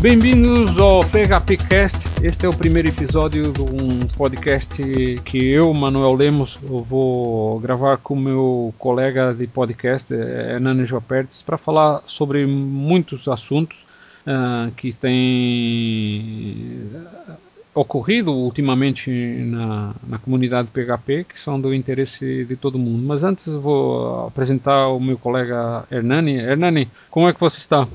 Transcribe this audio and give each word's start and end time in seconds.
Bem-vindos 0.00 0.80
ao 0.80 1.02
PHPcast. 1.02 2.08
Este 2.24 2.46
é 2.46 2.48
o 2.48 2.56
primeiro 2.56 2.88
episódio 2.88 3.52
de 3.52 3.60
um 3.60 4.06
podcast 4.16 4.82
que 5.26 5.50
eu, 5.52 5.74
Manuel 5.74 6.14
Lemos, 6.14 6.58
vou 6.62 7.60
gravar 7.60 7.98
com 7.98 8.16
meu 8.16 8.72
colega 8.78 9.34
de 9.34 9.46
podcast, 9.46 10.14
Hernani 10.14 10.86
Jopertes, 10.86 11.42
para 11.42 11.58
falar 11.58 12.02
sobre 12.06 12.46
muitos 12.46 13.28
assuntos 13.28 13.84
uh, 14.26 14.72
que 14.72 14.90
têm 14.90 16.80
ocorrido 17.74 18.32
ultimamente 18.32 19.10
na, 19.10 19.94
na 20.08 20.18
comunidade 20.18 20.70
PHP, 20.70 21.24
que 21.28 21.38
são 21.38 21.60
do 21.60 21.74
interesse 21.74 22.46
de 22.46 22.56
todo 22.56 22.78
mundo. 22.78 23.06
Mas 23.06 23.22
antes 23.22 23.46
vou 23.48 24.28
apresentar 24.28 24.88
o 24.88 24.98
meu 24.98 25.18
colega 25.18 25.84
Hernani. 25.92 26.36
Hernani, 26.36 26.88
como 27.10 27.28
é 27.28 27.34
que 27.34 27.40
você 27.40 27.58
está? 27.58 27.86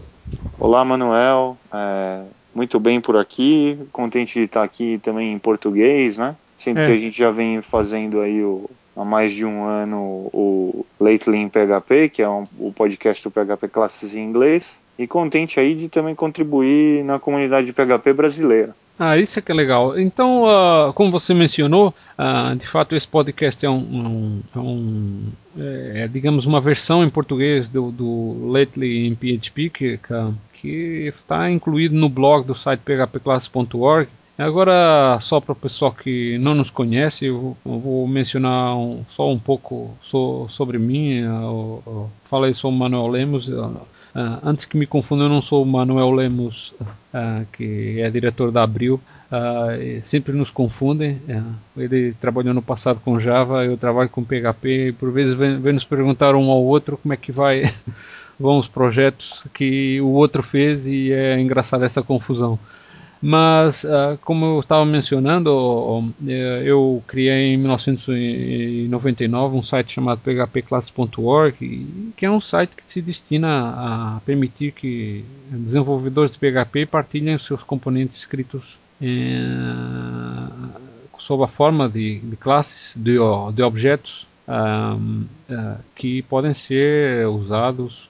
Olá, 0.60 0.84
Manuel. 0.84 1.58
É, 1.74 2.22
muito 2.54 2.80
bem 2.80 3.00
por 3.02 3.18
aqui. 3.18 3.78
Contente 3.92 4.40
de 4.40 4.46
estar 4.46 4.64
aqui 4.64 5.00
também 5.04 5.34
em 5.34 5.40
português, 5.40 6.18
né? 6.18 6.36
Sinto 6.58 6.82
é. 6.82 6.88
que 6.88 6.92
a 6.94 6.98
gente 6.98 7.18
já 7.18 7.32
vem 7.32 7.62
fazendo 7.62 8.22
aí 8.22 8.42
o, 8.42 8.70
há 8.96 9.04
mais 9.04 9.34
de 9.34 9.46
um 9.46 9.66
ano 9.66 10.30
o 10.34 10.86
Lately 11.00 11.38
em 11.38 11.50
PHP, 11.50 12.10
que 12.10 12.22
é 12.22 12.30
um, 12.30 12.48
o 12.58 12.72
podcast 12.72 13.24
do 13.24 13.32
PHP 13.32 13.68
Classes 13.68 14.16
em 14.16 14.24
inglês. 14.24 14.72
E 14.98 15.06
contente 15.06 15.60
aí 15.60 15.76
de 15.76 15.90
também 15.90 16.16
contribuir 16.16 17.04
na 17.04 17.20
comunidade 17.20 17.67
de 17.67 17.73
PHP 17.73 18.14
brasileira. 18.14 18.73
Ah, 18.98 19.18
isso 19.18 19.38
é 19.38 19.42
que 19.42 19.52
é 19.52 19.56
legal. 19.56 20.00
Então, 20.00 20.44
uh, 20.44 20.94
como 20.94 21.12
você 21.12 21.34
mencionou, 21.34 21.94
uh, 22.18 22.56
de 22.56 22.66
fato 22.66 22.96
esse 22.96 23.08
podcast 23.08 23.66
é 23.66 23.70
um, 23.70 23.76
um, 23.76 24.42
é 24.56 24.60
um 24.60 25.24
é, 25.58 26.04
é, 26.04 26.08
digamos, 26.08 26.46
uma 26.46 26.62
versão 26.62 27.04
em 27.04 27.10
português 27.10 27.68
do, 27.68 27.92
do 27.92 28.48
Lately 28.50 29.08
em 29.08 29.16
PHP 29.16 29.70
que, 29.70 30.00
está 31.08 31.52
incluído 31.52 31.94
no 31.96 32.10
blog 32.10 32.46
do 32.46 32.56
site 32.56 32.82
phpclasses.org. 32.82 34.10
Agora, 34.38 35.18
só 35.22 35.40
para 35.40 35.54
o 35.54 35.56
pessoal 35.56 35.92
que 35.92 36.38
não 36.40 36.56
nos 36.56 36.70
conhece, 36.70 37.28
eu, 37.28 37.56
vou 37.64 38.08
mencionar 38.08 38.76
um, 38.76 39.06
só 39.08 39.32
um 39.32 39.38
pouco 39.38 39.96
so, 40.02 40.48
sobre 40.50 40.78
mim. 40.80 41.20
Eu, 41.20 41.84
eu 41.86 42.10
falei, 42.26 42.54
sou 42.54 42.72
o 42.72 42.73
Manuel 42.73 43.08
Lemos. 43.08 43.48
Uh, 44.16 44.39
antes 44.44 44.63
que 44.63 44.77
me 44.77 44.85
confunda, 44.85 45.25
eu 45.25 45.30
não 45.30 45.41
sou 45.41 45.61
o 45.61 45.66
Manuel 45.66 46.09
Lemos, 46.11 46.73
uh, 46.80 47.45
que 47.52 47.99
é 47.99 48.09
diretor 48.09 48.49
da 48.49 48.63
Abril. 48.63 48.99
Uh, 49.30 50.02
sempre 50.02 50.31
nos 50.31 50.49
confundem. 50.49 51.21
ele 51.75 52.13
trabalhou 52.13 52.53
no 52.53 52.61
passado 52.61 53.02
com 53.02 53.19
Java, 53.19 53.66
eu 53.66 53.75
trabalho 53.75 54.09
com 54.09 54.23
PHP. 54.23 54.88
E 54.88 54.91
por 54.93 55.11
vezes 55.11 55.33
vem, 55.33 55.59
vem 55.59 55.73
nos 55.73 55.83
perguntar 55.83 56.33
um 56.33 56.49
ao 56.49 56.63
outro 56.63 56.97
como 56.97 57.13
é 57.13 57.17
que 57.17 57.31
vai 57.31 57.63
vão 58.39 58.58
os 58.58 58.67
projetos 58.67 59.43
que 59.53 59.99
o 59.99 60.08
outro 60.08 60.41
fez 60.41 60.88
e 60.88 61.11
é 61.11 61.38
engraçada 61.38 61.86
essa 61.86 62.02
confusão. 62.02 62.58
Mas, 63.28 63.84
uh, 63.84 64.20
como 64.22 64.45
eu 64.45 64.59
estava 64.59 64.86
mencionando, 64.86 66.14
eh, 66.28 66.62
eu 66.64 67.04
criei 67.08 67.56
em 67.56 67.58
1999 67.58 69.58
um 69.58 69.64
site 69.64 69.94
chamado 69.94 70.20
phpclasses.org, 70.20 72.14
que 72.16 72.23
é 72.23 72.30
um 72.30 72.40
site 72.40 72.76
que 72.76 72.88
se 72.88 73.02
destina 73.02 74.17
a 74.17 74.22
permitir 74.23 74.73
que 74.73 75.26
desenvolvedores 75.50 76.34
de 76.34 76.38
PHP 76.38 76.86
partilhem 76.86 77.36
seus 77.40 77.64
componentes 77.64 78.20
escritos 78.20 78.78
em, 79.02 79.42
sob 81.17 81.44
a 81.44 81.48
forma 81.48 81.89
de, 81.89 82.20
de 82.20 82.38
classes, 82.38 82.94
de, 82.95 83.17
de 83.55 83.64
objetos 83.64 84.28
um, 84.48 85.26
uh, 85.50 85.78
que 85.95 86.22
podem 86.23 86.54
ser 86.54 87.28
usados 87.28 88.10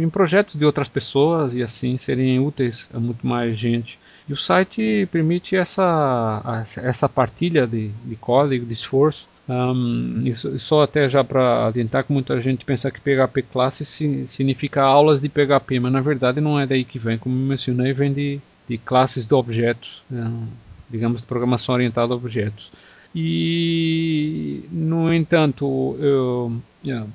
em 0.00 0.08
projetos 0.08 0.54
de 0.54 0.64
outras 0.64 0.88
pessoas 0.88 1.52
e 1.52 1.62
assim 1.62 1.98
serem 1.98 2.40
úteis 2.40 2.88
a 2.92 2.98
muito 2.98 3.26
mais 3.26 3.56
gente. 3.56 3.98
E 4.28 4.32
o 4.32 4.36
site 4.36 5.06
permite 5.12 5.56
essa, 5.56 6.64
essa 6.82 7.08
partilha 7.08 7.66
de, 7.66 7.88
de 7.88 8.16
código, 8.16 8.64
de 8.64 8.72
esforço. 8.72 9.26
Um, 9.46 10.22
isso, 10.24 10.58
só 10.58 10.82
até 10.82 11.06
já 11.06 11.22
para 11.22 11.66
adiantar 11.66 12.02
que 12.02 12.12
muita 12.12 12.40
gente 12.40 12.64
pensa 12.64 12.90
que 12.90 12.98
PHP 12.98 13.42
Classes 13.42 13.86
significa 14.26 14.82
aulas 14.82 15.20
de 15.20 15.28
PHP, 15.28 15.80
mas 15.80 15.92
na 15.92 16.00
verdade 16.00 16.40
não 16.40 16.58
é 16.58 16.66
daí 16.66 16.82
que 16.82 16.98
vem. 16.98 17.18
Como 17.18 17.34
mencionei, 17.34 17.92
vem 17.92 18.10
de, 18.10 18.40
de 18.66 18.78
classes 18.78 19.26
de 19.26 19.34
objetos, 19.34 20.02
um, 20.10 20.46
digamos, 20.88 21.20
de 21.20 21.26
programação 21.26 21.74
orientada 21.74 22.14
a 22.14 22.16
objetos. 22.16 22.72
E, 23.14 24.64
no 24.72 25.12
entanto, 25.14 25.96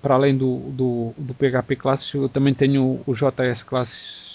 para 0.02 0.16
além 0.16 0.38
do, 0.38 0.60
do, 0.72 1.14
do 1.18 1.34
PHP 1.34 1.76
Classes, 1.76 2.14
eu 2.14 2.30
também 2.30 2.54
tenho 2.54 3.02
o 3.06 3.14
JS 3.14 3.64
Classes 3.64 4.29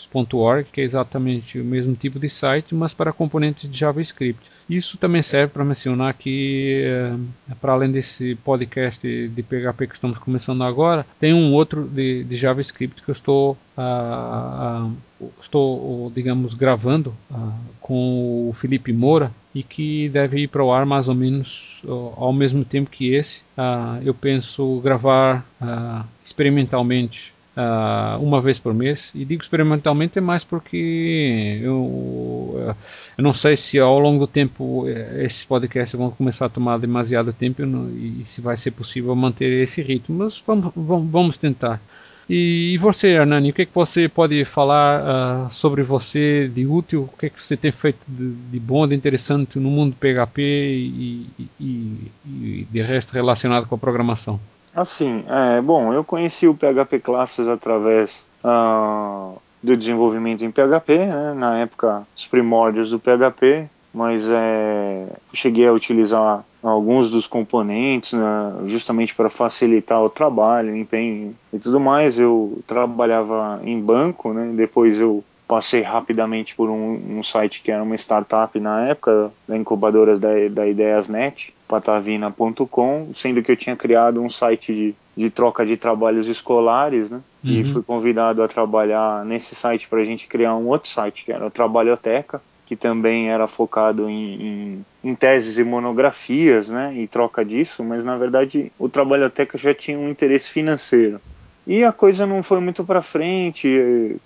que 0.70 0.80
é 0.80 0.84
exatamente 0.84 1.58
o 1.58 1.64
mesmo 1.64 1.94
tipo 1.94 2.18
de 2.18 2.28
site, 2.28 2.74
mas 2.74 2.94
para 2.94 3.12
componentes 3.12 3.68
de 3.68 3.76
JavaScript. 3.76 4.40
Isso 4.70 4.96
também 4.96 5.22
serve 5.22 5.52
para 5.52 5.64
mencionar 5.64 6.14
que, 6.14 6.82
é, 6.84 7.54
para 7.60 7.72
além 7.72 7.90
desse 7.90 8.36
podcast 8.36 9.06
de 9.28 9.42
PHP 9.42 9.88
que 9.88 9.94
estamos 9.94 10.18
começando 10.18 10.62
agora, 10.62 11.04
tem 11.18 11.34
um 11.34 11.52
outro 11.52 11.84
de, 11.84 12.22
de 12.22 12.36
JavaScript 12.36 13.02
que 13.02 13.10
eu 13.10 13.12
estou, 13.12 13.58
ah, 13.76 14.86
ah, 15.20 15.26
estou 15.40 16.10
digamos, 16.14 16.54
gravando 16.54 17.12
ah, 17.30 17.52
com 17.80 18.48
o 18.48 18.52
Felipe 18.52 18.92
Moura 18.92 19.32
e 19.54 19.62
que 19.62 20.08
deve 20.08 20.42
ir 20.42 20.48
para 20.48 20.64
o 20.64 20.72
ar 20.72 20.86
mais 20.86 21.08
ou 21.08 21.14
menos 21.14 21.82
ao 22.16 22.32
mesmo 22.32 22.64
tempo 22.64 22.90
que 22.90 23.14
esse. 23.14 23.42
eu 24.04 24.12
penso 24.12 24.80
gravar 24.82 25.46
experimentalmente 26.24 27.33
uh, 27.56 28.22
uma 28.22 28.40
vez 28.40 28.58
por 28.58 28.74
mês. 28.74 29.10
E 29.14 29.24
digo 29.24 29.42
experimentalmente 29.42 30.18
é 30.18 30.20
mais 30.20 30.44
porque 30.44 31.60
eu, 31.62 32.74
eu 33.16 33.22
não 33.22 33.32
sei 33.32 33.56
se 33.56 33.78
ao 33.78 33.98
longo 33.98 34.20
do 34.20 34.26
tempo 34.26 34.86
eh, 34.88 35.24
esses 35.24 35.44
podcasts 35.44 35.98
vão 35.98 36.10
começar 36.10 36.46
a 36.46 36.48
tomar 36.48 36.78
demasiado 36.78 37.32
tempo 37.32 37.62
e 37.62 38.22
se 38.24 38.40
vai 38.40 38.56
ser 38.56 38.72
possível 38.72 39.14
manter 39.14 39.62
esse 39.62 39.82
ritmo, 39.82 40.18
mas 40.18 40.42
vamos, 40.46 40.72
vamos, 40.74 41.10
vamos 41.10 41.36
tentar. 41.36 41.80
E, 42.28 42.78
você, 42.78 43.08
Hernani, 43.08 43.50
o 43.50 43.52
que, 43.52 43.62
é 43.62 43.66
que 43.66 43.74
você 43.74 44.08
pode 44.08 44.46
falar 44.46 45.46
uh, 45.46 45.50
sobre 45.50 45.82
você 45.82 46.48
de 46.48 46.66
útil? 46.66 47.02
O 47.12 47.18
que, 47.18 47.26
é 47.26 47.28
que 47.28 47.40
você 47.40 47.54
tem 47.54 47.70
feito 47.70 47.98
de, 48.08 48.32
de 48.32 48.58
bom, 48.58 48.88
de 48.88 48.94
interessante 48.94 49.58
no 49.58 49.70
mundo 49.70 49.94
PHP 49.94 50.40
e, 50.40 51.26
e, 51.60 52.10
e 52.26 52.66
de 52.70 52.80
resto 52.80 53.12
relacionado 53.12 53.66
com 53.66 53.74
a 53.74 53.78
programação? 53.78 54.40
Assim, 54.74 55.24
é, 55.28 55.60
bom, 55.60 55.92
eu 55.94 56.02
conheci 56.02 56.48
o 56.48 56.54
PHP 56.54 56.98
Classes 56.98 57.46
através 57.46 58.24
uh, 58.42 59.40
do 59.62 59.76
desenvolvimento 59.76 60.44
em 60.44 60.50
PHP, 60.50 60.98
né, 60.98 61.34
na 61.34 61.58
época, 61.58 62.06
os 62.16 62.26
primórdios 62.26 62.90
do 62.90 62.98
PHP, 62.98 63.68
mas 63.94 64.28
é, 64.28 65.06
cheguei 65.32 65.68
a 65.68 65.72
utilizar 65.72 66.44
alguns 66.60 67.08
dos 67.08 67.28
componentes 67.28 68.12
né, 68.12 68.52
justamente 68.66 69.14
para 69.14 69.30
facilitar 69.30 70.02
o 70.02 70.10
trabalho, 70.10 70.76
empenho 70.76 71.36
e 71.52 71.58
tudo 71.60 71.78
mais. 71.78 72.18
Eu 72.18 72.60
trabalhava 72.66 73.60
em 73.62 73.80
banco, 73.80 74.32
né, 74.32 74.52
depois 74.56 74.98
eu 74.98 75.22
passei 75.46 75.82
rapidamente 75.82 76.56
por 76.56 76.68
um, 76.68 77.18
um, 77.18 77.22
site 77.22 77.62
que 77.62 77.70
era 77.70 77.82
uma 77.82 77.94
startup 77.94 78.58
na 78.58 78.88
época, 78.88 79.30
da 79.46 79.56
incubadoras 79.56 80.18
da, 80.18 80.30
da 80.50 80.66
Ideiasnet, 80.66 81.53
patavina.com, 81.68 83.10
sendo 83.16 83.42
que 83.42 83.52
eu 83.52 83.56
tinha 83.56 83.76
criado 83.76 84.20
um 84.22 84.30
site 84.30 84.72
de, 84.72 84.94
de 85.16 85.30
troca 85.30 85.64
de 85.64 85.76
trabalhos 85.76 86.26
escolares, 86.26 87.10
né? 87.10 87.20
Uhum. 87.42 87.50
E 87.50 87.64
fui 87.64 87.82
convidado 87.82 88.42
a 88.42 88.48
trabalhar 88.48 89.24
nesse 89.24 89.54
site 89.54 89.88
para 89.88 90.00
a 90.00 90.04
gente 90.04 90.26
criar 90.26 90.54
um 90.54 90.68
outro 90.68 90.90
site, 90.90 91.24
que 91.24 91.32
era 91.32 91.46
o 91.46 91.50
Trabalhoteca, 91.50 92.40
que 92.66 92.74
também 92.74 93.28
era 93.30 93.46
focado 93.46 94.08
em, 94.08 94.34
em, 94.34 94.84
em, 95.04 95.14
teses 95.14 95.58
e 95.58 95.64
monografias, 95.64 96.68
né? 96.68 96.94
E 96.96 97.06
troca 97.06 97.44
disso, 97.44 97.84
mas 97.84 98.04
na 98.04 98.16
verdade 98.16 98.72
o 98.78 98.88
Trabalhoteca 98.88 99.58
já 99.58 99.74
tinha 99.74 99.98
um 99.98 100.08
interesse 100.08 100.48
financeiro. 100.48 101.20
E 101.66 101.82
a 101.82 101.92
coisa 101.92 102.26
não 102.26 102.42
foi 102.42 102.60
muito 102.60 102.84
para 102.84 103.00
frente, 103.00 103.68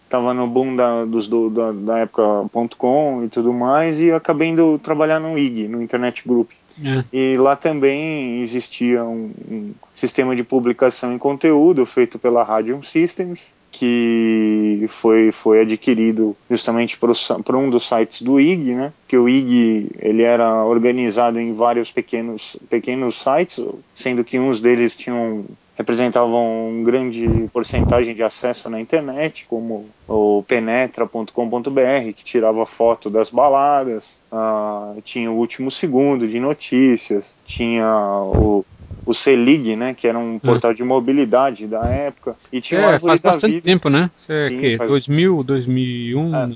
estava 0.03 0.35
no 0.35 0.47
boom 0.49 0.75
da, 0.75 1.05
dos, 1.05 1.29
do, 1.29 1.49
da, 1.49 1.73
da 1.73 1.99
época.com 1.99 3.25
e 3.25 3.29
tudo 3.29 3.53
mais, 3.53 4.01
e 4.01 4.11
acabei 4.11 4.49
indo 4.49 4.79
trabalhar 4.81 5.21
no 5.21 5.39
IG, 5.39 5.69
no 5.69 5.81
Internet 5.81 6.27
Group. 6.27 6.51
É. 6.85 7.05
E 7.13 7.37
lá 7.37 7.57
também 7.57 8.43
existia 8.43 9.05
um, 9.05 9.33
um, 9.51 9.73
sistema 9.95 10.35
de 10.37 10.45
publicação 10.45 11.13
em 11.13 11.19
conteúdo 11.19 11.85
feito 11.85 12.19
pela 12.19 12.43
Radium 12.43 12.83
Systems, 12.83 13.43
que 13.71 14.87
foi, 14.89 15.31
foi 15.31 15.61
adquirido 15.61 16.37
justamente 16.51 16.99
por, 16.99 17.11
um 17.57 17.71
dos 17.71 17.87
sites 17.87 18.23
do 18.23 18.41
IG, 18.41 18.75
né? 18.75 18.93
Que 19.07 19.17
o 19.17 19.29
IG 19.29 19.91
ele 19.99 20.23
era 20.23 20.65
organizado 20.65 21.39
em 21.39 21.53
vários 21.53 21.91
pequenos, 21.91 22.57
pequenos 22.71 23.21
sites, 23.21 23.65
sendo 23.95 24.25
que 24.25 24.39
uns 24.39 24.61
deles 24.61 24.97
tinham 24.97 25.45
representavam 25.79 26.71
um 26.71 26.83
grande 26.83 27.49
porcentagem 27.53 28.13
de 28.13 28.23
acesso 28.23 28.69
na 28.69 28.81
internet, 28.81 29.47
como 29.49 29.89
o 30.09 30.43
penetra.com.br, 30.49 32.13
que 32.17 32.25
tirava 32.25 32.67
foto 32.67 33.09
das 33.09 33.31
baladas, 33.31 34.18
uh, 34.33 35.01
tinha 35.03 35.31
o 35.31 35.37
último 35.37 35.71
segundo 35.71 36.27
de 36.27 36.39
notícias, 36.41 37.25
tinha 37.47 37.87
o, 37.87 38.65
o 39.05 39.15
Selig, 39.15 39.75
né, 39.75 39.95
que 39.95 40.07
era 40.07 40.19
um 40.19 40.35
hum. 40.35 40.39
portal 40.39 40.75
de 40.75 40.85
mobilidade 40.85 41.67
da 41.67 41.85
época, 41.87 42.37
e 42.53 42.61
tinha 42.61 42.81
é, 42.81 42.99
faz 42.99 43.21
bastante 43.21 43.55
vida. 43.55 43.65
tempo, 43.65 43.89
né? 43.89 44.11
É, 44.29 44.49
Sim, 44.49 44.59
que, 44.59 44.77
faz... 44.77 44.91
2000, 44.91 45.43
2001? 45.43 46.37
É, 46.37 46.51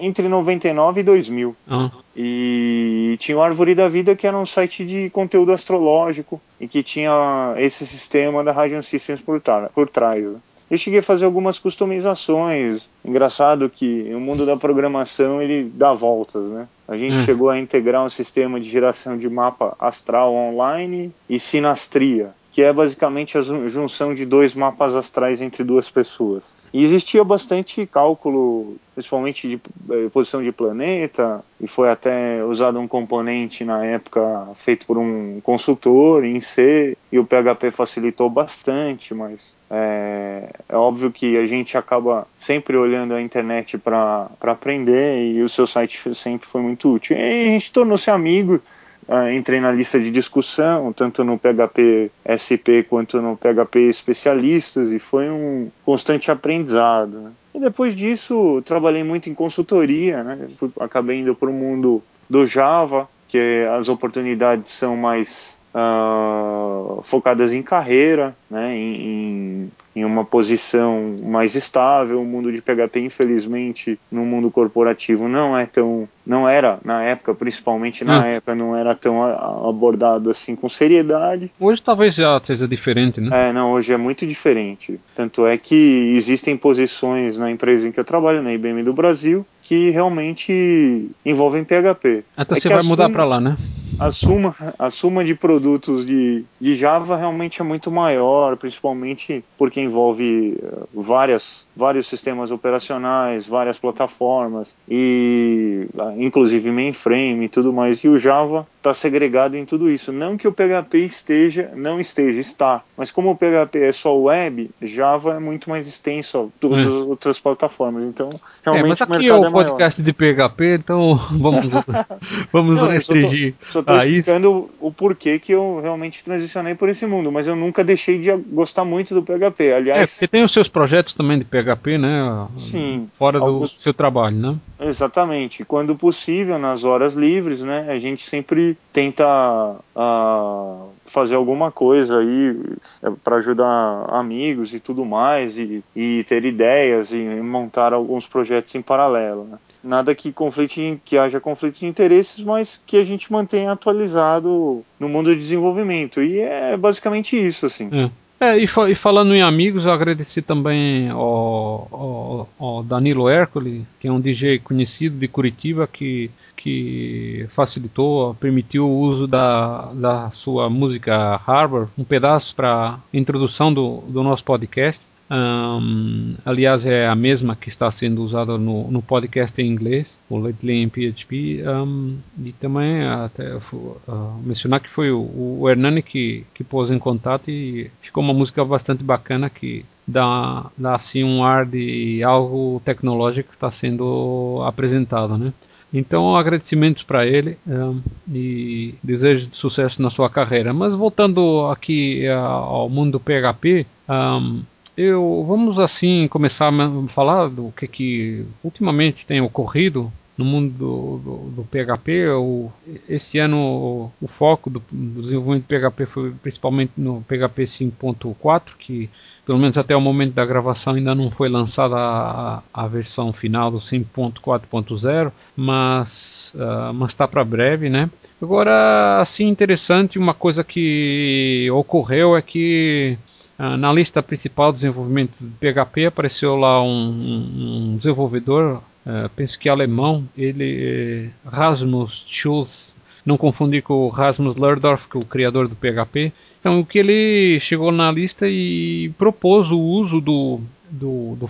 entre 0.00 0.28
99 0.28 1.00
e 1.00 1.04
2000. 1.04 1.56
Ah. 1.68 1.90
E 2.16 3.16
tinha 3.18 3.36
o 3.36 3.42
Árvore 3.42 3.74
da 3.74 3.88
Vida, 3.88 4.14
que 4.14 4.26
era 4.26 4.36
um 4.36 4.46
site 4.46 4.84
de 4.84 5.10
conteúdo 5.10 5.52
astrológico, 5.52 6.40
e 6.60 6.68
que 6.68 6.82
tinha 6.82 7.54
esse 7.56 7.86
sistema 7.86 8.44
da 8.44 8.52
Radiant 8.52 8.84
Systems 8.84 9.20
por, 9.20 9.42
por 9.74 9.88
trás. 9.88 10.22
Né? 10.22 10.36
Eu 10.72 10.78
cheguei 10.78 11.00
a 11.00 11.02
fazer 11.02 11.26
algumas 11.26 11.58
customizações. 11.58 12.88
Engraçado 13.04 13.68
que 13.68 14.10
o 14.14 14.18
mundo 14.18 14.46
da 14.46 14.56
programação 14.56 15.42
ele 15.42 15.64
dá 15.64 15.92
voltas, 15.92 16.46
né? 16.46 16.66
A 16.88 16.96
gente 16.96 17.16
hum. 17.16 17.24
chegou 17.26 17.50
a 17.50 17.58
integrar 17.58 18.02
um 18.02 18.08
sistema 18.08 18.58
de 18.58 18.70
geração 18.70 19.18
de 19.18 19.28
mapa 19.28 19.76
astral 19.78 20.32
online 20.32 21.12
e 21.28 21.38
sinastria, 21.38 22.30
que 22.52 22.62
é 22.62 22.72
basicamente 22.72 23.36
a 23.36 23.42
junção 23.42 24.14
de 24.14 24.24
dois 24.24 24.54
mapas 24.54 24.94
astrais 24.94 25.42
entre 25.42 25.62
duas 25.62 25.90
pessoas. 25.90 26.42
E 26.72 26.82
existia 26.82 27.22
bastante 27.22 27.86
cálculo, 27.86 28.78
principalmente 28.94 29.46
de 29.46 29.60
eh, 29.90 30.08
posição 30.10 30.42
de 30.42 30.52
planeta, 30.52 31.44
e 31.60 31.66
foi 31.66 31.90
até 31.90 32.42
usado 32.42 32.80
um 32.80 32.88
componente 32.88 33.62
na 33.62 33.84
época 33.84 34.48
feito 34.54 34.86
por 34.86 34.96
um 34.96 35.38
consultor 35.42 36.24
em 36.24 36.40
C, 36.40 36.96
e 37.12 37.18
o 37.18 37.26
PHP 37.26 37.70
facilitou 37.70 38.30
bastante, 38.30 39.12
mas 39.12 39.52
é, 39.74 40.50
é 40.68 40.76
óbvio 40.76 41.10
que 41.10 41.38
a 41.38 41.46
gente 41.46 41.78
acaba 41.78 42.26
sempre 42.36 42.76
olhando 42.76 43.14
a 43.14 43.22
internet 43.22 43.78
para 43.78 44.28
aprender, 44.42 45.32
e 45.32 45.42
o 45.42 45.48
seu 45.48 45.66
site 45.66 46.14
sempre 46.14 46.46
foi 46.46 46.60
muito 46.60 46.92
útil. 46.92 47.16
E 47.16 47.20
a 47.20 47.44
gente 47.46 47.72
tornou-se 47.72 48.10
amigo, 48.10 48.60
uh, 49.08 49.30
entrei 49.32 49.60
na 49.60 49.72
lista 49.72 49.98
de 49.98 50.10
discussão, 50.10 50.92
tanto 50.92 51.24
no 51.24 51.38
PHP 51.38 52.10
SP 52.28 52.84
quanto 52.86 53.22
no 53.22 53.34
PHP 53.34 53.88
Especialistas, 53.88 54.92
e 54.92 54.98
foi 54.98 55.30
um 55.30 55.70
constante 55.86 56.30
aprendizado. 56.30 57.18
Né? 57.18 57.30
E 57.54 57.58
depois 57.58 57.96
disso, 57.96 58.62
trabalhei 58.66 59.02
muito 59.02 59.30
em 59.30 59.34
consultoria, 59.34 60.22
né? 60.22 60.48
Fui, 60.58 60.70
acabei 60.80 61.20
indo 61.20 61.34
para 61.34 61.48
o 61.48 61.52
mundo 61.52 62.02
do 62.28 62.46
Java, 62.46 63.08
que 63.26 63.66
as 63.78 63.88
oportunidades 63.88 64.70
são 64.70 64.96
mais 64.98 65.51
uh, 65.74 67.02
focadas 67.02 67.52
em 67.52 67.62
carreira, 67.62 68.34
né? 68.50 68.76
em, 68.76 69.70
em 69.94 70.04
uma 70.04 70.24
posição 70.24 71.16
mais 71.22 71.54
estável. 71.54 72.20
O 72.20 72.24
mundo 72.24 72.50
de 72.50 72.60
PHP, 72.60 73.00
infelizmente, 73.00 73.98
no 74.10 74.24
mundo 74.24 74.50
corporativo 74.50 75.28
não 75.28 75.56
é 75.56 75.66
tão, 75.66 76.08
não 76.26 76.48
era 76.48 76.78
na 76.84 77.02
época, 77.02 77.34
principalmente 77.34 78.04
na 78.04 78.20
hum. 78.20 78.24
época, 78.24 78.54
não 78.54 78.76
era 78.76 78.94
tão 78.94 79.22
abordado 79.68 80.30
assim 80.30 80.56
com 80.56 80.68
seriedade. 80.68 81.50
Hoje 81.60 81.82
talvez 81.82 82.14
já 82.14 82.40
seja 82.42 82.66
diferente, 82.66 83.20
né? 83.20 83.50
É, 83.50 83.52
não, 83.52 83.72
hoje 83.72 83.92
é 83.92 83.96
muito 83.96 84.26
diferente. 84.26 84.98
Tanto 85.14 85.46
é 85.46 85.56
que 85.58 86.14
existem 86.16 86.56
posições 86.56 87.38
na 87.38 87.50
empresa 87.50 87.86
em 87.86 87.92
que 87.92 88.00
eu 88.00 88.04
trabalho, 88.04 88.42
na 88.42 88.52
IBM 88.52 88.82
do 88.82 88.92
Brasil, 88.92 89.46
que 89.62 89.90
realmente 89.90 91.10
envolvem 91.24 91.64
PHP. 91.64 92.24
Então 92.38 92.56
é 92.56 92.60
você 92.60 92.68
vai 92.68 92.82
mudar 92.82 93.10
para 93.10 93.24
lá, 93.24 93.40
né? 93.40 93.56
A 93.98 94.10
suma, 94.10 94.54
a 94.78 94.90
suma 94.90 95.24
de 95.24 95.34
produtos 95.34 96.04
de, 96.04 96.44
de 96.60 96.74
Java 96.74 97.16
realmente 97.16 97.60
é 97.60 97.64
muito 97.64 97.90
maior, 97.90 98.56
principalmente 98.56 99.44
porque 99.56 99.80
envolve 99.80 100.58
eh, 100.60 100.82
várias, 100.92 101.64
vários 101.76 102.06
sistemas 102.06 102.50
operacionais, 102.50 103.46
várias 103.46 103.78
plataformas 103.78 104.74
e 104.88 105.86
ah, 105.98 106.14
inclusive 106.16 106.70
mainframe 106.70 107.44
e 107.44 107.48
tudo 107.48 107.72
mais. 107.72 108.02
E 108.02 108.08
o 108.08 108.18
Java 108.18 108.66
está 108.82 108.92
segregado 108.92 109.56
em 109.56 109.64
tudo 109.64 109.88
isso. 109.88 110.12
Não 110.12 110.36
que 110.36 110.46
o 110.46 110.52
PHP 110.52 110.98
esteja, 110.98 111.70
não 111.74 112.00
esteja, 112.00 112.40
está. 112.40 112.82
Mas 112.96 113.10
como 113.10 113.30
o 113.30 113.36
PHP 113.36 113.78
é 113.78 113.92
só 113.92 114.16
web, 114.18 114.70
Java 114.82 115.34
é 115.34 115.38
muito 115.38 115.70
mais 115.70 115.86
extenso 115.86 116.38
a 116.38 116.60
todas 116.60 116.84
hum. 116.84 117.02
as 117.02 117.08
outras 117.08 117.38
plataformas. 117.38 118.02
Então, 118.04 118.28
realmente 118.64 118.84
é, 118.84 118.88
mas 118.88 119.02
aqui 119.02 119.28
é 119.28 119.34
o, 119.34 119.44
é 119.44 119.48
o 119.48 119.52
podcast 119.52 120.02
de 120.02 120.12
PHP, 120.12 120.74
então 120.74 121.14
vamos, 121.30 121.64
vamos 122.52 122.82
não, 122.82 122.88
restringir. 122.88 123.54
Só 123.70 123.80
estou 123.80 123.96
explicando 124.02 124.70
o 124.80 124.90
porquê 124.90 125.38
que 125.38 125.52
eu 125.52 125.80
realmente 125.80 126.22
transicionei 126.24 126.74
por 126.74 126.88
esse 126.88 127.06
mundo, 127.06 127.30
mas 127.30 127.46
eu 127.46 127.54
nunca 127.54 127.84
deixei 127.84 128.18
de 128.20 128.32
gostar 128.52 128.84
muito 128.84 129.14
do 129.14 129.22
PHP. 129.22 129.72
Aliás, 129.72 130.02
é, 130.02 130.06
você 130.06 130.26
tem 130.26 130.42
os 130.42 130.52
seus 130.52 130.68
projetos 130.68 131.12
também 131.12 131.38
de 131.38 131.44
PHP, 131.44 131.98
né? 131.98 132.48
Sim. 132.58 133.08
Fora 133.14 133.38
alguns... 133.38 133.72
do 133.72 133.80
seu 133.80 133.94
trabalho, 133.94 134.36
né? 134.36 134.56
Exatamente. 134.80 135.64
Quando 135.64 135.94
possível, 135.94 136.58
nas 136.58 136.82
horas 136.82 137.14
livres, 137.14 137.60
né? 137.60 137.86
A 137.88 137.98
gente 137.98 138.28
sempre 138.28 138.71
tenta 138.92 139.76
uh, 139.96 140.88
fazer 141.06 141.34
alguma 141.34 141.70
coisa 141.70 142.20
aí 142.20 142.56
é, 143.02 143.10
para 143.22 143.36
ajudar 143.36 144.06
amigos 144.08 144.72
e 144.72 144.80
tudo 144.80 145.04
mais 145.04 145.58
e, 145.58 145.84
e, 145.94 146.24
ter 146.24 146.44
ideias 146.44 147.12
e 147.12 147.18
montar 147.18 147.92
alguns 147.92 148.26
projetos 148.26 148.74
em 148.74 148.82
paralelo. 148.82 149.44
Né? 149.44 149.58
Nada 149.84 150.14
que 150.14 150.32
conflite, 150.32 151.00
que 151.04 151.18
haja 151.18 151.40
conflito 151.40 151.80
de 151.80 151.86
interesses, 151.86 152.42
mas 152.42 152.80
que 152.86 152.96
a 152.96 153.04
gente 153.04 153.30
mantenha 153.30 153.72
atualizado 153.72 154.84
no 154.98 155.08
mundo 155.08 155.34
de 155.34 155.40
desenvolvimento. 155.40 156.22
E 156.22 156.40
é 156.40 156.76
basicamente 156.76 157.36
isso, 157.36 157.66
assim. 157.66 157.88
É. 157.92 158.10
É, 158.42 158.58
e, 158.58 158.66
fa 158.66 158.90
e, 158.90 158.94
falando 158.96 159.32
em 159.36 159.40
amigos, 159.40 159.86
eu 159.86 159.92
agradeci 159.92 160.42
também 160.42 161.08
ao, 161.10 161.86
ao, 161.92 162.48
ao, 162.58 162.82
Danilo 162.82 163.28
Hércole, 163.28 163.86
que 164.00 164.08
é 164.08 164.12
um 164.12 164.20
DJ 164.20 164.58
conhecido 164.58 165.16
de 165.16 165.28
Curitiba, 165.28 165.86
que, 165.86 166.28
que 166.56 167.46
facilitou, 167.48 168.34
permitiu 168.34 168.88
o 168.88 168.98
uso 168.98 169.28
da, 169.28 169.92
da 169.92 170.30
sua 170.32 170.68
música 170.68 171.40
Harbor, 171.46 171.86
um 171.96 172.02
pedaço 172.02 172.56
para 172.56 172.98
introdução 173.14 173.72
do, 173.72 173.98
do 174.08 174.24
nosso 174.24 174.42
podcast. 174.42 175.06
Um, 175.32 176.34
aliás, 176.44 176.84
é 176.84 177.06
a 177.06 177.14
mesma 177.14 177.56
que 177.56 177.70
está 177.70 177.90
sendo 177.90 178.22
usada 178.22 178.58
no, 178.58 178.90
no 178.90 179.00
podcast 179.00 179.60
em 179.62 179.66
inglês, 179.66 180.18
o 180.28 180.36
Lately 180.36 180.74
em 180.74 180.88
PHP. 180.90 181.64
Um, 181.66 182.18
e 182.44 182.52
também 182.52 183.02
até 183.02 183.56
uh, 183.56 184.40
mencionar 184.44 184.80
que 184.80 184.90
foi 184.90 185.10
o, 185.10 185.22
o 185.60 185.70
Hernani 185.70 186.02
que, 186.02 186.44
que 186.52 186.62
pôs 186.62 186.90
em 186.90 186.98
contato 186.98 187.50
e 187.50 187.90
ficou 188.02 188.22
uma 188.22 188.34
música 188.34 188.62
bastante 188.62 189.02
bacana 189.02 189.48
que 189.48 189.86
dá, 190.06 190.66
dá 190.76 190.94
assim 190.94 191.24
um 191.24 191.42
ar 191.42 191.64
de 191.64 192.22
algo 192.22 192.82
tecnológico 192.84 193.48
que 193.48 193.56
está 193.56 193.70
sendo 193.70 194.62
apresentado, 194.66 195.38
né? 195.38 195.54
Então, 195.94 196.34
agradecimentos 196.34 197.02
para 197.02 197.26
ele 197.26 197.58
um, 197.66 198.00
e 198.32 198.94
desejo 199.02 199.46
de 199.46 199.56
sucesso 199.56 200.00
na 200.00 200.08
sua 200.08 200.28
carreira. 200.28 200.72
Mas 200.72 200.94
voltando 200.94 201.66
aqui 201.70 202.26
uh, 202.28 202.32
ao 202.38 202.88
mundo 202.88 203.12
do 203.12 203.20
PHP, 203.20 203.86
um, 204.08 204.62
eu 204.96 205.44
vamos 205.46 205.78
assim 205.78 206.28
começar 206.28 206.68
a 206.68 207.06
falar 207.06 207.48
do 207.48 207.72
que, 207.76 207.86
que 207.86 208.46
ultimamente 208.62 209.26
tem 209.26 209.40
ocorrido 209.40 210.12
no 210.36 210.44
mundo 210.44 210.78
do, 210.78 211.18
do, 211.18 211.36
do 211.50 211.64
PHP. 211.64 212.28
O, 212.30 212.70
esse 213.08 213.38
ano 213.38 214.10
o, 214.20 214.26
foco 214.26 214.70
do, 214.70 214.82
do, 214.90 215.22
desenvolvimento 215.22 215.64
do 215.64 215.68
PHP 215.68 216.06
foi 216.06 216.30
principalmente 216.32 216.92
no 216.96 217.22
PHP 217.22 217.64
5.4, 217.64 218.72
que 218.78 219.10
pelo 219.44 219.58
menos 219.58 219.76
até 219.76 219.94
o 219.96 220.00
momento 220.00 220.34
da 220.34 220.46
gravação 220.46 220.94
ainda 220.94 221.14
não 221.14 221.30
foi 221.30 221.48
lançada 221.48 221.96
a, 221.96 222.62
a 222.72 222.86
versão 222.86 223.32
final 223.32 223.70
do 223.70 223.78
5.4.0, 223.78 225.32
mas 225.56 226.54
uh, 226.54 226.92
mas 226.94 227.10
está 227.10 227.26
para 227.26 227.44
breve, 227.44 227.88
né? 227.88 228.10
Agora, 228.40 229.20
assim 229.20 229.48
interessante, 229.48 230.18
uma 230.18 230.34
coisa 230.34 230.62
que 230.64 231.68
ocorreu 231.72 232.36
é 232.36 232.42
que 232.42 233.18
ah, 233.64 233.76
na 233.76 233.92
lista 233.92 234.20
principal 234.20 234.72
de 234.72 234.78
desenvolvimento 234.78 235.38
de 235.38 235.50
PHP 235.50 236.06
apareceu 236.06 236.56
lá 236.56 236.82
um, 236.82 237.92
um 237.92 237.96
desenvolvedor, 237.96 238.82
uh, 239.06 239.28
penso 239.36 239.56
que 239.56 239.68
alemão, 239.68 240.24
ele 240.36 241.30
Rasmus 241.46 242.24
Schulz, 242.26 242.92
não 243.24 243.36
confundir 243.36 243.80
com 243.84 243.94
o 243.94 244.08
Rasmus 244.08 244.56
Lerdorf, 244.56 245.06
que 245.06 245.16
é 245.16 245.20
o 245.20 245.24
criador 245.24 245.68
do 245.68 245.76
PHP. 245.76 246.32
Então, 246.58 246.80
o 246.80 246.84
que 246.84 246.98
ele 246.98 247.60
chegou 247.60 247.92
na 247.92 248.10
lista 248.10 248.48
e 248.48 249.12
propôs 249.16 249.70
o 249.70 249.78
uso 249.78 250.20
do, 250.20 250.58
do, 250.90 251.36
do 251.36 251.46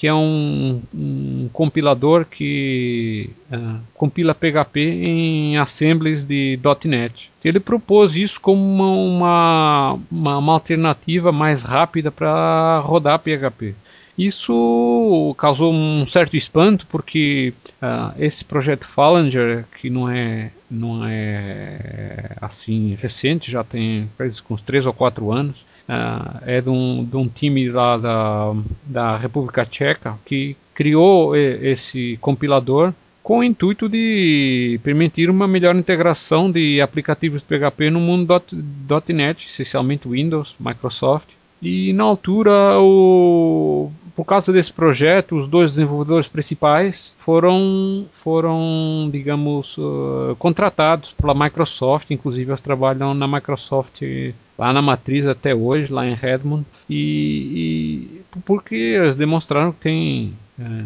que 0.00 0.08
é 0.08 0.14
um, 0.14 0.80
um 0.94 1.50
compilador 1.52 2.24
que 2.24 3.28
uh, 3.52 3.80
compila 3.92 4.34
PHP 4.34 4.80
em 4.80 5.58
assemblies 5.58 6.24
de 6.24 6.58
.NET. 6.86 7.30
Ele 7.44 7.60
propôs 7.60 8.16
isso 8.16 8.40
como 8.40 8.62
uma, 8.62 9.98
uma, 10.10 10.38
uma 10.38 10.52
alternativa 10.54 11.30
mais 11.30 11.60
rápida 11.60 12.10
para 12.10 12.78
rodar 12.78 13.18
PHP. 13.18 13.74
Isso 14.16 15.34
causou 15.38 15.72
um 15.72 16.04
certo 16.06 16.36
espanto 16.36 16.86
porque 16.86 17.54
uh, 17.82 18.12
esse 18.18 18.44
projeto 18.44 18.86
Phalange, 18.86 19.64
que 19.80 19.88
não 19.88 20.08
é 20.08 20.50
não 20.70 21.04
é 21.04 22.36
assim 22.40 22.96
recente, 23.00 23.50
já 23.50 23.64
tem 23.64 24.08
uns 24.50 24.60
3 24.62 24.86
ou 24.86 24.92
4 24.92 25.32
anos, 25.32 25.64
Uh, 25.90 26.38
é 26.46 26.60
de 26.60 26.70
um, 26.70 27.02
de 27.02 27.16
um 27.16 27.26
time 27.26 27.68
lá 27.68 27.96
da, 27.96 28.54
da 28.86 29.16
República 29.16 29.66
Tcheca 29.66 30.16
que 30.24 30.56
criou 30.72 31.34
esse 31.34 32.16
compilador 32.20 32.92
com 33.22 33.38
o 33.38 33.44
intuito 33.44 33.88
de 33.88 34.80
permitir 34.82 35.28
uma 35.28 35.46
melhor 35.46 35.76
integração 35.76 36.50
de 36.50 36.80
aplicativos 36.80 37.42
PHP 37.42 37.90
no 37.90 38.00
mundo 38.00 38.42
.NET, 39.08 39.46
essencialmente 39.46 40.08
Windows, 40.08 40.56
Microsoft. 40.58 41.30
E 41.62 41.92
na 41.92 42.04
altura, 42.04 42.78
o, 42.80 43.90
por 44.16 44.24
causa 44.24 44.52
desse 44.52 44.72
projeto, 44.72 45.36
os 45.36 45.46
dois 45.46 45.70
desenvolvedores 45.70 46.26
principais 46.26 47.14
foram, 47.16 48.06
foram 48.10 49.08
digamos, 49.12 49.76
uh, 49.78 50.34
contratados 50.38 51.12
pela 51.12 51.34
Microsoft. 51.34 52.10
Inclusive, 52.10 52.50
eles 52.50 52.60
trabalham 52.60 53.14
na 53.14 53.28
Microsoft 53.28 54.02
lá 54.58 54.72
na 54.72 54.82
matriz 54.82 55.26
até 55.26 55.54
hoje, 55.54 55.92
lá 55.92 56.06
em 56.06 56.14
Redmond. 56.14 56.66
E, 56.88 58.20
e 58.34 58.40
porque 58.44 58.74
eles 58.74 59.16
demonstraram 59.16 59.72
que 59.72 59.78
tem 59.78 60.34
é, 60.58 60.84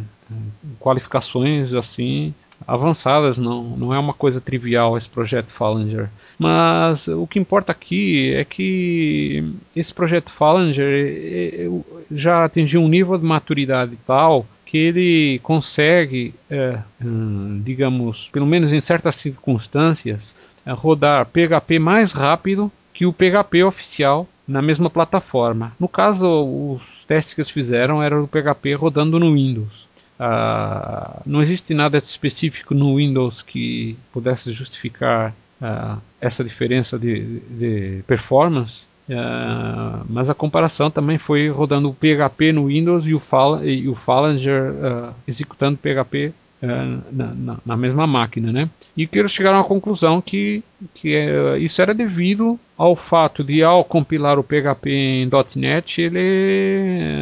qualificações 0.79 1.75
assim 1.75 2.35
avançadas, 2.67 3.39
não, 3.39 3.63
não 3.77 3.95
é 3.95 3.99
uma 3.99 4.15
coisa 4.15 4.41
trivial 4.41 4.97
esse 4.97 5.09
projeto 5.09 5.51
Fallinger. 5.51 6.09
Mas 6.39 7.09
o 7.09 7.27
que 7.27 7.39
importa 7.39 7.73
aqui 7.73 8.33
é 8.35 8.45
que 8.45 9.45
esse 9.75 9.93
projeto 9.93 10.31
Fallinger 10.31 11.71
já 12.11 12.45
atingiu 12.45 12.83
um 12.83 12.89
nível 12.89 13.19
de 13.19 13.25
maturidade 13.25 13.99
tal 14.05 14.47
que 14.65 14.79
ele 14.79 15.39
consegue, 15.41 16.35
é, 16.51 16.81
hum, 17.01 17.61
digamos, 17.63 18.29
pelo 18.33 18.47
menos 18.47 18.73
em 18.73 18.81
certas 18.81 19.15
circunstâncias, 19.15 20.35
é, 20.67 20.73
rodar 20.73 21.27
PHP 21.27 21.79
mais 21.79 22.11
rápido 22.11 22.73
que 22.93 23.07
o 23.07 23.13
PHP 23.13 23.63
oficial 23.63 24.27
na 24.47 24.61
mesma 24.61 24.91
plataforma. 24.91 25.73
No 25.79 25.89
caso, 25.89 26.27
os 26.75 27.05
testes 27.05 27.35
que 27.35 27.41
eles 27.41 27.51
fizeram 27.51 28.03
eram 28.03 28.23
do 28.23 28.29
PHP 28.29 28.75
rodando 28.75 29.19
no 29.19 29.33
Windows. 29.33 29.87
Uh, 30.19 31.23
não 31.27 31.43
existe 31.43 31.75
nada 31.75 31.99
específico 31.99 32.73
no 32.73 32.97
Windows 32.97 33.43
que 33.43 33.97
pudesse 34.13 34.53
justificar 34.53 35.35
uh, 35.61 36.01
essa 36.21 36.45
diferença 36.45 36.99
de, 36.99 37.41
de 37.51 38.05
performance, 38.07 38.87
uh, 39.09 40.05
mas 40.09 40.31
a 40.31 40.35
comparação 40.35 40.91
também 40.91 41.19
foi 41.19 41.49
rodando 41.49 41.89
o 41.91 41.95
PHP 41.95 42.53
no 42.53 42.67
Windows 42.67 43.07
e 43.07 43.15
o, 43.15 43.19
Fall, 43.19 43.65
e 43.65 43.89
o 43.89 43.97
executando 45.27 45.79
PHP 45.79 46.33
na, 47.13 47.35
na, 47.35 47.57
na, 47.65 47.77
mesma 47.77 48.07
máquina, 48.07 48.51
né? 48.51 48.71
E 48.97 49.07
que 49.07 49.19
eles 49.19 49.33
chegaram 49.33 49.59
à 49.59 49.65
conclusão 49.65 50.21
que, 50.21 50.63
que 50.95 51.15
é, 51.15 51.59
isso 51.59 51.83
era 51.83 51.93
devido 51.93 52.59
ao 52.77 52.97
fato 52.97 53.45
de 53.45 53.63
ao 53.63 53.85
compilar 53.85 54.39
o 54.39 54.45
PHP 54.45 54.91
em 54.91 55.31
.NET 55.57 56.01
ele 56.01 57.13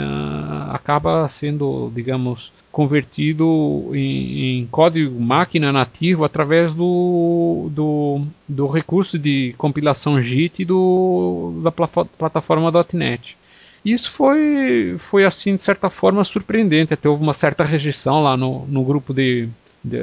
acaba 0.73 1.29
sendo, 1.29 1.93
digamos, 1.95 2.51
convertido 2.73 3.91
em, 3.93 4.61
em, 4.61 4.67
código 4.67 5.21
máquina 5.21 5.71
nativo 5.71 6.25
através 6.25 6.75
do, 6.75 7.69
do, 7.71 8.23
do 8.49 8.67
recurso 8.67 9.19
de 9.19 9.55
compilação 9.59 10.21
JIT 10.23 10.65
do, 10.65 11.61
da 11.63 11.71
plataforma 11.71 12.73
.NET. 12.95 13.37
Isso 13.85 14.11
foi, 14.11 14.97
foi 14.99 15.25
assim 15.25 15.55
de 15.55 15.63
certa 15.63 15.91
forma 15.91 16.25
surpreendente, 16.25 16.95
até 16.95 17.09
houve 17.09 17.23
uma 17.23 17.35
certa 17.35 17.63
rejeição 17.63 18.23
lá 18.23 18.37
no, 18.37 18.65
no 18.67 18.83
grupo 18.85 19.13
de, 19.13 19.49
de, 19.85 19.99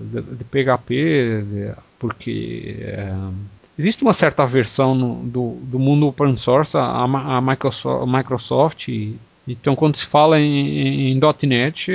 de, 0.00 0.22
de 0.22 0.44
PHP, 0.44 1.44
de, 1.50 1.74
porque 1.98 2.76
é, 2.80 3.12
existe 3.76 4.02
uma 4.02 4.12
certa 4.12 4.44
aversão 4.44 4.96
do, 5.24 5.56
do 5.62 5.78
mundo 5.78 6.06
open 6.06 6.36
source 6.36 6.76
a, 6.76 7.02
a 7.02 7.40
Microsoft, 7.40 8.06
Microsoft 8.06 8.88
e, 8.88 9.16
então, 9.46 9.76
quando 9.76 9.96
se 9.96 10.06
fala 10.06 10.40
em, 10.40 11.12
em 11.12 11.20
.NET, 11.46 11.92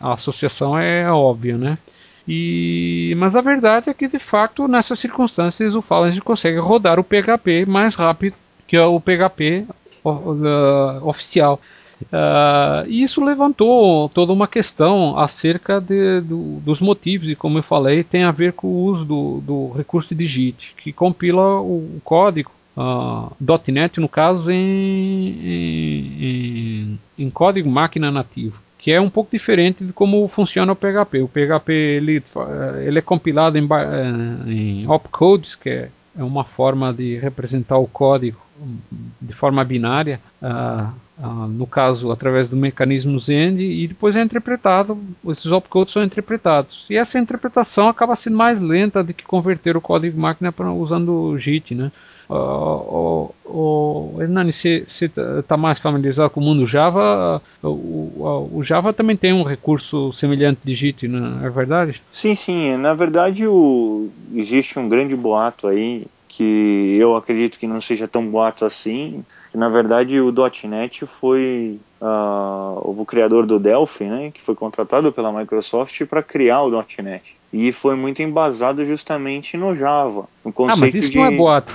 a 0.00 0.14
associação 0.14 0.78
é 0.78 1.10
óbvia, 1.10 1.56
né? 1.56 1.78
E, 2.26 3.14
mas 3.16 3.34
a 3.34 3.40
verdade 3.40 3.88
é 3.88 3.94
que, 3.94 4.06
de 4.06 4.18
fato, 4.18 4.68
nessas 4.68 4.98
circunstâncias, 4.98 5.74
o 5.74 5.80
Phalange 5.80 6.20
consegue 6.20 6.58
rodar 6.58 7.00
o 7.00 7.04
PHP 7.04 7.64
mais 7.66 7.94
rápido 7.94 8.34
que 8.66 8.78
o 8.78 9.00
PHP 9.00 9.64
uh, 10.04 11.08
oficial. 11.08 11.58
Uh, 12.02 12.86
e 12.86 13.02
isso 13.02 13.24
levantou 13.24 14.08
toda 14.10 14.32
uma 14.32 14.46
questão 14.46 15.18
acerca 15.18 15.80
de, 15.80 16.20
do, 16.20 16.60
dos 16.60 16.80
motivos, 16.80 17.30
e 17.30 17.34
como 17.34 17.58
eu 17.58 17.62
falei, 17.62 18.04
tem 18.04 18.24
a 18.24 18.30
ver 18.30 18.52
com 18.52 18.66
o 18.68 18.84
uso 18.84 19.04
do, 19.04 19.40
do 19.40 19.70
recurso 19.70 20.14
de 20.14 20.26
JIT, 20.26 20.74
que 20.76 20.92
compila 20.92 21.60
o 21.60 22.00
código 22.04 22.50
uh, 22.78 23.32
.NET 23.72 23.98
no 23.98 24.08
caso 24.08 24.50
em, 24.50 25.30
em, 25.42 26.98
em, 27.18 27.30
código 27.30 27.68
máquina 27.68 28.10
nativo 28.10 28.62
que 28.78 28.92
é 28.92 29.00
um 29.00 29.10
pouco 29.10 29.32
diferente 29.32 29.84
de 29.84 29.92
como 29.92 30.26
funciona 30.28 30.72
o 30.72 30.76
PHP. 30.76 31.20
O 31.22 31.28
PHP 31.28 31.72
ele, 31.72 32.22
ele 32.86 33.00
é 33.00 33.02
compilado 33.02 33.58
em, 33.58 33.64
eh, 33.64 34.52
em 34.52 34.88
opcodes, 34.88 35.56
que 35.56 35.68
é, 35.68 35.90
é 36.16 36.22
uma 36.22 36.44
forma 36.44 36.94
de 36.94 37.18
representar 37.18 37.76
o 37.76 37.88
código 37.88 38.40
de 39.20 39.32
forma 39.32 39.64
binária, 39.64 40.20
uh, 40.42 40.92
uh, 41.18 41.46
no 41.48 41.66
caso 41.66 42.10
através 42.10 42.48
do 42.48 42.56
mecanismo 42.56 43.18
ZEND, 43.18 43.60
e 43.60 43.86
depois 43.86 44.16
é 44.16 44.22
interpretado, 44.22 44.98
esses 45.28 45.46
opcodes 45.46 45.92
são 45.92 46.02
interpretados. 46.02 46.86
E 46.88 46.96
essa 46.96 47.18
interpretação 47.18 47.88
acaba 47.88 48.16
sendo 48.16 48.36
mais 48.36 48.60
lenta 48.60 49.02
do 49.02 49.14
que 49.14 49.24
converter 49.24 49.76
o 49.76 49.80
código 49.80 50.20
máquina 50.20 50.52
pra, 50.52 50.72
usando 50.72 51.12
o 51.12 51.38
JIT. 51.38 51.74
Né? 51.74 51.92
O, 52.28 53.34
o 53.44 54.16
Hernani, 54.20 54.52
você 54.52 54.84
está 55.38 55.56
mais 55.56 55.78
familiarizado 55.78 56.30
com 56.30 56.40
o 56.40 56.42
mundo 56.42 56.66
Java? 56.66 57.42
O, 57.62 58.48
o, 58.52 58.62
Java 58.62 58.92
também 58.92 59.16
tem 59.16 59.32
um 59.32 59.42
recurso 59.42 60.12
semelhante 60.12 60.60
de 60.64 60.74
JIT, 60.74 61.08
não 61.08 61.44
é 61.44 61.48
verdade? 61.48 62.02
Sim, 62.12 62.34
sim. 62.34 62.76
Na 62.76 62.92
verdade, 62.92 63.46
o, 63.46 64.10
existe 64.34 64.78
um 64.78 64.88
grande 64.88 65.16
boato 65.16 65.66
aí 65.66 66.06
que 66.38 66.96
eu 67.00 67.16
acredito 67.16 67.58
que 67.58 67.66
não 67.66 67.80
seja 67.80 68.06
tão 68.06 68.24
boato 68.24 68.64
assim. 68.64 69.24
Que 69.50 69.56
na 69.56 69.68
verdade 69.68 70.20
o 70.20 70.32
.NET 70.64 71.06
foi 71.06 71.80
uh, 72.00 73.00
o 73.00 73.04
criador 73.04 73.46
do 73.46 73.58
Delphi, 73.58 74.04
né, 74.04 74.30
que 74.30 74.40
foi 74.40 74.54
contratado 74.54 75.10
pela 75.10 75.32
Microsoft 75.32 76.04
para 76.04 76.22
criar 76.22 76.62
o 76.62 76.70
.NET. 76.70 77.36
E 77.52 77.72
foi 77.72 77.96
muito 77.96 78.22
embasado 78.22 78.84
justamente 78.84 79.56
no 79.56 79.74
Java. 79.74 80.28
No 80.44 80.52
conceito 80.52 80.78
ah, 80.78 80.80
mas 80.80 80.94
isso 80.94 81.10
de... 81.10 81.16
não 81.16 81.24
é 81.24 81.30
boato. 81.30 81.74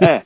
É. 0.00 0.22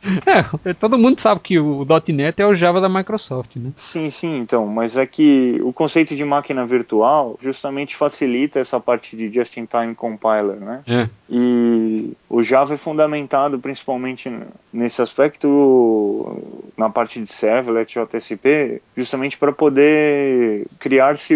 é. 0.64 0.74
Todo 0.74 0.98
mundo 0.98 1.20
sabe 1.20 1.40
que 1.40 1.58
o 1.58 1.86
.NET 2.08 2.40
é 2.40 2.46
o 2.46 2.54
Java 2.54 2.80
da 2.80 2.88
Microsoft, 2.88 3.56
né? 3.56 3.70
Sim, 3.76 4.10
sim, 4.10 4.38
então. 4.38 4.66
Mas 4.66 4.96
é 4.96 5.06
que 5.06 5.60
o 5.62 5.72
conceito 5.72 6.14
de 6.16 6.24
máquina 6.24 6.66
virtual 6.66 7.38
justamente 7.42 7.96
facilita 7.96 8.58
essa 8.58 8.80
parte 8.80 9.16
de 9.16 9.32
Just-in-Time 9.32 9.94
Compiler, 9.94 10.56
né? 10.56 10.82
É. 10.86 11.08
E 11.28 12.12
o 12.28 12.42
Java 12.42 12.74
é 12.74 12.76
fundamentado 12.76 13.58
principalmente 13.58 14.32
nesse 14.72 15.00
aspecto 15.00 16.42
na 16.76 16.90
parte 16.90 17.20
de 17.20 17.26
servlet, 17.28 17.92
JSP, 17.92 18.80
justamente 18.96 19.36
para 19.36 19.52
poder 19.52 20.66
criar-se 20.78 21.34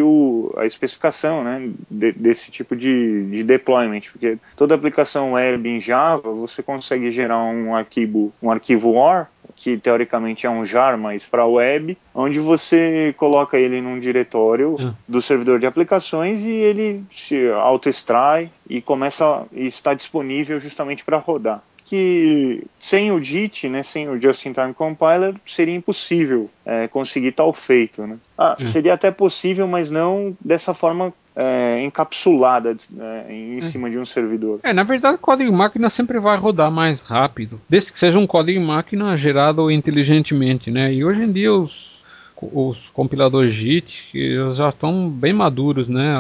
a 0.57 0.67
especificação, 0.67 1.45
né? 1.45 1.71
De, 1.91 2.13
desse 2.13 2.51
tipo 2.51 2.75
de, 2.75 3.27
de 3.31 3.45
deployment, 3.45 4.03
porque 4.13 4.39
toda 4.57 4.75
aplicação 4.75 5.33
web 5.33 5.69
em 5.69 5.81
Java 5.81 6.31
você 6.33 6.63
consegue 6.63 7.11
gerar 7.13 7.43
um 7.45 7.75
arquivo, 7.75 8.24
um 8.43 8.51
arquivo 8.51 8.95
OR, 8.95 9.27
que 9.57 9.77
teoricamente 9.77 10.47
é 10.47 10.51
um 10.51 10.65
jar, 10.65 10.99
mas 10.99 11.25
para 11.25 11.47
web, 11.47 11.97
onde 12.15 12.39
você 12.39 13.15
coloca 13.17 13.57
ele 13.57 13.81
num 13.81 13.99
diretório 13.99 14.77
ah. 14.81 14.95
do 15.07 15.23
servidor 15.23 15.59
de 15.59 15.67
aplicações 15.67 16.43
e 16.43 16.51
ele 16.51 17.05
se 17.15 17.51
auto-extrai 17.51 18.51
e 18.69 18.81
começa 18.81 19.47
e 19.53 19.67
está 19.67 19.95
disponível 19.95 20.61
justamente 20.61 21.05
para 21.05 21.19
rodar. 21.19 21.63
Que 21.95 22.65
sem 22.81 23.13
o 23.13 23.23
JIT, 23.23 23.69
né, 23.69 23.85
sem 23.85 24.09
o 24.09 24.21
Just-in-Time 24.21 24.75
Compiler, 24.75 25.35
seria 25.47 25.75
impossível 25.75 26.51
é, 26.67 26.89
conseguir 26.89 27.31
tal 27.33 27.53
feito. 27.53 28.05
Né? 28.05 28.17
Ah, 28.37 28.57
é. 28.59 28.67
Seria 28.67 28.95
até 28.95 29.13
possível, 29.13 29.69
mas 29.69 29.93
não 29.93 30.37
dessa 30.41 30.75
forma 30.75 31.13
é, 31.37 31.83
encapsulada 31.85 32.77
é, 32.99 33.33
em 33.33 33.59
é. 33.59 33.63
cima 33.63 33.89
de 33.89 33.97
um 33.97 34.05
servidor. 34.05 34.59
É, 34.65 34.73
na 34.73 34.83
verdade, 34.83 35.15
o 35.15 35.19
código 35.19 35.53
máquina 35.53 35.89
sempre 35.89 36.19
vai 36.19 36.37
rodar 36.37 36.71
mais 36.71 37.01
rápido, 37.01 37.61
desde 37.69 37.93
que 37.93 37.99
seja 37.99 38.19
um 38.19 38.27
código 38.27 38.61
máquina 38.61 39.17
gerado 39.17 39.71
inteligentemente, 39.71 40.71
né? 40.71 40.93
E 40.93 41.05
hoje 41.05 41.23
em 41.23 41.33
dia 41.33 41.53
os, 41.53 42.03
os 42.41 42.89
compiladores 42.89 43.55
JIT 43.55 44.11
já 44.53 44.69
estão 44.69 45.09
bem 45.09 45.33
maduros, 45.33 45.87
né? 45.87 46.13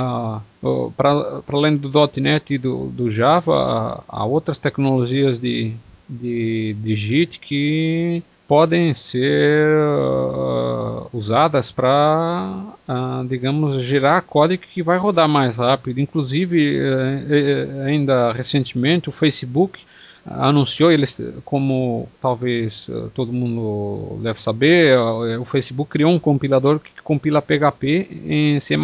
Para 0.97 1.43
além 1.53 1.77
do 1.77 1.91
.NET 2.21 2.55
e 2.55 2.59
do, 2.59 2.87
do 2.87 3.11
Java, 3.11 4.03
há 4.09 4.25
outras 4.25 4.59
tecnologias 4.59 5.39
de, 5.39 5.75
de, 6.09 6.75
de 6.81 6.95
JIT 6.95 7.39
que 7.39 8.23
podem 8.47 8.93
ser 8.93 9.69
uh, 9.77 11.09
usadas 11.13 11.73
para, 11.73 12.63
uh, 12.89 13.27
digamos, 13.27 13.83
gerar 13.83 14.23
código 14.23 14.63
que 14.63 14.83
vai 14.83 14.99
rodar 14.99 15.29
mais 15.29 15.57
rápido. 15.57 16.01
Inclusive, 16.01 16.79
uh, 16.81 17.83
ainda 17.87 18.33
recentemente, 18.33 19.09
o 19.09 19.13
Facebook 19.13 19.81
anunciou, 20.27 20.91
eles, 20.91 21.21
como 21.45 22.09
talvez 22.21 22.89
uh, 22.89 23.11
todo 23.15 23.33
mundo 23.33 24.19
deve 24.23 24.41
saber, 24.41 24.99
uh, 24.99 25.41
o 25.41 25.45
Facebook 25.45 25.91
criou 25.91 26.11
um 26.11 26.19
compilador 26.19 26.81
que 26.81 26.91
compila 27.03 27.43
PHP 27.43 28.09
em 28.27 28.61
C++. 28.61 28.77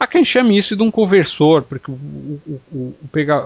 Há 0.00 0.06
quem 0.06 0.24
chame 0.24 0.56
isso 0.56 0.76
de 0.76 0.82
um 0.82 0.90
conversor, 0.90 1.62
porque 1.62 1.90
o, 1.90 1.94
o, 1.94 2.60
o, 2.72 2.94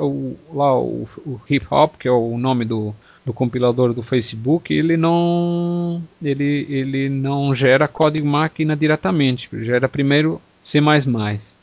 o, 0.00 0.36
lá, 0.52 0.78
o, 0.78 1.08
o 1.26 1.40
hip 1.48 1.66
hop, 1.70 1.96
que 1.98 2.06
é 2.06 2.12
o 2.12 2.38
nome 2.38 2.64
do, 2.64 2.94
do 3.26 3.32
compilador 3.32 3.92
do 3.92 4.02
Facebook, 4.02 4.72
ele 4.72 4.96
não, 4.96 6.02
ele, 6.22 6.66
ele 6.68 7.08
não 7.08 7.54
gera 7.54 7.88
código 7.88 8.26
máquina 8.26 8.76
diretamente, 8.76 9.48
gera 9.64 9.88
primeiro 9.88 10.40
C++. 10.62 10.80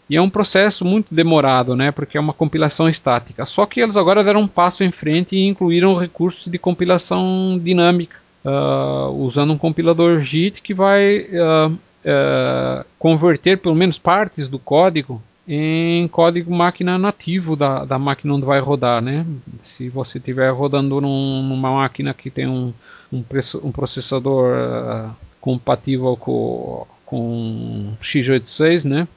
E 0.10 0.16
é 0.16 0.22
um 0.22 0.30
processo 0.30 0.86
muito 0.86 1.14
demorado, 1.14 1.76
né, 1.76 1.92
porque 1.92 2.18
é 2.18 2.22
uma 2.22 2.34
compilação 2.34 2.88
estática. 2.88 3.46
Só 3.46 3.66
que 3.66 3.80
eles 3.80 3.98
agora 3.98 4.24
deram 4.24 4.42
um 4.42 4.48
passo 4.48 4.84
em 4.84 4.92
frente 4.92 5.36
e 5.36 5.48
incluíram 5.48 5.96
recursos 5.96 6.52
de 6.52 6.60
compilação 6.60 7.60
dinâmica, 7.62 8.18
uh, 8.46 9.10
usando 9.12 9.54
um 9.54 9.58
compilador 9.58 10.20
JIT 10.20 10.62
que 10.62 10.74
vai 10.74 11.22
uh, 11.22 11.72
uh, 11.72 12.86
converter 13.00 13.58
pelo 13.58 13.76
menos 13.76 13.98
partes 13.98 14.48
do 14.48 14.60
código 14.60 15.22
em 15.48 16.08
código 16.08 16.54
máquina 16.54 16.98
nativo 16.98 17.56
da, 17.56 17.86
da 17.86 18.00
máquina 18.00 18.34
onde 18.34 18.46
vai 18.46 18.60
rodar, 18.60 19.02
né? 19.02 19.26
Se 19.62 19.90
você 19.90 20.18
estiver 20.18 20.50
rodando 20.50 21.00
num, 21.00 21.44
numa 21.44 21.72
máquina 21.72 22.14
que 22.14 22.32
tem 22.32 22.48
um, 22.48 22.74
um, 23.14 23.24
um 23.64 23.72
processador 23.72 24.56
uh, 24.56 25.16
compatível 25.40 26.18
com, 26.18 26.88
com 27.06 27.94
x86, 28.02 28.86
né? 28.86 29.08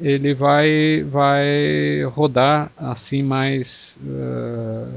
Ele 0.00 0.34
vai, 0.34 1.02
vai 1.08 2.04
rodar 2.12 2.70
assim 2.76 3.22
mais, 3.22 3.96
uh, 4.02 4.88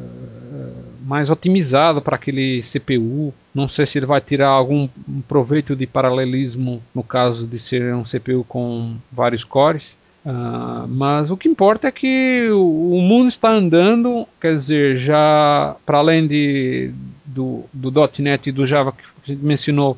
mais 1.05 1.29
otimizado 1.29 2.01
para 2.01 2.15
aquele 2.15 2.61
CPU. 2.61 3.33
Não 3.53 3.67
sei 3.67 3.85
se 3.85 3.97
ele 3.97 4.05
vai 4.05 4.19
tirar 4.19 4.49
algum 4.49 4.89
proveito 5.27 5.75
de 5.75 5.87
paralelismo 5.87 6.81
no 6.93 7.03
caso 7.03 7.47
de 7.47 7.57
ser 7.57 7.93
um 7.95 8.03
CPU 8.03 8.43
com 8.43 8.95
vários 9.11 9.43
cores 9.43 9.95
Uh, 10.23 10.87
mas 10.87 11.31
o 11.31 11.37
que 11.37 11.49
importa 11.49 11.87
é 11.87 11.91
que 11.91 12.47
o, 12.51 12.93
o, 12.95 13.01
mundo 13.01 13.27
está 13.27 13.51
andando, 13.51 14.27
quer 14.39 14.55
dizer, 14.55 14.95
já 14.95 15.75
para 15.83 15.97
além 15.97 16.27
de, 16.27 16.91
do, 17.25 17.63
do 17.73 17.91
.NET 18.19 18.47
e 18.47 18.51
do 18.51 18.65
Java 18.65 18.91
que 18.91 19.35
mencionou, 19.35 19.97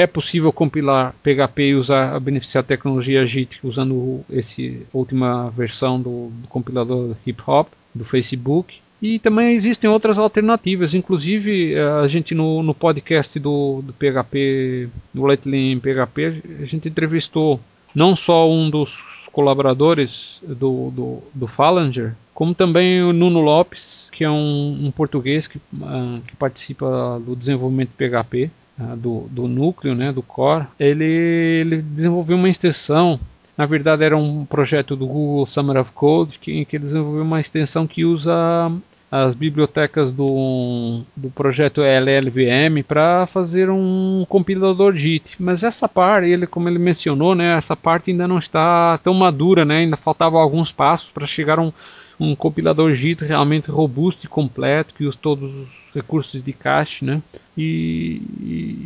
é 0.00 0.06
possível 0.06 0.50
compilar 0.50 1.14
PHP 1.22 1.62
e 1.62 1.74
usar, 1.74 2.18
beneficiar 2.20 2.64
a 2.64 2.66
tecnologia 2.66 3.26
JIT 3.26 3.60
usando 3.62 4.24
essa 4.32 4.62
última 4.94 5.50
versão 5.50 6.00
do, 6.00 6.30
do 6.30 6.48
compilador 6.48 7.14
hip 7.26 7.42
hop 7.46 7.68
do 7.94 8.02
Facebook. 8.02 8.78
E 9.02 9.18
também 9.18 9.54
existem 9.54 9.88
outras 9.90 10.18
alternativas, 10.18 10.94
inclusive 10.94 11.74
eh, 11.74 11.82
a 12.02 12.06
gente 12.06 12.34
no, 12.34 12.62
no 12.62 12.74
podcast 12.74 13.38
do, 13.38 13.82
do 13.82 13.92
PHP, 13.92 14.88
do 15.12 15.32
em 15.54 15.78
PHP, 15.78 16.42
a 16.60 16.64
gente 16.64 16.88
entrevistou 16.88 17.60
não 17.94 18.14
só 18.16 18.50
um 18.50 18.68
dos 18.68 19.02
colaboradores 19.32 20.38
do, 20.42 20.90
do, 20.90 21.22
do 21.34 21.46
Falanger, 21.46 22.14
como 22.34 22.54
também 22.54 23.02
o 23.02 23.12
Nuno 23.12 23.40
Lopes, 23.40 24.08
que 24.10 24.24
é 24.24 24.30
um, 24.30 24.86
um 24.86 24.90
português 24.90 25.46
que, 25.46 25.58
uh, 25.58 26.20
que, 26.26 26.36
participa 26.36 27.20
do 27.24 27.36
desenvolvimento 27.36 27.90
de 27.90 27.96
PHP, 27.96 28.50
do, 28.96 29.26
do 29.30 29.46
núcleo, 29.46 29.94
né, 29.94 30.12
do 30.12 30.22
core. 30.22 30.66
Ele, 30.78 31.04
ele 31.04 31.82
desenvolveu 31.82 32.36
uma 32.36 32.48
extensão 32.48 33.18
na 33.60 33.66
verdade 33.66 34.02
era 34.02 34.16
um 34.16 34.46
projeto 34.46 34.96
do 34.96 35.06
Google 35.06 35.44
Summer 35.44 35.76
of 35.76 35.92
Code 35.92 36.38
que, 36.38 36.64
que 36.64 36.78
desenvolveu 36.78 37.22
uma 37.22 37.40
extensão 37.40 37.86
que 37.86 38.06
usa 38.06 38.72
as 39.10 39.34
bibliotecas 39.34 40.12
do, 40.12 41.02
do 41.16 41.30
projeto 41.30 41.82
LLVM 41.82 42.82
para 42.86 43.26
fazer 43.26 43.68
um 43.68 44.24
compilador 44.28 44.94
JIT. 44.94 45.34
Mas 45.40 45.64
essa 45.64 45.88
parte, 45.88 46.28
ele, 46.28 46.46
como 46.46 46.68
ele 46.68 46.78
mencionou, 46.78 47.34
né, 47.34 47.56
essa 47.56 47.74
parte 47.74 48.12
ainda 48.12 48.28
não 48.28 48.38
está 48.38 48.98
tão 48.98 49.12
madura, 49.12 49.64
né, 49.64 49.78
ainda 49.78 49.96
faltavam 49.96 50.40
alguns 50.40 50.70
passos 50.70 51.10
para 51.10 51.26
chegar 51.26 51.58
a 51.58 51.62
um, 51.62 51.72
um 52.20 52.36
compilador 52.36 52.92
JIT 52.92 53.24
realmente 53.24 53.70
robusto 53.70 54.26
e 54.26 54.28
completo, 54.28 54.94
que 54.94 55.04
usa 55.04 55.18
todos 55.20 55.54
os 55.54 55.68
recursos 55.94 56.42
de 56.42 56.52
cache. 56.52 57.04
Né, 57.04 57.22
e, 57.56 58.22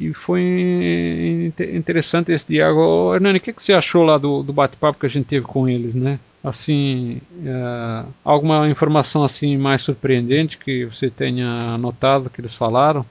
e 0.00 0.12
foi 0.14 1.52
interessante 1.74 2.30
esse 2.32 2.46
diálogo. 2.46 3.14
Hernani, 3.14 3.38
o 3.38 3.40
que, 3.40 3.52
que 3.52 3.62
você 3.62 3.72
achou 3.72 4.04
lá 4.04 4.16
do, 4.16 4.42
do 4.42 4.52
bate-papo 4.52 4.98
que 4.98 5.06
a 5.06 5.10
gente 5.10 5.26
teve 5.26 5.44
com 5.44 5.68
eles? 5.68 5.94
Né? 5.94 6.18
Assim 6.44 7.22
é, 7.42 8.04
alguma 8.22 8.68
informação 8.68 9.24
assim 9.24 9.56
mais 9.56 9.80
surpreendente 9.80 10.58
que 10.58 10.84
você 10.84 11.08
tenha 11.08 11.78
notado 11.78 12.28
que 12.28 12.40
eles 12.40 12.54
falaram? 12.54 13.04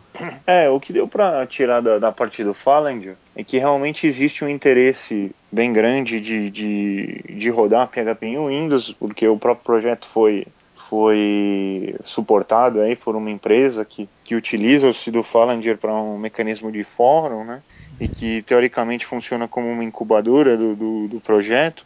É, 0.46 0.69
o 0.69 0.80
que 0.80 0.93
deu 0.93 1.08
para 1.08 1.46
tirar 1.48 1.82
da, 1.82 1.98
da 1.98 2.12
parte 2.12 2.43
do 2.43 2.54
Fallen 2.54 3.15
é 3.36 3.43
que 3.43 3.58
realmente 3.58 4.06
existe 4.06 4.46
um 4.46 4.50
interesse 4.50 5.32
bem 5.52 5.74
grande 5.74 6.22
de, 6.22 6.52
de, 6.52 7.24
de 7.28 7.50
rodar 7.50 7.88
PHP 7.88 8.28
em 8.28 8.48
Windows, 8.48 8.93
porque 8.93 9.28
o 9.28 9.38
próprio 9.38 9.65
projeto 9.65 10.06
foi 10.06 10.46
foi 10.89 11.96
suportado 12.06 12.80
aí 12.80 12.96
por 12.96 13.15
uma 13.15 13.32
empresa 13.32 13.84
que, 13.84 14.08
que 14.24 14.36
utiliza-se 14.36 15.10
do 15.10 15.24
Falanger 15.24 15.76
para 15.76 15.91
um 15.91 16.19
mecanismo 16.19 16.72
de 16.72 16.84
fórum, 16.84 17.43
né? 17.43 17.63
E 18.00 18.08
que 18.08 18.43
teoricamente 18.43 19.04
funciona 19.04 19.48
como 19.48 19.67
uma 19.72 19.84
incubadora 19.84 20.56
do, 20.56 20.76
do, 20.76 21.08
do 21.08 21.19
projeto 21.19 21.84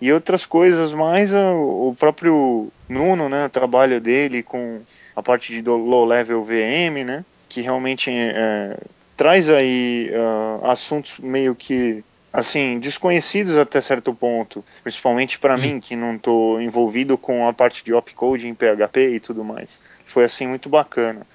e 0.00 0.12
outras 0.12 0.44
coisas 0.44 0.92
mais 0.92 1.32
o 1.34 1.94
próprio 1.98 2.68
Nuno, 2.88 3.28
né, 3.28 3.46
o 3.46 3.50
trabalho 3.50 4.00
dele 4.00 4.42
com 4.42 4.80
a 5.14 5.22
parte 5.22 5.52
de 5.52 5.68
low 5.68 6.04
level 6.04 6.42
VM, 6.42 7.04
né, 7.04 7.24
que 7.48 7.60
realmente 7.60 8.10
é, 8.10 8.76
traz 9.16 9.48
aí 9.48 10.10
uh, 10.12 10.66
assuntos 10.66 11.18
meio 11.18 11.54
que 11.54 12.04
assim 12.32 12.78
desconhecidos 12.78 13.56
até 13.56 13.80
certo 13.80 14.14
ponto, 14.14 14.62
principalmente 14.82 15.38
para 15.38 15.54
hum. 15.54 15.58
mim 15.58 15.80
que 15.80 15.96
não 15.96 16.16
estou 16.16 16.60
envolvido 16.60 17.16
com 17.16 17.48
a 17.48 17.52
parte 17.52 17.82
de 17.82 17.94
opcode 17.94 18.46
em 18.46 18.54
PHP 18.54 19.14
e 19.14 19.20
tudo 19.20 19.42
mais. 19.42 19.80
Foi 20.04 20.24
assim 20.24 20.46
muito 20.46 20.68
bacana. 20.68 21.26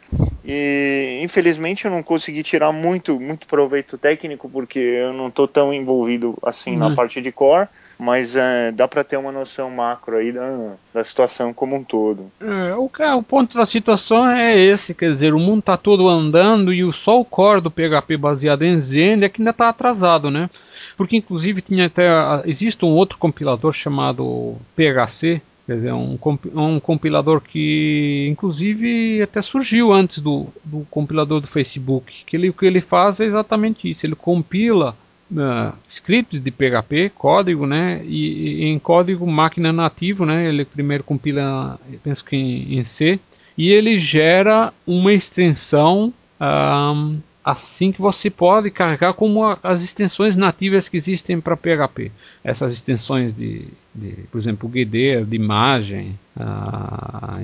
E 0.45 1.19
infelizmente 1.23 1.85
eu 1.85 1.91
não 1.91 2.03
consegui 2.03 2.43
tirar 2.43 2.71
muito 2.71 3.19
muito 3.19 3.47
proveito 3.47 3.97
técnico 3.97 4.49
porque 4.49 4.79
eu 4.79 5.13
não 5.13 5.27
estou 5.27 5.47
tão 5.47 5.73
envolvido 5.73 6.37
assim 6.43 6.77
na 6.77 6.87
hum. 6.87 6.95
parte 6.95 7.19
de 7.19 7.31
core 7.31 7.67
mas 8.01 8.35
é, 8.35 8.71
dá 8.71 8.87
para 8.87 9.03
ter 9.03 9.15
uma 9.15 9.31
noção 9.31 9.69
macro 9.69 10.17
aí 10.17 10.31
da, 10.31 10.73
da 10.91 11.03
situação 11.03 11.53
como 11.53 11.75
um 11.75 11.83
todo. 11.83 12.31
É, 12.41 12.73
o, 12.73 12.89
o 13.15 13.23
ponto 13.23 13.55
da 13.55 13.63
situação 13.63 14.27
é 14.27 14.59
esse, 14.59 14.95
quer 14.95 15.11
dizer, 15.11 15.35
o 15.35 15.39
mundo 15.39 15.59
está 15.59 15.77
todo 15.77 16.09
andando 16.09 16.73
e 16.73 16.91
só 16.91 17.19
o 17.19 17.23
core 17.23 17.61
do 17.61 17.69
PHP 17.69 18.17
baseado 18.17 18.63
em 18.63 18.79
Zend 18.79 19.23
é 19.23 19.29
que 19.29 19.39
ainda 19.39 19.51
está 19.51 19.69
atrasado, 19.69 20.31
né? 20.31 20.49
Porque 20.97 21.15
inclusive 21.15 21.61
tinha 21.61 21.85
até 21.85 22.09
existe 22.45 22.83
um 22.83 22.89
outro 22.89 23.19
compilador 23.19 23.71
chamado 23.71 24.55
PHC, 24.75 25.39
quer 25.67 25.75
dizer, 25.75 25.93
um, 25.93 26.17
um 26.55 26.79
compilador 26.79 27.39
que 27.39 28.27
inclusive 28.31 29.21
até 29.21 29.43
surgiu 29.43 29.93
antes 29.93 30.17
do, 30.17 30.47
do 30.65 30.87
compilador 30.89 31.39
do 31.39 31.45
Facebook, 31.45 32.23
que 32.25 32.35
ele, 32.35 32.49
o 32.49 32.53
que 32.53 32.65
ele 32.65 32.81
faz 32.81 33.19
é 33.19 33.25
exatamente 33.25 33.87
isso, 33.87 34.07
ele 34.07 34.15
compila 34.15 34.97
uh, 35.31 35.73
scripts 35.87 36.41
de 36.41 36.51
PHP, 36.51 37.11
código, 37.15 37.65
né, 37.65 38.01
e, 38.05 38.63
e, 38.63 38.65
em 38.65 38.79
código 38.79 39.25
máquina 39.25 39.71
nativo, 39.71 40.25
né, 40.25 40.47
ele 40.47 40.65
primeiro 40.65 41.03
compila, 41.03 41.79
penso 42.03 42.23
que 42.23 42.35
em, 42.35 42.77
em 42.77 42.83
C, 42.83 43.19
e 43.57 43.69
ele 43.71 43.97
gera 43.97 44.73
uma 44.85 45.13
extensão 45.13 46.13
um, 46.41 47.19
assim 47.43 47.91
que 47.91 48.01
você 48.01 48.29
pode 48.29 48.69
carregar 48.69 49.13
como 49.13 49.43
a, 49.43 49.57
as 49.63 49.83
extensões 49.83 50.35
nativas 50.35 50.87
que 50.87 50.97
existem 50.97 51.41
para 51.41 51.57
PHP. 51.57 52.11
Essas 52.43 52.71
extensões 52.71 53.35
de, 53.35 53.67
de, 53.93 54.11
por 54.31 54.37
exemplo, 54.37 54.69
GD, 54.69 55.25
de 55.25 55.35
imagem, 55.35 56.17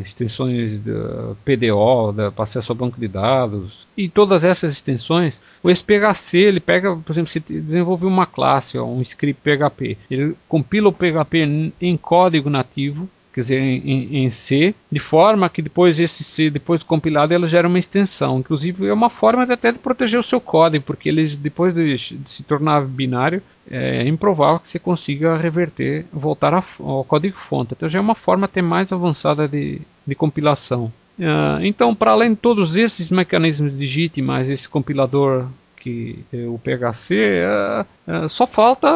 extensões 0.02 0.80
de 0.84 0.92
PDO, 1.44 2.14
para 2.34 2.44
acesso 2.44 2.72
ao 2.72 2.76
banco 2.76 3.00
de 3.00 3.08
dados, 3.08 3.86
e 3.98 4.08
todas 4.08 4.44
essas 4.44 4.74
extensões, 4.74 5.42
o 5.62 5.70
SPHC, 5.70 6.38
ele 6.38 6.60
pega, 6.60 6.96
por 6.96 7.12
exemplo, 7.12 7.30
se 7.30 7.40
desenvolveu 7.40 8.08
uma 8.08 8.26
classe, 8.26 8.80
um 8.80 9.02
script 9.02 9.42
PHP, 9.42 9.98
ele 10.10 10.36
compila 10.48 10.90
o 10.90 10.94
PHP 10.94 11.74
em 11.82 11.98
código 11.98 12.50
nativo, 12.50 13.10
quer 13.38 13.42
dizer, 13.42 13.60
em, 13.60 14.24
em, 14.24 14.30
C, 14.32 14.74
de 14.92 15.00
forma 15.00 15.48
que 15.48 15.62
depois 15.62 16.00
esse 16.00 16.24
C, 16.24 16.50
depois 16.50 16.82
compilado, 16.82 17.36
ela 17.36 17.48
gera 17.48 17.68
uma 17.68 17.78
extensão. 17.78 18.40
Inclusive 18.40 18.88
é 18.88 18.94
uma 18.94 19.12
forma 19.12 19.46
de, 19.46 19.54
até 19.54 19.72
de 19.72 19.78
proteger 19.78 20.20
o 20.20 20.24
seu 20.24 20.42
código, 20.42 20.84
porque 20.84 21.08
ele 21.08 21.28
depois 21.36 21.76
de, 21.76 21.96
de 21.96 22.30
se 22.30 22.42
tornar 22.42 22.82
binário, 22.82 23.44
é 23.70 24.08
improvável 24.08 24.60
que 24.60 24.68
você 24.68 24.80
consiga 24.80 25.38
reverter, 25.38 26.08
voltar 26.12 26.52
ao 26.52 27.04
código 27.04 27.38
fonte. 27.38 27.76
Então 27.78 27.88
já 27.88 28.00
é 28.00 28.02
uma 28.02 28.16
forma 28.16 28.46
até 28.46 28.60
mais 28.60 28.92
avançada 28.92 29.48
de, 29.48 29.82
de 30.06 30.16
compilação. 30.16 30.92
Uh, 31.20 31.62
então, 31.62 31.94
para 31.94 32.12
além 32.12 32.32
de 32.32 32.38
todos 32.38 32.76
esses 32.76 33.12
mecanismos 33.12 33.78
de 33.78 33.86
JIT, 33.86 34.20
mais 34.20 34.50
esse 34.50 34.68
compilador 34.68 35.48
que 35.80 36.20
é 36.34 36.46
o 36.48 36.60
PHC, 36.60 37.16
é, 37.16 37.86
é, 38.08 38.28
só 38.28 38.46
falta 38.46 38.90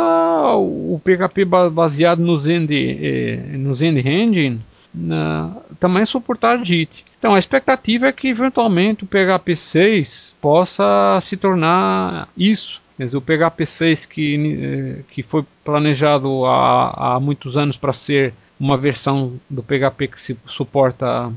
o 0.55 0.99
PHP 1.03 1.45
baseado 1.71 2.19
no 2.19 2.37
Zend, 2.37 2.71
é, 2.73 3.37
no 3.57 3.73
Zend 3.73 3.99
Engine 4.07 4.61
também 5.79 6.05
suportar 6.05 6.63
JIT. 6.63 7.05
Então 7.17 7.33
a 7.33 7.39
expectativa 7.39 8.07
é 8.07 8.11
que 8.11 8.27
eventualmente 8.27 9.03
o 9.03 9.07
PHP 9.07 9.55
6 9.55 10.35
possa 10.41 11.19
se 11.21 11.37
tornar 11.37 12.27
isso. 12.37 12.81
Dizer, 12.97 13.17
o 13.17 13.21
PHP 13.21 13.65
6 13.65 14.05
que, 14.05 14.57
eh, 14.61 15.03
que 15.09 15.23
foi 15.23 15.43
planejado 15.63 16.45
há, 16.45 17.15
há 17.15 17.19
muitos 17.19 17.57
anos 17.57 17.77
para 17.77 17.93
ser 17.93 18.33
uma 18.61 18.77
versão 18.77 19.39
do 19.49 19.63
PHP 19.63 20.07
que 20.07 20.21
se 20.21 20.37
suporta 20.45 21.33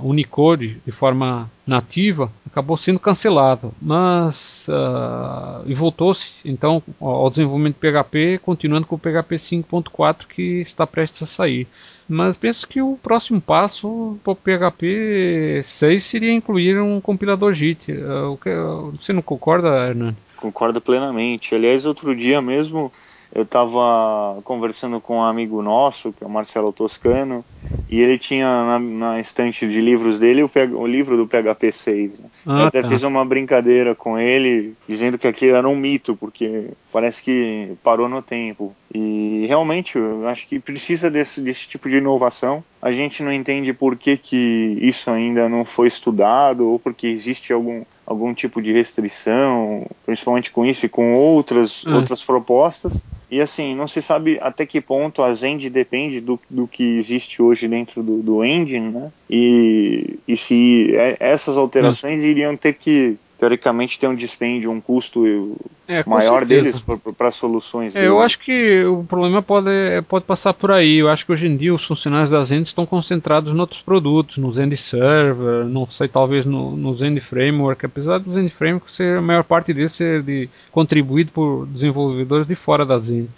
Unicode 0.00 0.80
de 0.84 0.90
forma 0.90 1.50
nativa 1.66 2.32
acabou 2.46 2.78
sendo 2.78 2.98
cancelado, 2.98 3.74
mas 3.80 4.66
uh, 4.68 5.62
e 5.66 5.74
voltou-se 5.74 6.40
então 6.42 6.82
ao 6.98 7.28
desenvolvimento 7.28 7.76
PHP, 7.76 8.40
continuando 8.42 8.86
com 8.86 8.94
o 8.94 8.98
PHP 8.98 9.36
5.4 9.36 10.26
que 10.26 10.60
está 10.62 10.86
prestes 10.86 11.22
a 11.22 11.26
sair. 11.26 11.66
Mas 12.08 12.36
penso 12.36 12.66
que 12.66 12.80
o 12.80 12.98
próximo 13.02 13.40
passo 13.40 14.18
para 14.24 14.32
o 14.32 14.36
PHP 14.36 15.60
6 15.62 16.02
seria 16.02 16.32
incluir 16.32 16.80
um 16.80 16.98
compilador 17.02 17.52
JIT. 17.52 17.92
Uh, 17.92 18.92
você 18.98 19.12
não 19.12 19.20
concorda, 19.20 19.88
Hernani? 19.88 20.16
Concordo 20.36 20.80
plenamente. 20.80 21.54
Aliás, 21.54 21.84
outro 21.84 22.16
dia 22.16 22.40
mesmo 22.40 22.90
eu 23.36 23.42
estava 23.42 24.40
conversando 24.44 24.98
com 24.98 25.18
um 25.18 25.22
amigo 25.22 25.60
nosso, 25.60 26.10
que 26.10 26.24
é 26.24 26.26
o 26.26 26.30
Marcelo 26.30 26.72
Toscano, 26.72 27.44
e 27.86 28.00
ele 28.00 28.18
tinha 28.18 28.46
na, 28.46 28.78
na 28.78 29.20
estante 29.20 29.68
de 29.68 29.78
livros 29.78 30.18
dele 30.20 30.42
o, 30.42 30.50
o 30.72 30.86
livro 30.86 31.18
do 31.18 31.26
PHP 31.26 31.70
6. 31.70 32.20
Né? 32.20 32.26
Ah, 32.46 32.60
eu 32.60 32.64
até 32.64 32.80
tá. 32.80 32.88
fiz 32.88 33.02
uma 33.02 33.26
brincadeira 33.26 33.94
com 33.94 34.18
ele, 34.18 34.74
dizendo 34.88 35.18
que 35.18 35.28
aquilo 35.28 35.54
era 35.54 35.68
um 35.68 35.76
mito, 35.76 36.16
porque 36.16 36.68
parece 36.90 37.22
que 37.22 37.74
parou 37.84 38.08
no 38.08 38.22
tempo. 38.22 38.74
E 38.94 39.44
realmente, 39.46 39.98
eu 39.98 40.26
acho 40.26 40.46
que 40.46 40.58
precisa 40.58 41.10
desse, 41.10 41.42
desse 41.42 41.68
tipo 41.68 41.90
de 41.90 41.98
inovação. 41.98 42.64
A 42.80 42.90
gente 42.90 43.22
não 43.22 43.30
entende 43.30 43.70
por 43.74 43.96
que, 43.96 44.16
que 44.16 44.78
isso 44.80 45.10
ainda 45.10 45.46
não 45.46 45.62
foi 45.62 45.88
estudado, 45.88 46.66
ou 46.66 46.78
porque 46.78 47.06
existe 47.06 47.52
algum 47.52 47.84
algum 48.06 48.32
tipo 48.32 48.62
de 48.62 48.72
restrição, 48.72 49.86
principalmente 50.04 50.50
com 50.50 50.64
isso 50.64 50.86
e 50.86 50.88
com 50.88 51.14
outras, 51.14 51.84
hum. 51.84 51.96
outras 51.96 52.22
propostas. 52.22 52.92
E 53.28 53.40
assim, 53.40 53.74
não 53.74 53.88
se 53.88 54.00
sabe 54.00 54.38
até 54.40 54.64
que 54.64 54.80
ponto 54.80 55.20
a 55.20 55.34
Zend 55.34 55.68
depende 55.68 56.20
do, 56.20 56.38
do 56.48 56.68
que 56.68 56.96
existe 56.96 57.42
hoje 57.42 57.66
dentro 57.66 58.00
do, 58.00 58.22
do 58.22 58.44
engine, 58.44 58.88
né? 58.88 59.10
E, 59.28 60.16
e 60.28 60.36
se 60.36 60.94
é, 60.94 61.16
essas 61.18 61.58
alterações 61.58 62.20
hum. 62.20 62.24
iriam 62.24 62.56
ter 62.56 62.74
que 62.74 63.18
teoricamente 63.38 63.98
tem 63.98 64.08
um 64.08 64.14
dispêndio, 64.14 64.70
um 64.70 64.80
custo 64.80 65.56
é, 65.86 66.02
maior 66.06 66.44
deles 66.44 66.82
para 67.16 67.30
soluções. 67.30 67.94
É, 67.94 68.06
eu 68.06 68.20
acho 68.20 68.38
que 68.38 68.82
o 68.84 69.04
problema 69.04 69.42
pode, 69.42 69.70
pode 70.08 70.24
passar 70.24 70.54
por 70.54 70.70
aí. 70.70 70.96
Eu 70.96 71.08
acho 71.08 71.26
que 71.26 71.32
hoje 71.32 71.46
em 71.46 71.56
dia 71.56 71.74
os 71.74 71.84
funcionários 71.84 72.30
da 72.30 72.42
Zend 72.42 72.66
estão 72.66 72.86
concentrados 72.86 73.52
em 73.52 73.58
outros 73.58 73.82
produtos, 73.82 74.38
no 74.38 74.50
Zend 74.50 74.74
Server, 74.76 75.64
não 75.66 75.86
sei, 75.86 76.08
talvez 76.08 76.44
no, 76.44 76.94
Zend 76.94 77.20
Framework, 77.20 77.84
apesar 77.84 78.18
do 78.18 78.32
Zend 78.32 78.48
Framework 78.48 78.90
ser 78.90 79.18
a 79.18 79.22
maior 79.22 79.44
parte 79.44 79.72
dele 79.72 79.88
ser 79.88 80.22
de, 80.22 80.48
contribuído 80.70 81.30
por 81.32 81.66
desenvolvedores 81.66 82.46
de 82.46 82.54
fora 82.54 82.86
da 82.86 82.98
Zend. 82.98 83.28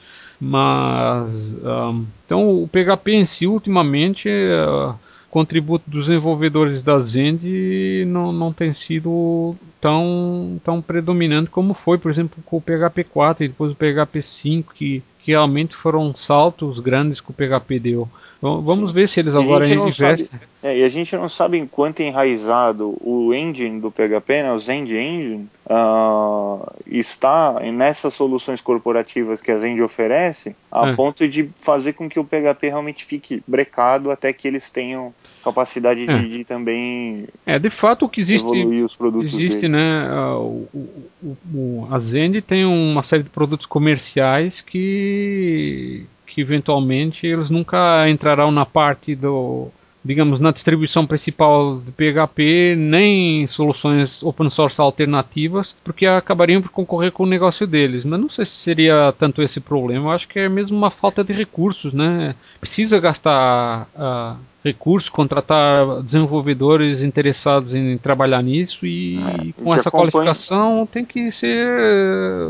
Mas 0.41 1.53
um, 1.55 2.07
então 2.25 2.63
o 2.63 2.69
PHP 2.69 3.13
em 3.13 3.25
si 3.25 3.47
ultimamente 3.49 4.29
uh, 4.29 4.95
contributo 5.31 5.89
dos 5.89 6.07
desenvolvedores 6.07 6.83
da 6.83 6.99
Zend 6.99 8.05
não, 8.07 8.33
não 8.33 8.53
tem 8.53 8.73
sido 8.73 9.55
tão, 9.81 10.61
tão 10.65 10.81
predominante 10.81 11.51
como 11.51 11.75
foi, 11.75 11.99
por 11.99 12.11
exemplo, 12.11 12.43
com 12.45 12.57
o 12.57 12.61
PHP 12.61 13.05
4 13.05 13.45
e 13.45 13.49
depois 13.49 13.73
o 13.73 13.77
PHP 13.77 14.23
5, 14.23 14.75
que, 14.75 15.03
que 15.21 15.33
realmente 15.33 15.77
foram 15.77 16.15
saltos 16.15 16.81
grandes 16.81 17.21
que 17.21 17.31
o 17.31 17.35
PHP 17.35 17.79
deu. 17.79 18.09
Então, 18.39 18.63
vamos 18.63 18.91
ver 18.91 19.09
se 19.09 19.21
eles 19.21 19.35
agora 19.35 19.69
investem. 19.69 20.41
É, 20.63 20.79
e 20.79 20.85
a 20.85 20.89
gente 20.89 21.15
não 21.15 21.29
sabe 21.29 21.57
em 21.57 21.67
quanto 21.67 22.01
enraizado 22.01 22.97
o 23.01 23.33
engine 23.33 23.81
do 23.81 23.93
PHP, 23.93 24.43
né, 24.43 24.53
o 24.53 24.59
Zend 24.59 24.93
Engine, 24.93 25.49
uh, 25.67 26.69
está 26.85 27.61
nessas 27.73 28.15
soluções 28.15 28.61
corporativas 28.61 29.41
que 29.41 29.53
a 29.53 29.59
Zend 29.59 29.81
oferece, 29.81 30.57
a 30.71 30.89
é. 30.89 30.97
ponto 30.97 31.29
de 31.29 31.49
fazer 31.61 31.93
com 31.93 32.09
que 32.09 32.19
o 32.19 32.25
PHP 32.25 32.69
realmente 32.69 33.05
fique 33.05 33.41
brecado 33.47 34.11
até 34.11 34.33
que 34.33 34.49
eles 34.49 34.69
tenham 34.69 35.15
capacidade 35.45 36.05
de, 36.05 36.13
é. 36.13 36.19
de 36.19 36.45
também 36.45 37.29
é 37.47 37.59
de 37.59 37.71
fato 37.71 38.05
o 38.05 38.09
que 38.09 38.21
existe 38.21 38.67
os 38.67 38.95
produtos 38.95 39.33
existe 39.33 39.63
dele. 39.63 39.73
né 39.73 40.11
o, 40.35 40.69
o, 40.75 41.37
o, 41.55 41.89
a 41.91 41.99
Zend 42.01 42.43
tem 42.43 42.65
uma 42.65 43.03
série 43.03 43.23
de 43.23 43.31
produtos 43.31 43.65
comerciais 43.65 44.61
que 44.61 46.05
que 46.27 46.41
eventualmente 46.41 47.27
eles 47.27 47.49
nunca 47.49 48.09
entrarão 48.11 48.51
na 48.51 48.67
parte 48.67 49.15
do 49.15 49.71
digamos, 50.05 50.39
na 50.41 50.51
distribuição 50.51 51.07
principal 51.07 51.79
de 51.79 51.91
PHP, 51.93 52.77
nem 52.77 53.47
soluções 53.47 54.23
open 54.23 54.49
source 54.49 54.81
alternativas, 54.81 55.75
porque 55.85 56.07
acabariam 56.07 56.63
por 56.63 56.71
concorrer 56.71 57.13
com 57.13 57.25
o 57.25 57.27
negócio 57.27 57.67
deles. 57.67 58.05
Mas 58.05 58.21
não 58.21 58.29
sei 58.29 58.45
se 58.45 58.53
seria 58.53 59.13
tanto 59.19 59.43
esse 59.43 59.61
problema, 59.61 60.07
eu 60.07 60.11
acho 60.13 60.29
que 60.29 60.39
é 60.39 60.49
mesmo 60.49 60.77
uma 60.77 60.91
falta 60.91 61.23
de 61.25 61.33
recursos, 61.33 61.93
né? 61.93 62.35
Precisa 62.61 63.01
gastar 63.01 63.89
uh, 63.95 64.39
recursos, 64.65 65.09
contratar 65.09 66.03
desenvolvedores 66.03 67.03
interessados 67.03 67.75
em 67.75 67.97
trabalhar 67.97 68.43
nisso 68.43 68.87
e 68.87 69.19
é, 69.19 69.63
com 69.63 69.73
essa 69.73 69.89
acompanha... 69.89 70.11
qualificação 70.11 70.89
tem 70.91 71.05
que 71.05 71.31
ser 71.31 71.69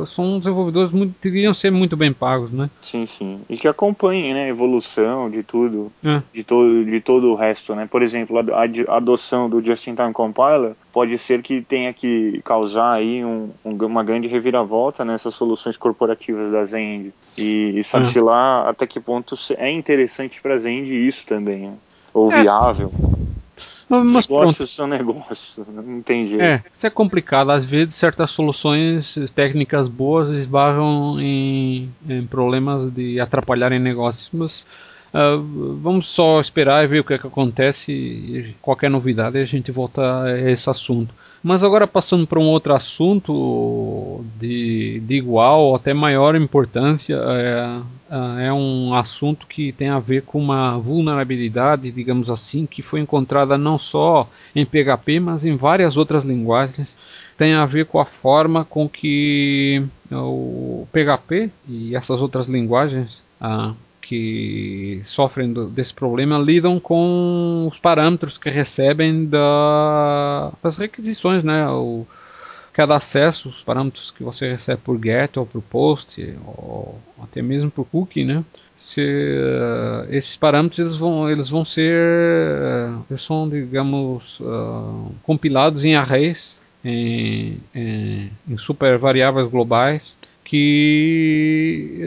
são 0.07 0.39
desenvolvedores 0.39 0.91
muito 0.91 1.15
deveriam 1.21 1.53
ser 1.53 1.71
muito 1.71 1.97
bem 1.97 2.13
pagos, 2.13 2.51
né? 2.51 2.71
Sim, 2.81 3.07
sim. 3.07 3.41
E 3.49 3.57
que 3.57 3.69
acompanhem, 3.69 4.33
né, 4.33 4.45
a 4.45 4.49
evolução 4.49 5.31
de 5.31 5.43
tudo, 5.43 5.93
é. 6.05 6.23
de 6.33 6.43
todo 6.43 6.85
de 6.85 7.01
todo 7.01 7.31
o 7.31 7.35
resto, 7.35 7.75
né? 7.75 7.87
Por 7.91 8.03
exemplo, 8.03 8.39
a, 8.39 8.43
a 8.93 8.97
adoção 8.97 9.49
do 9.49 9.63
Just 9.63 9.87
in 9.87 9.95
Time 9.95 10.13
Compiler 10.13 10.73
pode 10.93 11.17
ser 11.19 11.43
que 11.43 11.61
tenha 11.61 11.93
que 11.93 12.41
causar 12.43 12.93
aí 12.95 13.25
um, 13.25 13.51
um, 13.65 13.73
uma 13.85 14.03
grande 14.03 14.27
reviravolta 14.27 15.05
nessas 15.05 15.35
soluções 15.35 15.77
corporativas 15.77 16.51
da 16.51 16.65
Zend 16.65 17.13
e, 17.37 17.79
e 17.79 17.85
sabe-se 17.85 18.19
é. 18.19 18.23
lá 18.23 18.69
até 18.69 18.87
que 18.87 18.99
ponto 18.99 19.37
é 19.57 19.71
interessante 19.71 20.41
para 20.41 20.55
a 20.55 20.59
Zend 20.59 20.91
isso 21.07 21.27
também. 21.27 21.69
Né? 21.69 21.75
Ou 22.13 22.33
é. 22.33 22.43
viável. 22.43 22.93
Mas 23.89 24.29
negócios 24.29 24.57
pronto. 24.57 24.67
são 24.67 24.87
negócios, 24.87 25.67
não 25.67 26.03
tem 26.03 26.27
jeito. 26.27 26.43
É, 26.43 26.63
isso 26.73 26.87
é 26.87 26.91
complicado. 26.91 27.51
Às 27.51 27.65
vezes, 27.65 27.95
certas 27.95 28.31
soluções 28.31 29.15
técnicas 29.35 29.89
boas 29.89 30.29
esbarram 30.29 31.19
em, 31.19 31.91
em 32.07 32.27
problemas 32.27 32.93
de 32.93 33.19
atrapalharem 33.19 33.79
negócios, 33.79 34.29
mas 34.31 34.61
uh, 35.15 35.43
vamos 35.81 36.07
só 36.07 36.39
esperar 36.39 36.85
e 36.85 36.87
ver 36.87 37.01
o 37.01 37.05
que, 37.05 37.15
é 37.15 37.19
que 37.19 37.27
acontece. 37.27 37.91
E 37.91 38.55
qualquer 38.61 38.91
novidade 38.91 39.39
a 39.39 39.45
gente 39.47 39.73
volta 39.73 40.25
a 40.25 40.51
esse 40.51 40.69
assunto. 40.69 41.15
Mas 41.43 41.63
agora 41.63 41.87
passando 41.87 42.27
para 42.27 42.39
um 42.39 42.49
outro 42.49 42.75
assunto 42.75 44.25
de, 44.39 45.01
de 45.01 45.17
igual 45.17 45.61
ou 45.61 45.77
até 45.77 45.95
maior 45.95 46.35
importância, 46.35 47.17
é, 47.17 48.47
é, 48.47 48.53
um 48.53 48.93
assunto 48.95 49.47
que 49.47 49.73
tem 49.73 49.89
a 49.89 49.99
ver 49.99 50.23
com 50.23 50.41
uma 50.41 50.79
vulnerabilidade, 50.79 51.93
digamos 51.93 52.31
assim, 52.31 52.67
que 52.67 52.83
foi 52.83 53.01
encontrada 53.01 53.57
não 53.57 53.79
só 53.79 54.27
em 54.55 54.65
PHP, 54.65 55.21
mas 55.21 55.45
em 55.45 55.57
várias 55.57 55.97
outras 55.97 56.25
linguagens. 56.25 56.97
Tem 57.37 57.55
a 57.55 57.65
ver 57.65 57.87
com 57.87 58.01
a 58.01 58.05
forma 58.05 58.65
com 58.65 58.89
que 58.89 59.87
o 60.11 60.89
PHP 60.93 61.51
e 61.69 61.95
essas 61.95 62.21
outras 62.21 62.49
linguagens 62.49 63.23
ah, 63.41 63.75
que 64.09 65.03
sofrem 65.05 65.53
do, 65.53 65.69
desse 65.69 65.93
problema 65.93 66.39
lidam 66.39 66.81
com 66.81 67.69
os 67.71 67.79
parâmetros 67.79 68.39
que 68.39 68.49
recebem 68.49 69.27
da, 69.27 70.51
das 70.63 70.79
requisições, 70.79 71.45
né? 71.45 71.69
O, 71.69 72.07
cada 72.73 72.95
acesso, 72.95 73.51
os 73.51 73.63
parâmetros 73.63 74.11
que 74.11 74.23
você 74.23 74.51
recebe 74.51 74.81
por 74.83 74.99
GET 74.99 75.39
ou 75.39 75.45
por 75.45 75.61
POST 75.61 76.37
ou 76.47 76.99
até 77.23 77.43
mesmo 77.43 77.71
por 77.71 77.85
cookie, 77.85 78.25
né? 78.25 78.43
Se, 78.75 79.03
uh, 79.03 80.07
esses 80.09 80.39
parâmetros 80.39 80.79
eles 80.79 80.97
vão, 80.97 81.31
eles 81.31 81.51
vão 81.51 81.63
ser, 81.63 81.93
uh, 81.93 83.05
eles 83.11 83.21
são, 83.21 83.47
digamos, 83.47 84.41
uh, 84.41 85.13
compilados 85.23 85.85
em 85.85 85.97
arrays, 85.97 86.59
em, 86.83 87.59
em, 87.75 88.31
em 88.49 88.57
super 88.57 88.97
variáveis 88.97 89.49
globais 89.49 90.17
que 90.45 92.01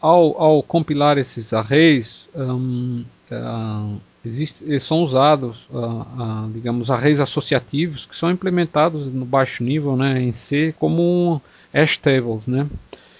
ao, 0.00 0.40
ao 0.40 0.62
compilar 0.62 1.18
esses 1.18 1.52
arrays, 1.52 2.28
um, 2.34 3.04
uh, 3.30 4.00
existe, 4.24 4.64
eles 4.64 4.82
são 4.82 5.02
usados, 5.02 5.66
uh, 5.70 5.78
uh, 5.78 6.50
digamos, 6.52 6.90
arrays 6.90 7.20
associativos 7.20 8.06
que 8.06 8.14
são 8.14 8.30
implementados 8.30 9.06
no 9.06 9.24
baixo 9.24 9.64
nível, 9.64 9.96
né, 9.96 10.20
em 10.20 10.32
C, 10.32 10.74
como 10.78 11.40
hash 11.72 11.96
tables, 11.96 12.46
né. 12.46 12.66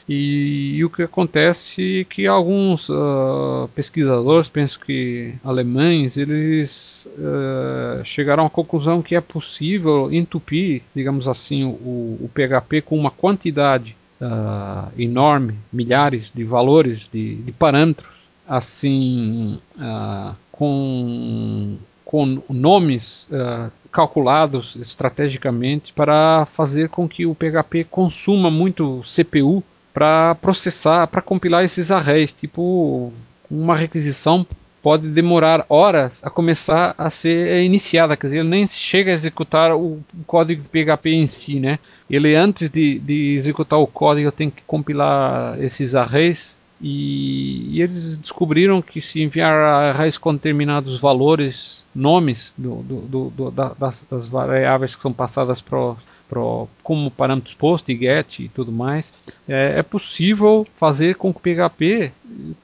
E, 0.08 0.76
e, 0.76 0.84
o 0.84 0.90
que 0.90 1.02
acontece 1.02 2.00
é 2.00 2.04
que 2.04 2.26
alguns 2.26 2.88
uh, 2.88 3.68
pesquisadores, 3.74 4.48
penso 4.48 4.80
que 4.80 5.32
alemães, 5.44 6.16
eles 6.16 7.06
uh, 7.16 8.04
chegaram 8.04 8.44
à 8.44 8.50
conclusão 8.50 9.00
que 9.00 9.14
é 9.14 9.20
possível 9.20 10.12
entupir, 10.12 10.82
digamos 10.94 11.28
assim, 11.28 11.64
o, 11.64 12.18
o 12.20 12.30
PHP 12.34 12.82
com 12.82 12.98
uma 12.98 13.12
quantidade 13.12 13.96
uh, 14.22 14.92
enorme, 14.96 15.58
milhares 15.72 16.30
de 16.32 16.44
valores, 16.44 17.08
de, 17.12 17.37
de 17.37 17.52
parâmetros, 17.52 18.28
assim 18.48 19.58
uh, 19.76 20.35
com, 20.50 21.76
com 22.04 22.42
nomes 22.48 23.26
uh, 23.30 23.70
calculados 23.90 24.76
estrategicamente 24.76 25.92
para 25.92 26.46
fazer 26.46 26.88
com 26.88 27.08
que 27.08 27.26
o 27.26 27.35
PHP 27.35 27.85
consuma 27.85 28.50
muito 28.50 29.02
CPU 29.02 29.62
para 29.92 30.35
processar, 30.37 31.06
para 31.08 31.20
compilar 31.20 31.64
esses 31.64 31.90
arrays. 31.90 32.32
Tipo, 32.32 33.12
uma 33.50 33.76
requisição 33.76 34.46
pode 34.82 35.08
demorar 35.08 35.64
horas 35.68 36.20
a 36.24 36.28
começar 36.28 36.94
a 36.98 37.08
ser 37.08 37.62
iniciada, 37.62 38.16
quer 38.16 38.26
dizer, 38.26 38.38
ele 38.40 38.48
nem 38.48 38.66
chega 38.66 39.12
a 39.12 39.14
executar 39.14 39.74
o 39.76 40.00
código 40.26 40.60
de 40.60 40.68
PHP 40.68 41.10
em 41.10 41.26
si, 41.26 41.60
né? 41.60 41.78
Ele 42.10 42.34
antes 42.34 42.68
de, 42.68 42.98
de 42.98 43.34
executar 43.34 43.78
o 43.78 43.86
código 43.86 44.32
tem 44.32 44.50
que 44.50 44.62
compilar 44.66 45.62
esses 45.62 45.94
arrays 45.94 46.56
e, 46.82 47.76
e, 47.76 47.80
eles 47.80 48.16
descobriram 48.16 48.82
que 48.82 49.00
se 49.00 49.22
enviar 49.22 49.54
arrays 49.54 50.18
com 50.18 50.34
determinados 50.34 51.00
valores, 51.00 51.84
nomes 51.94 52.52
do, 52.58 52.82
do, 52.82 53.30
do, 53.30 53.50
das, 53.52 54.04
das, 54.10 54.26
variáveis 54.26 54.96
que 54.96 55.02
são 55.02 55.12
passadas 55.12 55.60
para 55.60 55.94
pro, 56.32 56.66
como 56.82 57.10
parâmetros 57.10 57.54
post 57.54 57.94
get 57.94 58.38
e 58.38 58.48
tudo 58.48 58.72
mais, 58.72 59.12
é, 59.46 59.74
é, 59.76 59.82
possível 59.82 60.66
fazer 60.74 61.16
com 61.16 61.30
que 61.30 61.38
o 61.38 61.42
PHP 61.42 62.10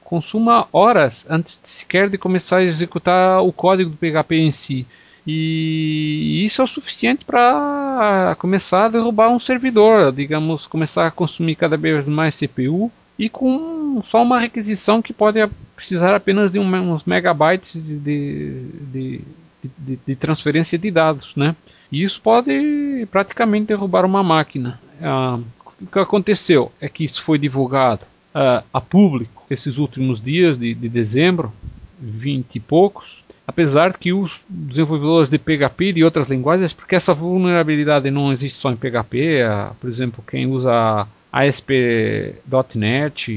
consuma 0.03 0.67
horas 0.73 1.23
antes 1.29 1.59
de 1.61 1.69
sequer 1.69 2.09
de 2.09 2.17
começar 2.17 2.57
a 2.57 2.63
executar 2.63 3.43
o 3.43 3.53
código 3.53 3.91
do 3.91 3.97
PHP 3.97 4.37
em 4.37 4.49
si. 4.49 4.87
E 5.27 6.43
isso 6.43 6.63
é 6.63 6.65
o 6.65 6.67
suficiente 6.67 7.23
para 7.23 8.35
começar 8.39 8.85
a 8.85 8.89
derrubar 8.89 9.29
um 9.29 9.37
servidor, 9.37 10.11
digamos, 10.11 10.65
começar 10.65 11.05
a 11.05 11.11
consumir 11.11 11.53
cada 11.53 11.77
vez 11.77 12.09
mais 12.09 12.35
CPU 12.35 12.91
e 13.19 13.29
com 13.29 14.01
só 14.03 14.23
uma 14.23 14.39
requisição 14.39 14.99
que 14.99 15.13
pode 15.13 15.47
precisar 15.75 16.15
apenas 16.15 16.53
de 16.53 16.57
uns 16.57 17.03
megabytes 17.03 17.73
de, 17.73 17.99
de, 17.99 18.63
de, 18.91 19.21
de, 19.63 19.99
de 20.05 20.15
transferência 20.15 20.77
de 20.77 20.89
dados, 20.91 21.35
né? 21.35 21.55
E 21.91 22.03
isso 22.03 22.21
pode 22.21 23.07
praticamente 23.11 23.67
derrubar 23.67 24.05
uma 24.05 24.23
máquina. 24.23 24.79
Ah, 25.01 25.39
o 25.81 25.85
que 25.85 25.99
aconteceu 25.99 26.71
é 26.79 26.87
que 26.89 27.03
isso 27.03 27.21
foi 27.21 27.37
divulgado 27.37 28.05
ah, 28.33 28.63
a 28.73 28.81
público 28.81 29.45
esses 29.49 29.77
últimos 29.77 30.21
dias 30.21 30.57
de, 30.57 30.73
de 30.73 30.89
dezembro, 30.89 31.51
20 31.99 32.55
e 32.55 32.59
poucos, 32.59 33.23
apesar 33.47 33.97
que 33.97 34.13
os 34.13 34.41
desenvolvedores 34.47 35.29
de 35.29 35.37
PHP 35.37 35.85
e 35.85 35.93
de 35.93 36.03
outras 36.03 36.29
linguagens, 36.29 36.71
porque 36.71 36.95
essa 36.95 37.13
vulnerabilidade 37.13 38.11
não 38.11 38.31
existe 38.31 38.57
só 38.59 38.71
em 38.71 38.75
PHP, 38.75 39.41
ah, 39.41 39.71
por 39.79 39.87
exemplo, 39.87 40.23
quem 40.27 40.45
usa 40.45 41.07
ASP.NET 41.31 43.27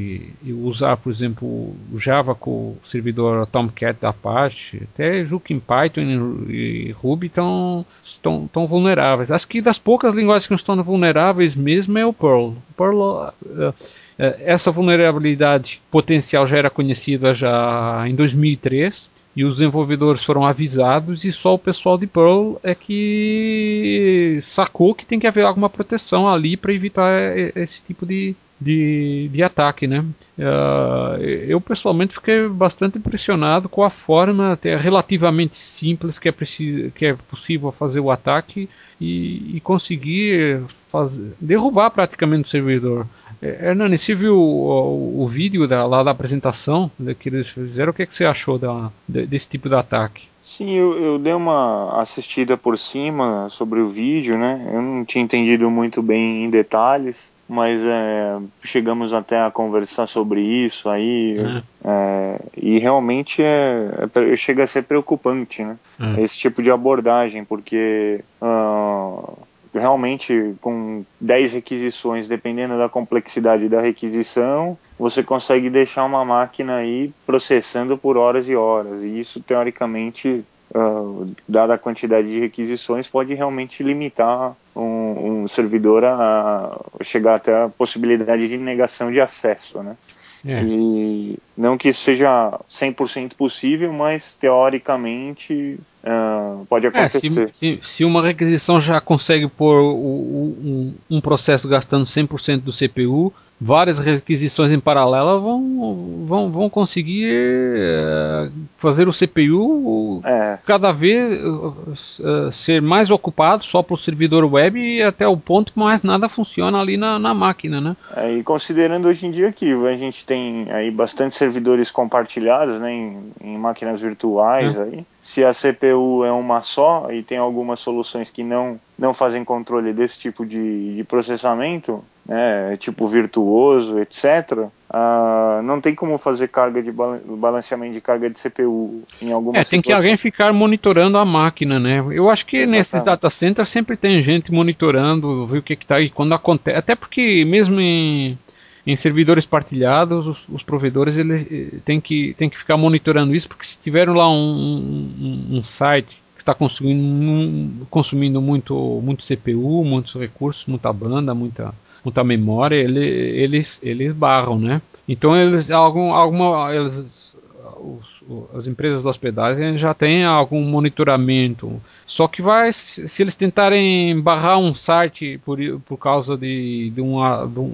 e 0.42 0.52
usar, 0.52 0.96
por 0.96 1.10
exemplo, 1.10 1.76
o 1.92 1.98
Java 1.98 2.34
com 2.34 2.50
o 2.50 2.78
servidor 2.82 3.46
Tomcat 3.46 4.00
da 4.00 4.08
Apache, 4.08 4.82
até 4.92 5.22
julgo 5.24 5.44
em 5.50 5.60
Python 5.60 6.00
e 6.48 6.90
Ruby 6.92 7.26
estão, 7.26 7.84
estão, 8.02 8.46
estão 8.46 8.66
vulneráveis. 8.66 9.30
Acho 9.30 9.46
que 9.46 9.60
das 9.60 9.78
poucas 9.78 10.14
linguagens 10.14 10.46
que 10.46 10.54
estão 10.54 10.82
vulneráveis 10.82 11.54
mesmo 11.54 11.98
é 11.98 12.06
o 12.06 12.14
Perl. 12.14 12.54
O 12.54 12.74
Perl 12.76 13.00
uh, 13.00 13.74
essa 14.18 14.70
vulnerabilidade 14.70 15.82
potencial 15.90 16.46
já 16.46 16.56
era 16.56 16.70
conhecida 16.70 17.34
já 17.34 18.04
em 18.06 18.14
2003 18.14 19.11
e 19.34 19.44
os 19.44 19.56
desenvolvedores 19.56 20.22
foram 20.22 20.44
avisados 20.44 21.24
e 21.24 21.32
só 21.32 21.54
o 21.54 21.58
pessoal 21.58 21.96
de 21.96 22.06
Perl 22.06 22.60
é 22.62 22.74
que 22.74 24.38
sacou 24.42 24.94
que 24.94 25.06
tem 25.06 25.18
que 25.18 25.26
haver 25.26 25.44
alguma 25.44 25.70
proteção 25.70 26.28
ali 26.28 26.56
para 26.56 26.72
evitar 26.72 27.08
esse 27.56 27.82
tipo 27.82 28.04
de, 28.04 28.36
de, 28.60 29.30
de 29.32 29.42
ataque, 29.42 29.86
né? 29.86 30.04
Uh, 30.38 31.22
eu 31.22 31.60
pessoalmente 31.60 32.14
fiquei 32.14 32.46
bastante 32.46 32.98
impressionado 32.98 33.68
com 33.68 33.82
a 33.82 33.90
forma 33.90 34.52
até 34.52 34.76
relativamente 34.76 35.56
simples 35.56 36.18
que 36.18 36.28
é, 36.28 36.32
preciso, 36.32 36.90
que 36.90 37.06
é 37.06 37.14
possível 37.14 37.72
fazer 37.72 38.00
o 38.00 38.10
ataque 38.10 38.68
e, 39.00 39.56
e 39.56 39.60
conseguir 39.60 40.62
fazer, 40.68 41.32
derrubar 41.40 41.90
praticamente 41.90 42.48
o 42.48 42.50
servidor. 42.50 43.06
É, 43.42 43.70
Hernani, 43.70 43.98
você 43.98 44.14
viu 44.14 44.38
o, 44.38 45.18
o, 45.18 45.22
o 45.22 45.26
vídeo 45.26 45.66
da, 45.66 45.84
lá 45.84 46.04
da 46.04 46.12
apresentação 46.12 46.88
né, 46.98 47.14
que 47.18 47.28
eles 47.28 47.48
fizeram? 47.48 47.90
O 47.90 47.94
que, 47.94 48.02
é 48.02 48.06
que 48.06 48.14
você 48.14 48.24
achou 48.24 48.56
da, 48.56 48.90
desse 49.08 49.48
tipo 49.48 49.68
de 49.68 49.74
ataque? 49.74 50.28
Sim, 50.44 50.70
eu, 50.70 51.02
eu, 51.02 51.18
dei 51.18 51.32
uma 51.32 52.00
assistida 52.00 52.56
por 52.56 52.78
cima 52.78 53.48
sobre 53.50 53.80
o 53.80 53.88
vídeo, 53.88 54.36
né? 54.36 54.70
Eu 54.72 54.82
não 54.82 55.04
tinha 55.04 55.24
entendido 55.24 55.70
muito 55.70 56.02
bem 56.02 56.44
em 56.44 56.50
detalhes, 56.50 57.30
mas 57.48 57.80
é, 57.80 58.38
chegamos 58.62 59.12
até 59.12 59.40
a 59.40 59.50
conversar 59.50 60.06
sobre 60.06 60.40
isso 60.40 60.88
aí, 60.88 61.38
é. 61.38 61.62
É, 61.84 62.40
e 62.56 62.78
realmente 62.78 63.42
é, 63.42 64.08
é, 64.14 64.36
chega 64.36 64.64
a 64.64 64.66
ser 64.66 64.82
preocupante, 64.82 65.64
né? 65.64 65.76
É. 65.98 66.22
Esse 66.22 66.38
tipo 66.38 66.62
de 66.62 66.70
abordagem, 66.70 67.44
porque 67.44 68.22
uh, 68.40 69.38
realmente 69.74 70.54
com 70.60 71.04
10 71.20 71.52
requisições, 71.54 72.28
dependendo 72.28 72.76
da 72.76 72.88
complexidade 72.88 73.68
da 73.68 73.80
requisição, 73.80 74.76
você 74.98 75.22
consegue 75.22 75.70
deixar 75.70 76.04
uma 76.04 76.24
máquina 76.24 76.76
aí 76.76 77.12
processando 77.26 77.96
por 77.96 78.16
horas 78.16 78.48
e 78.48 78.54
horas. 78.54 79.02
E 79.02 79.18
isso, 79.18 79.40
teoricamente, 79.40 80.44
uh, 80.74 81.30
dada 81.48 81.74
a 81.74 81.78
quantidade 81.78 82.28
de 82.28 82.40
requisições, 82.40 83.08
pode 83.08 83.34
realmente 83.34 83.82
limitar 83.82 84.54
um, 84.76 85.42
um, 85.42 85.48
servidor 85.48 86.04
a 86.04 86.78
chegar 87.02 87.36
até 87.36 87.64
a 87.64 87.68
possibilidade 87.68 88.48
de 88.48 88.58
negação 88.58 89.10
de 89.10 89.20
acesso, 89.20 89.82
né? 89.82 89.96
É. 90.44 90.62
E 90.64 91.38
não 91.56 91.78
que 91.78 91.88
isso 91.88 92.00
seja 92.00 92.58
100% 92.70 93.34
possível, 93.34 93.92
mas 93.92 94.36
teoricamente 94.36 95.78
uh, 96.02 96.66
pode 96.66 96.86
acontecer. 96.86 97.48
É, 97.48 97.52
se, 97.52 97.78
se, 97.80 98.04
uma 98.04 98.22
requisição 98.22 98.80
já 98.80 99.00
consegue 99.00 99.46
pôr 99.48 99.80
o, 99.80 99.94
o, 99.94 100.94
um, 101.10 101.16
um 101.16 101.20
processo 101.20 101.68
gastando 101.68 102.04
100% 102.04 102.60
do 102.60 102.72
CPU, 102.72 103.32
várias 103.62 104.00
requisições 104.00 104.72
em 104.72 104.80
paralelo 104.80 105.40
vão, 105.40 106.24
vão, 106.24 106.50
vão 106.50 106.68
conseguir 106.68 107.30
é, 107.30 108.50
fazer 108.76 109.06
o 109.06 109.12
CPU 109.12 110.20
é. 110.24 110.58
cada 110.66 110.90
vez 110.90 111.40
uh, 111.40 112.50
ser 112.50 112.82
mais 112.82 113.08
ocupado 113.08 113.62
só 113.62 113.80
para 113.80 113.94
o 113.94 113.96
servidor 113.98 114.44
web 114.52 114.80
e 114.80 115.00
até 115.00 115.28
o 115.28 115.36
ponto 115.36 115.72
que 115.72 115.78
mais 115.78 116.02
nada 116.02 116.28
funciona 116.28 116.80
ali 116.80 116.96
na, 116.96 117.20
na 117.20 117.32
máquina, 117.32 117.80
né? 117.80 117.96
É, 118.16 118.32
e 118.32 118.42
considerando 118.42 119.06
hoje 119.06 119.26
em 119.26 119.30
dia 119.30 119.52
que 119.52 119.72
a 119.72 119.96
gente 119.96 120.26
tem 120.26 120.66
aí 120.72 120.90
bastante 120.90 121.36
servidores 121.36 121.88
compartilhados, 121.88 122.80
né, 122.80 122.92
em, 122.92 123.32
em 123.40 123.56
máquinas 123.56 124.00
virtuais 124.00 124.76
é. 124.76 124.82
aí, 124.82 125.06
se 125.20 125.44
a 125.44 125.52
CPU 125.52 126.24
é 126.24 126.32
uma 126.32 126.62
só 126.62 127.12
e 127.12 127.22
tem 127.22 127.38
algumas 127.38 127.78
soluções 127.78 128.28
que 128.28 128.42
não 128.42 128.80
não 128.98 129.12
fazem 129.12 129.44
controle 129.44 129.92
desse 129.92 130.16
tipo 130.16 130.46
de, 130.46 130.96
de 130.96 131.04
processamento, 131.04 132.04
né, 132.26 132.76
tipo 132.76 133.06
virtuoso, 133.06 133.98
etc., 133.98 134.68
ah, 134.94 135.60
não 135.64 135.80
tem 135.80 135.94
como 135.94 136.18
fazer 136.18 136.48
carga 136.48 136.82
de 136.82 136.92
balanceamento 136.92 137.94
de 137.94 138.00
carga 138.00 138.28
de 138.28 138.38
CPU 138.38 139.02
em 139.22 139.32
alguma 139.32 139.58
É, 139.58 139.64
tem 139.64 139.80
que 139.80 139.90
alguém 139.90 140.18
ficar 140.18 140.52
monitorando 140.52 141.16
a 141.16 141.24
máquina, 141.24 141.80
né? 141.80 142.04
Eu 142.12 142.28
acho 142.28 142.44
que 142.44 142.58
Exatamente. 142.58 142.78
nesses 142.78 143.02
data 143.02 143.30
centers 143.30 143.70
sempre 143.70 143.96
tem 143.96 144.20
gente 144.20 144.52
monitorando, 144.52 145.46
ver 145.46 145.58
o 145.58 145.62
que 145.62 145.72
está 145.72 145.96
aí 145.96 146.10
quando 146.10 146.34
acontece. 146.34 146.76
Até 146.76 146.94
porque 146.94 147.42
mesmo 147.46 147.80
em, 147.80 148.38
em 148.86 148.94
servidores 148.94 149.46
partilhados, 149.46 150.26
os, 150.26 150.46
os 150.48 150.62
provedores 150.62 151.16
ele, 151.16 151.46
eh, 151.50 151.78
tem, 151.86 151.98
que, 151.98 152.34
tem 152.34 152.50
que 152.50 152.58
ficar 152.58 152.76
monitorando 152.76 153.34
isso, 153.34 153.48
porque 153.48 153.64
se 153.64 153.78
tiveram 153.78 154.12
lá 154.12 154.28
um, 154.30 154.34
um, 154.34 155.56
um 155.56 155.62
site 155.62 156.22
que 156.34 156.42
está 156.42 156.54
consumindo, 156.54 157.86
consumindo 157.86 158.42
muito, 158.42 158.74
muito 159.02 159.24
CPU, 159.24 159.82
muitos 159.84 160.14
recursos, 160.16 160.66
muita 160.66 160.92
banda, 160.92 161.34
muita 161.34 161.72
muita 162.04 162.24
memória, 162.24 162.76
ele, 162.76 163.04
eles, 163.04 163.78
eles 163.82 164.12
barram, 164.12 164.58
né? 164.58 164.82
Então 165.08 165.36
eles 165.36 165.70
algum, 165.70 166.12
alguma 166.12 166.74
eles, 166.74 167.36
os, 167.80 168.22
as 168.54 168.66
empresas 168.66 169.02
de 169.02 169.08
hospedagem 169.08 169.76
já 169.76 169.92
têm 169.92 170.24
algum 170.24 170.62
monitoramento. 170.62 171.80
Só 172.06 172.28
que 172.28 172.40
vai 172.40 172.72
se 172.72 173.22
eles 173.22 173.34
tentarem 173.34 174.20
barrar 174.20 174.58
um 174.58 174.74
site 174.74 175.40
por, 175.44 175.58
por 175.86 175.96
causa 175.96 176.36
de, 176.36 176.90
de, 176.90 177.00
um, 177.00 177.18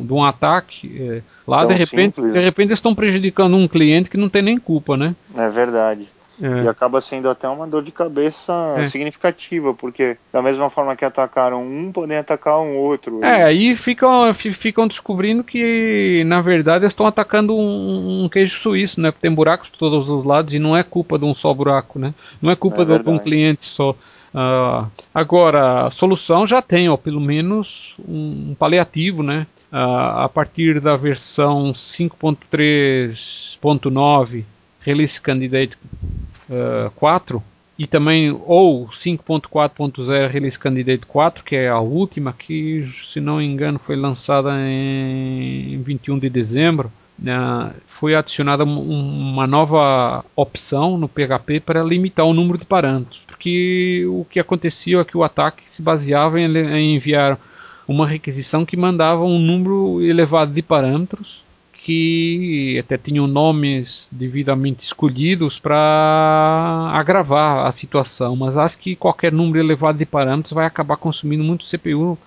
de 0.05 0.13
um 0.13 0.25
ataque 0.25 0.97
é, 1.01 1.23
lá 1.47 1.65
de 1.65 1.75
repente 1.75 2.17
simples. 2.17 2.33
de 2.33 2.41
repente 2.41 2.73
estão 2.73 2.95
prejudicando 2.95 3.57
um 3.57 3.69
cliente 3.69 4.11
que 4.11 4.17
não 4.17 4.29
tem 4.29 4.43
nem 4.43 4.59
culpa, 4.59 4.97
né? 4.97 5.15
É 5.37 5.49
verdade. 5.49 6.09
É. 6.41 6.65
E 6.65 6.69
acaba 6.69 7.01
sendo 7.01 7.29
até 7.29 7.49
uma 7.49 7.67
dor 7.67 7.83
de 7.83 7.91
cabeça 7.91 8.53
é. 8.77 8.85
significativa, 8.85 9.75
porque 9.75 10.17
da 10.33 10.41
mesma 10.41 10.71
forma 10.71 10.95
que 10.95 11.05
atacaram 11.05 11.65
um, 11.65 11.91
podem 11.91 12.17
atacar 12.17 12.61
um 12.61 12.77
outro. 12.77 13.25
É, 13.25 13.43
aí 13.43 13.75
ficam, 13.75 14.33
ficam 14.33 14.87
descobrindo 14.87 15.43
que, 15.43 16.23
na 16.27 16.41
verdade, 16.41 16.87
estão 16.87 17.07
atacando 17.07 17.55
um, 17.55 18.25
um, 18.25 18.29
queijo 18.29 18.61
suíço, 18.61 19.01
né? 19.01 19.13
Tem 19.13 19.33
buracos 19.33 19.69
por 19.69 19.79
todos 19.79 20.09
os 20.09 20.25
lados 20.25 20.55
e 20.55 20.59
não 20.59 20.77
é 20.77 20.83
culpa 20.83 21.19
de 21.19 21.25
um 21.25 21.35
só 21.35 21.53
buraco, 21.53 21.99
né? 21.99 22.15
Não 22.41 22.51
é 22.51 22.57
culpa 22.57 22.83
é 22.83 22.99
de 22.99 23.11
um 23.11 23.19
cliente 23.19 23.65
só. 23.65 23.95
Uh, 24.35 24.87
agora, 25.15 25.87
a 25.87 25.91
solução 25.91 26.47
já 26.47 26.63
tem, 26.63 26.89
ó, 26.89 26.97
pelo 26.97 27.21
menos 27.21 27.97
um, 28.07 28.51
um 28.51 28.55
paliativo, 28.55 29.23
né? 29.23 29.47
Uh, 29.73 30.23
a 30.23 30.29
partir 30.29 30.81
da 30.81 30.97
versão 30.97 31.73
5.3.9 31.73 34.45
Release 34.81 35.21
Candidate 35.21 35.77
uh, 36.49 36.91
4 36.93 37.43
e 37.79 37.87
também 37.87 38.33
ou 38.45 38.89
5.4.0 38.89 40.29
Release 40.29 40.59
Candidate 40.59 41.07
4, 41.07 41.45
que 41.45 41.55
é 41.55 41.69
a 41.69 41.79
última, 41.79 42.33
que 42.33 42.85
se 42.85 43.21
não 43.21 43.37
me 43.37 43.45
engano 43.45 43.79
foi 43.79 43.95
lançada 43.95 44.51
em 44.59 45.81
21 45.81 46.19
de 46.19 46.29
dezembro. 46.29 46.91
Foi 47.87 48.15
adicionada 48.15 48.65
uma 48.65 49.47
nova 49.47 50.25
opção 50.35 50.99
no 50.99 51.09
PHP 51.09 51.61
para 51.61 51.83
limitar 51.83 52.27
o 52.27 52.35
número 52.35 52.59
de 52.59 52.67
parâmetros, 52.67 53.25
porque 53.27 54.05
o 54.09 54.25
que 54.29 54.41
acontecia 54.41 54.99
é 54.99 55.05
que 55.05 55.17
o 55.17 55.23
ataque 55.23 55.69
se 55.69 55.81
baseava 55.81 56.41
em 56.41 56.97
enviar 56.97 57.39
uma 57.87 58.07
requisição 58.07 58.67
que 58.67 58.77
mandava 58.77 59.23
um 59.23 59.39
número 59.39 60.03
elevado 60.03 60.53
de 60.53 60.63
parâmetros 60.63 61.45
que 61.89 62.79
até 62.79 62.99
tinham 62.99 63.27
nomes 63.27 64.11
devidamente 64.13 64.85
escolhidos 64.85 65.59
para 65.59 66.91
agravar 66.93 67.65
a 67.65 67.73
situação, 67.73 68.37
mas 68.37 68.59
acho 68.59 68.77
que 68.77 68.95
qualquer 68.95 69.33
número 69.33 69.59
elevado 69.59 69.97
de 69.97 70.05
parâmetros 70.05 70.53
vai 70.53 70.67
acabar 70.67 70.99
consumindo 70.99 71.43
muito 71.43 71.65
CPU 71.65 72.19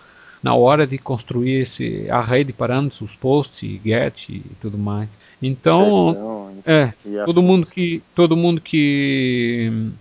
na 0.41 0.55
hora 0.55 0.87
de 0.87 0.97
construir 0.97 1.61
esse 1.61 2.09
array 2.09 2.43
de 2.43 2.51
parâmetros, 2.51 3.01
os 3.01 3.15
posts, 3.15 3.79
get 3.85 4.29
e 4.29 4.41
tudo 4.59 4.79
mais. 4.79 5.07
Então, 5.39 6.49
é, 6.65 6.91
todo 7.23 7.43
mundo 7.43 7.67
que 7.67 8.01
todo 8.15 8.35
mundo 8.35 8.59
que 8.59 9.91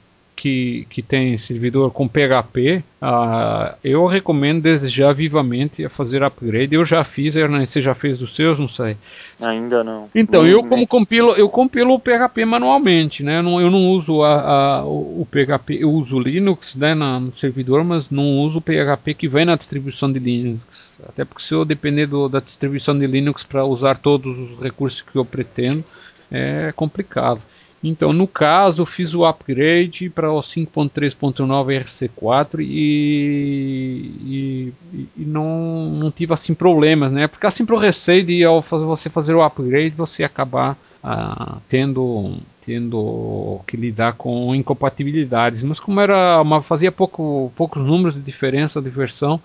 que, 0.40 0.86
que 0.88 1.02
tem 1.02 1.36
servidor 1.36 1.90
com 1.90 2.08
PHP, 2.08 2.76
uh, 2.78 2.82
ah, 3.02 3.74
eu 3.84 4.06
recomendo 4.06 4.62
desde 4.62 4.88
já 4.88 5.12
vivamente 5.12 5.84
a 5.84 5.90
fazer 5.90 6.22
upgrade. 6.22 6.74
Eu 6.74 6.82
já 6.82 7.04
fiz, 7.04 7.36
Hernani, 7.36 7.66
você 7.66 7.78
já 7.78 7.94
fez 7.94 8.20
dos 8.20 8.34
seus? 8.34 8.58
Não 8.58 8.66
sei. 8.66 8.96
Ainda 9.42 9.84
não. 9.84 10.08
Então, 10.14 10.46
eu 10.46 10.64
como 10.64 10.86
compilo, 10.86 11.32
eu 11.32 11.46
compilo 11.50 11.92
o 11.92 12.00
PHP 12.00 12.46
manualmente, 12.46 13.22
né? 13.22 13.40
Eu 13.40 13.42
não, 13.42 13.60
eu 13.60 13.70
não 13.70 13.90
uso 13.90 14.22
a, 14.22 14.78
a, 14.78 14.84
o 14.86 15.28
PHP, 15.30 15.82
eu 15.82 15.90
uso 15.90 16.16
o 16.16 16.20
Linux 16.20 16.74
né, 16.74 16.94
no 16.94 17.36
servidor, 17.36 17.84
mas 17.84 18.08
não 18.08 18.38
uso 18.38 18.60
o 18.60 18.62
PHP 18.62 19.12
que 19.12 19.28
vem 19.28 19.44
na 19.44 19.56
distribuição 19.56 20.10
de 20.10 20.18
Linux. 20.18 20.98
Até 21.06 21.22
porque 21.22 21.42
se 21.42 21.52
eu 21.52 21.66
depender 21.66 22.06
do, 22.06 22.30
da 22.30 22.40
distribuição 22.40 22.98
de 22.98 23.06
Linux 23.06 23.42
para 23.42 23.62
usar 23.66 23.98
todos 23.98 24.38
os 24.38 24.58
recursos 24.58 25.02
que 25.02 25.16
eu 25.16 25.24
pretendo, 25.24 25.84
é 26.30 26.72
complicado. 26.74 27.42
Então, 27.82 28.12
no 28.12 28.28
caso, 28.28 28.84
fiz 28.84 29.14
o 29.14 29.24
upgrade 29.24 30.10
para 30.10 30.30
o 30.30 30.40
5.3.9 30.40 31.82
RC4 31.82 32.60
e, 32.60 34.12
e, 34.22 34.72
e, 35.16 35.24
não, 35.24 35.90
não 35.90 36.10
tive 36.10 36.34
assim 36.34 36.52
problemas, 36.52 37.10
né? 37.10 37.26
Porque 37.26 37.46
assim 37.46 37.64
pro 37.64 37.78
receio 37.78 38.22
de 38.22 38.44
ao 38.44 38.60
fazer, 38.60 38.84
você 38.84 39.08
fazer 39.08 39.34
o 39.34 39.42
upgrade 39.42 39.96
você 39.96 40.22
acabar 40.22 40.76
ah, 41.02 41.58
tendo 41.68 42.36
tendo 42.60 43.60
que 43.66 43.76
lidar 43.76 44.12
com 44.12 44.54
incompatibilidades. 44.54 45.62
Mas 45.62 45.80
como 45.80 46.00
era 46.00 46.42
uma, 46.42 46.60
fazia 46.60 46.92
pouco, 46.92 47.50
poucos 47.56 47.82
números 47.82 48.14
de 48.14 48.20
diferença 48.20 48.82
de 48.82 48.90
versão, 48.90 49.40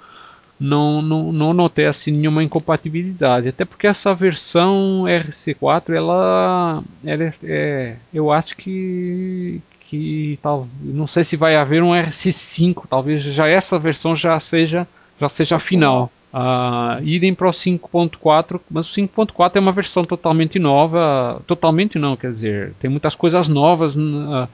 não, 0.59 1.01
não, 1.01 1.31
não 1.31 1.53
notei 1.53 1.85
assim 1.85 2.11
nenhuma 2.11 2.43
incompatibilidade. 2.43 3.49
Até 3.49 3.65
porque 3.65 3.87
essa 3.87 4.13
versão 4.13 5.03
RC4, 5.03 5.93
ela, 5.93 6.83
ela 7.03 7.23
é, 7.23 7.33
é, 7.43 7.95
eu 8.13 8.31
acho 8.31 8.55
que 8.55 9.61
que 9.87 10.39
tal, 10.41 10.67
não 10.81 11.05
sei 11.05 11.23
se 11.23 11.37
vai 11.37 11.55
haver 11.55 11.83
um 11.83 11.91
RC5, 11.91 12.85
talvez 12.89 13.21
já 13.21 13.47
essa 13.47 13.77
versão 13.77 14.15
já 14.15 14.39
seja 14.39 14.87
já 15.19 15.29
seja 15.29 15.55
a 15.57 15.59
final. 15.59 16.11
Uh, 16.33 17.01
idem 17.03 17.33
para 17.33 17.47
o 17.47 17.51
5.4, 17.51 18.59
mas 18.69 18.91
o 18.91 18.93
5.4 18.93 19.55
é 19.55 19.59
uma 19.59 19.71
versão 19.71 20.03
totalmente 20.03 20.59
nova, 20.59 21.41
totalmente 21.47 21.97
não, 21.97 22.17
quer 22.17 22.31
dizer, 22.31 22.73
tem 22.79 22.89
muitas 22.89 23.15
coisas 23.15 23.47
novas. 23.47 23.95
Uh, 23.95 24.47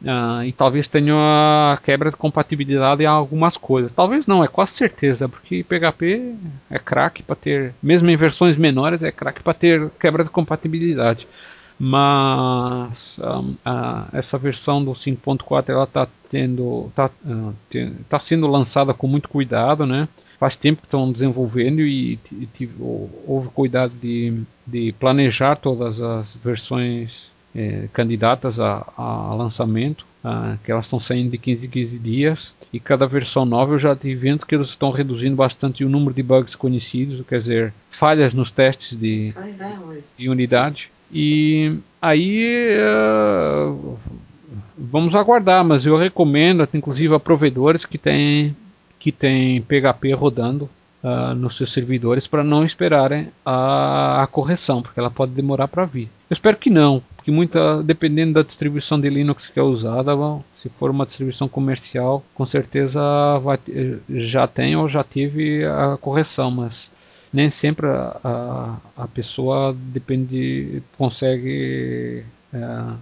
Uh, 0.00 0.44
e 0.44 0.52
talvez 0.52 0.86
tenha 0.86 1.14
a 1.72 1.76
quebra 1.82 2.10
de 2.10 2.16
compatibilidade 2.16 3.02
em 3.02 3.06
algumas 3.06 3.56
coisas. 3.56 3.90
Talvez 3.90 4.26
não, 4.28 4.44
é 4.44 4.48
quase 4.48 4.72
certeza, 4.72 5.28
porque 5.28 5.64
PHP 5.64 6.34
é 6.70 6.78
craque 6.78 7.22
para 7.22 7.34
ter, 7.34 7.74
mesmo 7.82 8.08
em 8.08 8.16
versões 8.16 8.56
menores, 8.56 9.02
é 9.02 9.10
craque 9.10 9.42
para 9.42 9.54
ter 9.54 9.90
quebra 9.98 10.22
de 10.22 10.30
compatibilidade. 10.30 11.26
Mas 11.80 13.20
um, 13.20 13.50
uh, 13.50 14.08
essa 14.12 14.36
versão 14.36 14.84
do 14.84 14.92
5.4 14.92 15.68
ela 15.70 15.84
está 15.84 16.08
tendo, 16.28 16.90
tá, 16.94 17.10
uh, 17.24 17.54
tá 18.08 18.18
sendo 18.18 18.46
lançada 18.48 18.92
com 18.92 19.06
muito 19.06 19.28
cuidado, 19.28 19.86
né? 19.86 20.08
Faz 20.38 20.54
tempo 20.54 20.80
que 20.82 20.86
estão 20.86 21.10
desenvolvendo 21.10 21.80
e, 21.80 22.18
e 22.32 22.70
houve 23.26 23.48
cuidado 23.48 23.92
de, 24.00 24.42
de 24.66 24.92
planejar 24.92 25.56
todas 25.56 26.00
as 26.00 26.36
versões 26.36 27.30
é, 27.58 27.88
candidatas 27.92 28.60
a, 28.60 28.86
a 28.96 29.34
lançamento, 29.34 30.06
que 30.62 30.70
elas 30.70 30.84
estão 30.84 31.00
saindo 31.00 31.30
de 31.30 31.38
15 31.38 31.66
em 31.66 31.70
15 31.70 31.98
dias, 31.98 32.54
e 32.72 32.78
cada 32.78 33.06
versão 33.06 33.44
nova 33.44 33.74
eu 33.74 33.78
já 33.78 33.94
estive 33.94 34.14
vendo 34.14 34.44
que 34.44 34.54
eles 34.54 34.68
estão 34.68 34.90
reduzindo 34.90 35.34
bastante 35.34 35.84
o 35.84 35.88
número 35.88 36.14
de 36.14 36.22
bugs 36.22 36.54
conhecidos, 36.54 37.24
quer 37.26 37.38
dizer, 37.38 37.74
falhas 37.90 38.34
nos 38.34 38.50
testes 38.50 38.96
de, 38.96 39.32
de 40.18 40.28
unidade. 40.28 40.90
E 41.10 41.78
aí 42.00 42.76
uh, 42.78 43.98
vamos 44.76 45.14
aguardar, 45.14 45.64
mas 45.64 45.86
eu 45.86 45.96
recomendo, 45.96 46.68
inclusive 46.74 47.14
a 47.14 47.20
provedores 47.20 47.86
que 47.86 47.98
têm 47.98 48.54
que 49.00 49.12
tem 49.12 49.62
PHP 49.62 50.12
rodando 50.12 50.68
uh, 51.02 51.34
nos 51.34 51.56
seus 51.56 51.72
servidores 51.72 52.26
para 52.26 52.44
não 52.44 52.64
esperarem 52.64 53.28
a, 53.44 54.22
a, 54.22 54.26
correção, 54.26 54.82
porque 54.82 54.98
ela 54.98 55.10
pode 55.10 55.32
demorar 55.34 55.68
para 55.68 55.84
vir. 55.84 56.08
Eu 56.30 56.34
espero 56.34 56.56
que 56.56 56.70
não, 56.70 57.02
porque 57.16 57.30
muita, 57.30 57.82
dependendo 57.82 58.34
da 58.34 58.42
distribuição 58.42 59.00
de 59.00 59.08
Linux 59.08 59.48
que 59.48 59.58
é 59.58 59.62
usada, 59.62 60.14
bom, 60.14 60.42
se 60.54 60.68
for 60.68 60.90
uma 60.90 61.06
distribuição 61.06 61.48
comercial, 61.48 62.22
com 62.34 62.44
certeza 62.44 63.00
vai, 63.38 63.58
já 64.08 64.46
tem 64.46 64.76
ou 64.76 64.88
já 64.88 65.02
teve 65.02 65.64
a 65.64 65.96
correção, 66.00 66.50
mas 66.50 66.90
nem 67.32 67.50
sempre 67.50 67.86
a, 67.86 68.20
a, 68.24 68.76
a 69.04 69.08
pessoa 69.08 69.74
depende 69.76 70.82
consegue 70.96 72.24
é, 72.52 72.58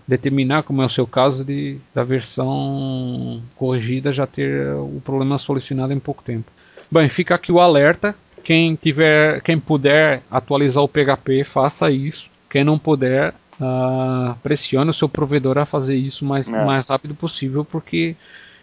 determinar, 0.07 0.65
como 0.65 0.83
é 0.83 0.87
o 0.87 0.91
seu 0.91 1.07
caso, 1.07 1.45
de, 1.45 1.79
da 1.95 2.03
versão 2.03 3.41
corrigida 3.55 4.13
já 4.13 4.27
ter 4.27 4.75
o 4.75 5.01
problema 5.05 5.39
solucionado 5.39 5.93
em 5.93 6.01
pouco 6.01 6.23
tempo. 6.23 6.51
Bem, 6.90 7.09
fica 7.09 7.35
aqui 7.35 7.51
o 7.53 7.61
alerta. 7.61 8.14
Quem 8.42 8.77
tiver, 8.77 9.40
quem 9.42 9.59
puder 9.59 10.22
atualizar 10.31 10.83
o 10.83 10.88
PHP, 10.88 11.44
faça 11.44 11.90
isso. 11.90 12.31
Quem 12.49 12.62
não 12.62 12.79
puder, 12.79 13.35
uh, 13.61 14.35
pressione 14.42 14.90
o 14.90 14.94
seu 14.94 15.09
provedor 15.09 15.59
a 15.59 15.66
fazer 15.66 15.96
isso 15.96 16.25
o 16.25 16.29
mais, 16.29 16.49
é. 16.49 16.64
mais 16.64 16.87
rápido 16.87 17.14
possível, 17.14 17.64
porque 17.64 18.14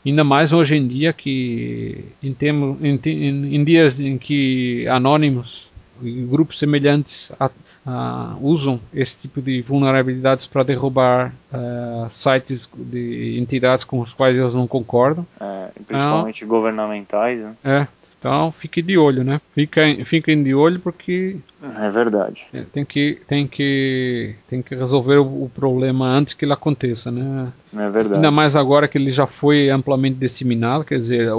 ainda 0.05 0.23
mais 0.23 0.53
hoje 0.53 0.77
em 0.77 0.87
dia 0.87 1.11
que 1.11 2.05
em, 2.21 2.33
termos, 2.33 2.77
em, 2.81 2.99
em, 3.05 3.55
em 3.55 3.63
dias 3.63 3.99
em 3.99 4.17
que 4.17 4.87
anônimos 4.87 5.71
e 6.01 6.21
grupos 6.23 6.59
semelhantes 6.59 7.31
a, 7.39 7.49
a, 7.85 8.35
usam 8.41 8.79
esse 8.93 9.19
tipo 9.19 9.41
de 9.41 9.61
vulnerabilidades 9.61 10.47
para 10.47 10.63
derrubar 10.63 11.33
uh, 11.51 12.09
sites 12.09 12.67
de 12.75 13.37
entidades 13.39 13.83
com 13.83 13.99
os 13.99 14.13
quais 14.13 14.35
eles 14.35 14.53
não 14.53 14.67
concordam. 14.67 15.25
É, 15.39 15.69
principalmente 15.85 16.45
governamentais. 16.45 17.39
Né? 17.39 17.55
É, 17.63 17.87
então 18.23 18.53
fique 18.53 18.81
de 18.81 18.97
olho, 18.97 19.21
né? 19.21 19.41
Fiquem, 19.51 20.05
fiquem 20.05 20.41
de 20.41 20.55
olho 20.55 20.79
porque 20.79 21.35
é 21.77 21.89
verdade. 21.89 22.43
É, 22.53 22.61
tem 22.61 22.85
que 22.85 23.19
tem 23.27 23.45
que 23.45 24.33
tem 24.47 24.61
que 24.61 24.73
resolver 24.73 25.17
o, 25.17 25.43
o, 25.43 25.51
problema 25.53 26.07
antes 26.07 26.33
que 26.33 26.45
ele 26.45 26.53
aconteça, 26.53 27.11
né? 27.11 27.51
É 27.73 27.89
verdade. 27.89 28.15
Ainda 28.15 28.31
mais 28.31 28.55
agora 28.55 28.87
que 28.87 28.97
ele 28.97 29.11
já 29.11 29.27
foi 29.27 29.69
amplamente 29.69 30.15
disseminado, 30.15 30.85
quer 30.85 30.99
dizer, 30.99 31.29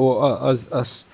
as, 0.42 0.70
as, 0.70 1.06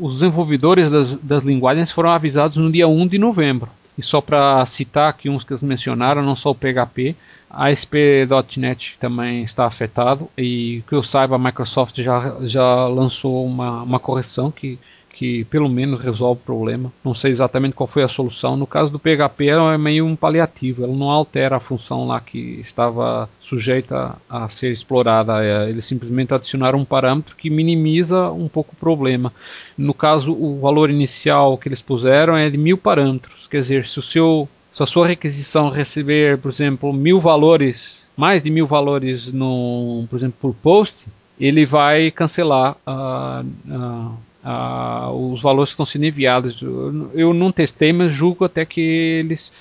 os 0.00 0.14
desenvolvedores 0.14 0.90
das, 0.90 1.14
das 1.14 1.44
linguagens 1.44 1.92
foram 1.92 2.10
avisados 2.10 2.56
no 2.56 2.70
dia 2.70 2.88
1 2.88 3.06
de 3.06 3.18
novembro. 3.18 3.70
E 3.96 4.02
só 4.02 4.20
para 4.20 4.64
citar 4.66 5.08
aqui 5.08 5.28
uns 5.28 5.42
que 5.42 5.52
eles 5.52 5.62
mencionaram, 5.62 6.22
não 6.22 6.36
só 6.36 6.50
o 6.50 6.54
PHP, 6.54 7.16
a 7.48 7.68
ASP.NET 7.68 8.96
também 9.00 9.42
está 9.42 9.64
afetado. 9.64 10.28
E 10.36 10.82
que 10.86 10.94
eu 10.94 11.02
saiba 11.02 11.36
a 11.36 11.38
Microsoft 11.38 12.00
já, 12.02 12.36
já 12.42 12.86
lançou 12.86 13.46
uma, 13.46 13.82
uma 13.82 13.98
correção 13.98 14.50
que, 14.50 14.78
que 15.16 15.44
pelo 15.46 15.66
menos 15.66 15.98
resolve 15.98 16.42
o 16.42 16.44
problema. 16.44 16.92
Não 17.02 17.14
sei 17.14 17.30
exatamente 17.30 17.74
qual 17.74 17.86
foi 17.86 18.02
a 18.02 18.08
solução. 18.08 18.54
No 18.54 18.66
caso 18.66 18.92
do 18.92 18.98
PHP 18.98 19.48
é 19.48 19.78
meio 19.78 20.04
um 20.04 20.14
paliativo, 20.14 20.84
ela 20.84 20.94
não 20.94 21.10
altera 21.10 21.56
a 21.56 21.60
função 21.60 22.06
lá 22.06 22.20
que 22.20 22.38
estava 22.60 23.26
sujeita 23.40 24.14
a 24.28 24.46
ser 24.50 24.72
explorada. 24.72 25.42
É, 25.42 25.70
eles 25.70 25.86
simplesmente 25.86 26.34
adicionaram 26.34 26.78
um 26.78 26.84
parâmetro 26.84 27.34
que 27.34 27.48
minimiza 27.48 28.30
um 28.30 28.46
pouco 28.46 28.74
o 28.74 28.76
problema. 28.76 29.32
No 29.78 29.94
caso, 29.94 30.34
o 30.34 30.58
valor 30.58 30.90
inicial 30.90 31.56
que 31.56 31.66
eles 31.66 31.80
puseram 31.80 32.36
é 32.36 32.50
de 32.50 32.58
mil 32.58 32.76
parâmetros, 32.76 33.46
quer 33.46 33.60
dizer, 33.60 33.86
se 33.86 33.98
o 33.98 34.02
seu 34.02 34.46
se 34.70 34.82
a 34.82 34.86
sua 34.86 35.06
requisição 35.06 35.70
receber, 35.70 36.36
por 36.36 36.50
exemplo, 36.50 36.92
mil 36.92 37.18
valores, 37.18 38.02
mais 38.14 38.42
de 38.42 38.50
mil 38.50 38.66
valores, 38.66 39.32
no, 39.32 40.04
por 40.10 40.16
exemplo, 40.16 40.36
por 40.38 40.54
post, 40.54 41.06
ele 41.40 41.64
vai 41.64 42.10
cancelar 42.10 42.76
uh, 42.86 44.12
uh, 44.46 45.10
os 45.32 45.42
valores 45.42 45.70
que 45.70 45.74
estão 45.74 45.84
sendo 45.84 46.06
enviados. 46.06 46.62
Eu, 46.62 47.34
não 47.34 47.50
testei, 47.50 47.92
mas 47.92 48.12
julgo 48.12 48.44
até 48.44 48.64
que 48.64 48.80
eles 48.80 49.52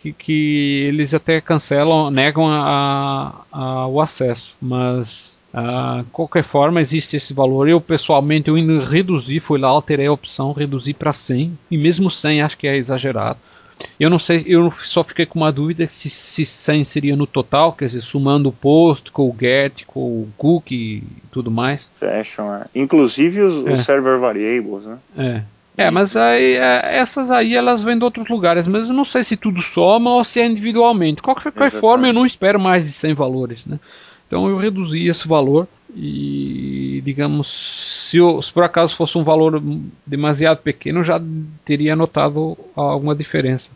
que, 0.00 0.12
que 0.12 0.86
eles 0.88 1.12
até 1.12 1.40
cancelam, 1.42 2.10
negam 2.10 2.46
a, 2.48 3.44
a, 3.52 3.86
o 3.86 4.00
acesso, 4.00 4.54
mas 4.60 5.28
Uh, 5.52 6.04
qualquer 6.12 6.44
forma, 6.44 6.80
existe 6.80 7.16
esse 7.16 7.34
valor. 7.34 7.68
Eu 7.68 7.80
pessoalmente 7.80 8.48
eu 8.48 8.54
reduzi, 8.78 9.40
fui 9.40 9.58
lá, 9.58 9.66
alterei 9.66 10.06
a 10.06 10.12
opção, 10.12 10.52
reduzi 10.52 10.94
para 10.94 11.12
100 11.12 11.58
e 11.68 11.76
mesmo 11.76 12.08
100 12.08 12.42
acho 12.42 12.56
que 12.56 12.68
é 12.68 12.76
exagerado. 12.76 13.36
Eu 13.98 14.08
não 14.08 14.18
sei, 14.18 14.44
eu 14.46 14.70
só 14.70 15.02
fiquei 15.02 15.26
com 15.26 15.38
uma 15.38 15.52
dúvida 15.52 15.86
se, 15.86 16.08
se 16.08 16.44
100 16.44 16.84
seria 16.84 17.16
no 17.16 17.26
total, 17.26 17.72
quer 17.72 17.86
dizer, 17.86 18.00
somando 18.00 18.48
o 18.48 18.52
post 18.52 19.10
com 19.10 19.28
o 19.28 19.36
get, 19.38 19.84
com 19.86 20.00
o 20.00 20.28
cookie 20.36 20.74
e 20.74 21.04
tudo 21.30 21.50
mais. 21.50 21.82
Session, 21.82 22.54
é. 22.54 22.64
Inclusive 22.74 23.42
os, 23.42 23.66
é. 23.66 23.72
os 23.72 23.80
server 23.80 24.18
variables, 24.18 24.84
né? 24.84 24.98
É. 25.16 25.42
É, 25.76 25.90
mas 25.90 26.14
aí, 26.14 26.56
é, 26.56 26.98
essas 26.98 27.30
aí 27.30 27.54
elas 27.54 27.82
vêm 27.82 27.96
de 27.96 28.04
outros 28.04 28.28
lugares, 28.28 28.66
mas 28.66 28.88
eu 28.88 28.94
não 28.94 29.04
sei 29.04 29.24
se 29.24 29.36
tudo 29.36 29.62
soma 29.62 30.10
ou 30.10 30.24
se 30.24 30.40
é 30.40 30.46
individualmente. 30.46 31.22
Qualquer, 31.22 31.52
qualquer 31.52 31.70
forma, 31.70 32.06
eu 32.06 32.12
não 32.12 32.26
espero 32.26 32.60
mais 32.60 32.84
de 32.84 32.92
100 32.92 33.14
valores, 33.14 33.64
né? 33.64 33.78
Então 34.26 34.48
eu 34.48 34.58
reduzi 34.58 35.08
esse 35.08 35.26
valor 35.26 35.66
e, 35.94 37.02
digamos, 37.04 37.46
se, 38.10 38.18
eu, 38.18 38.40
se, 38.40 38.52
por 38.52 38.62
acaso 38.62 38.96
fosse 38.96 39.16
um 39.18 39.22
valor 39.22 39.62
demasiado 40.06 40.58
pequeno, 40.58 41.02
já 41.02 41.20
teria 41.64 41.96
notado 41.96 42.56
alguma 42.74 43.14
diferença. 43.14 43.70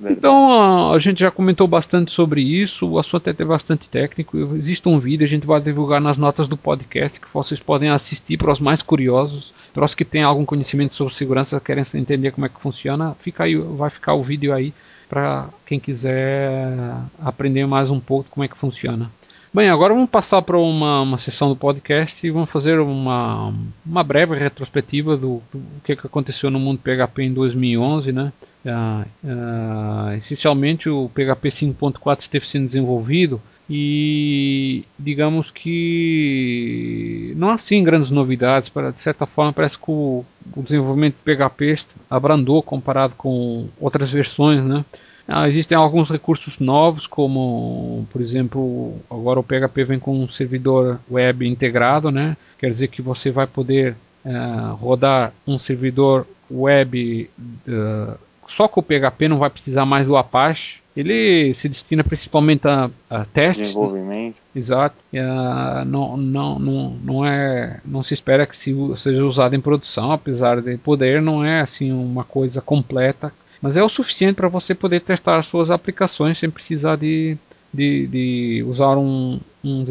Então 0.00 0.92
a, 0.92 0.98
gente 0.98 1.20
já 1.20 1.30
comentou 1.30 1.68
bastante 1.68 2.10
sobre 2.10 2.42
isso, 2.42 2.88
o 2.88 2.98
assunto 2.98 3.28
é 3.28 3.30
até 3.30 3.44
bastante 3.44 3.88
técnico. 3.88 4.36
Existe 4.56 4.88
um 4.88 4.98
vídeo, 4.98 5.24
a 5.24 5.28
gente 5.28 5.46
vai 5.46 5.60
divulgar 5.60 6.00
nas 6.00 6.16
notas 6.16 6.48
do 6.48 6.56
podcast 6.56 7.20
que 7.20 7.28
vocês 7.32 7.60
podem 7.60 7.90
assistir 7.90 8.36
para 8.36 8.52
os 8.52 8.58
mais 8.58 8.82
curiosos, 8.82 9.52
para 9.72 9.84
os 9.84 9.94
que 9.94 10.04
têm 10.04 10.22
algum 10.22 10.44
conhecimento 10.44 10.94
sobre 10.94 11.14
segurança, 11.14 11.60
querem 11.60 11.84
entender 11.94 12.32
como 12.32 12.46
é 12.46 12.48
que 12.48 12.60
funciona. 12.60 13.14
Fica 13.20 13.44
aí, 13.44 13.56
vai 13.56 13.88
ficar 13.88 14.14
o 14.14 14.22
vídeo 14.22 14.52
aí 14.52 14.74
para 15.08 15.48
quem 15.64 15.78
quiser 15.78 16.72
aprender 17.20 17.66
mais 17.66 17.90
um 17.90 18.00
pouco 18.00 18.28
como 18.30 18.42
é 18.42 18.48
que 18.48 18.58
funciona. 18.58 19.10
Bem, 19.54 19.68
agora 19.68 19.94
vamos 19.94 20.10
passar 20.10 20.42
para 20.42 20.58
uma, 20.58 21.02
uma 21.02 21.16
sessão 21.16 21.48
do 21.48 21.54
podcast 21.54 22.26
e 22.26 22.30
vamos 22.32 22.50
fazer 22.50 22.80
uma, 22.80 23.54
uma 23.86 24.02
breve 24.02 24.36
retrospectiva 24.36 25.16
do, 25.16 25.40
do 25.52 25.62
que, 25.84 25.94
que 25.94 26.08
aconteceu 26.08 26.50
no 26.50 26.58
mundo 26.58 26.80
PHP 26.80 27.22
em 27.22 27.32
2011, 27.32 28.10
né? 28.10 28.32
Uh, 28.66 29.06
uh, 29.22 30.14
essencialmente 30.14 30.88
o 30.88 31.08
PHP 31.08 31.50
5.4 31.50 32.18
esteve 32.18 32.44
sendo 32.44 32.66
desenvolvido 32.66 33.40
e 33.70 34.84
digamos 34.98 35.52
que 35.52 37.32
não 37.36 37.50
há 37.50 37.56
grandes 37.84 38.10
novidades 38.10 38.68
para 38.68 38.90
de 38.90 38.98
certa 38.98 39.24
forma 39.24 39.52
parece 39.52 39.78
que 39.78 39.88
o, 39.88 40.24
o 40.56 40.62
desenvolvimento 40.64 41.18
de 41.18 41.22
PHP 41.22 41.76
abrandou 42.10 42.60
comparado 42.60 43.14
com 43.14 43.68
outras 43.80 44.10
versões 44.10 44.64
né 44.64 44.84
ah, 45.26 45.48
existem 45.48 45.76
alguns 45.76 46.10
recursos 46.10 46.58
novos, 46.58 47.06
como, 47.06 48.06
por 48.10 48.20
exemplo, 48.20 48.94
agora 49.10 49.40
o 49.40 49.42
PHP 49.42 49.84
vem 49.84 49.98
com 49.98 50.22
um 50.22 50.28
servidor 50.28 51.00
web 51.10 51.48
integrado, 51.48 52.10
né? 52.10 52.36
Quer 52.58 52.70
dizer 52.70 52.88
que 52.88 53.00
você 53.00 53.30
vai 53.30 53.46
poder 53.46 53.96
uh, 54.24 54.74
rodar 54.74 55.32
um 55.46 55.56
servidor 55.56 56.26
web 56.50 57.30
uh, 57.66 58.18
só 58.46 58.68
com 58.68 58.80
o 58.80 58.82
PHP, 58.82 59.28
não 59.28 59.38
vai 59.38 59.48
precisar 59.48 59.86
mais 59.86 60.06
do 60.06 60.16
Apache. 60.16 60.80
Ele 60.94 61.52
se 61.54 61.68
destina 61.68 62.04
principalmente 62.04 62.68
a, 62.68 62.88
a 63.08 63.24
testes. 63.24 63.68
Desenvolvimento. 63.68 64.34
Né? 64.34 64.40
Exato. 64.54 64.94
Uh, 65.12 65.84
não, 65.86 66.16
não, 66.18 66.58
não, 66.58 66.90
não, 67.02 67.26
é, 67.26 67.80
não 67.84 68.02
se 68.02 68.12
espera 68.12 68.46
que 68.46 68.56
seja 68.56 69.24
usado 69.24 69.56
em 69.56 69.60
produção, 69.60 70.12
apesar 70.12 70.60
de 70.60 70.76
poder, 70.76 71.22
não 71.22 71.42
é 71.42 71.60
assim 71.60 71.90
uma 71.90 72.24
coisa 72.24 72.60
completa 72.60 73.32
mas 73.64 73.78
é 73.78 73.82
o 73.82 73.88
suficiente 73.88 74.34
para 74.34 74.46
você 74.46 74.74
poder 74.74 75.00
testar 75.00 75.38
as 75.38 75.46
suas 75.46 75.70
aplicações 75.70 76.36
sem 76.36 76.50
precisar 76.50 76.96
de, 76.96 77.34
de, 77.72 78.06
de 78.08 78.64
usar 78.68 78.98
um, 78.98 79.40
um, 79.64 79.84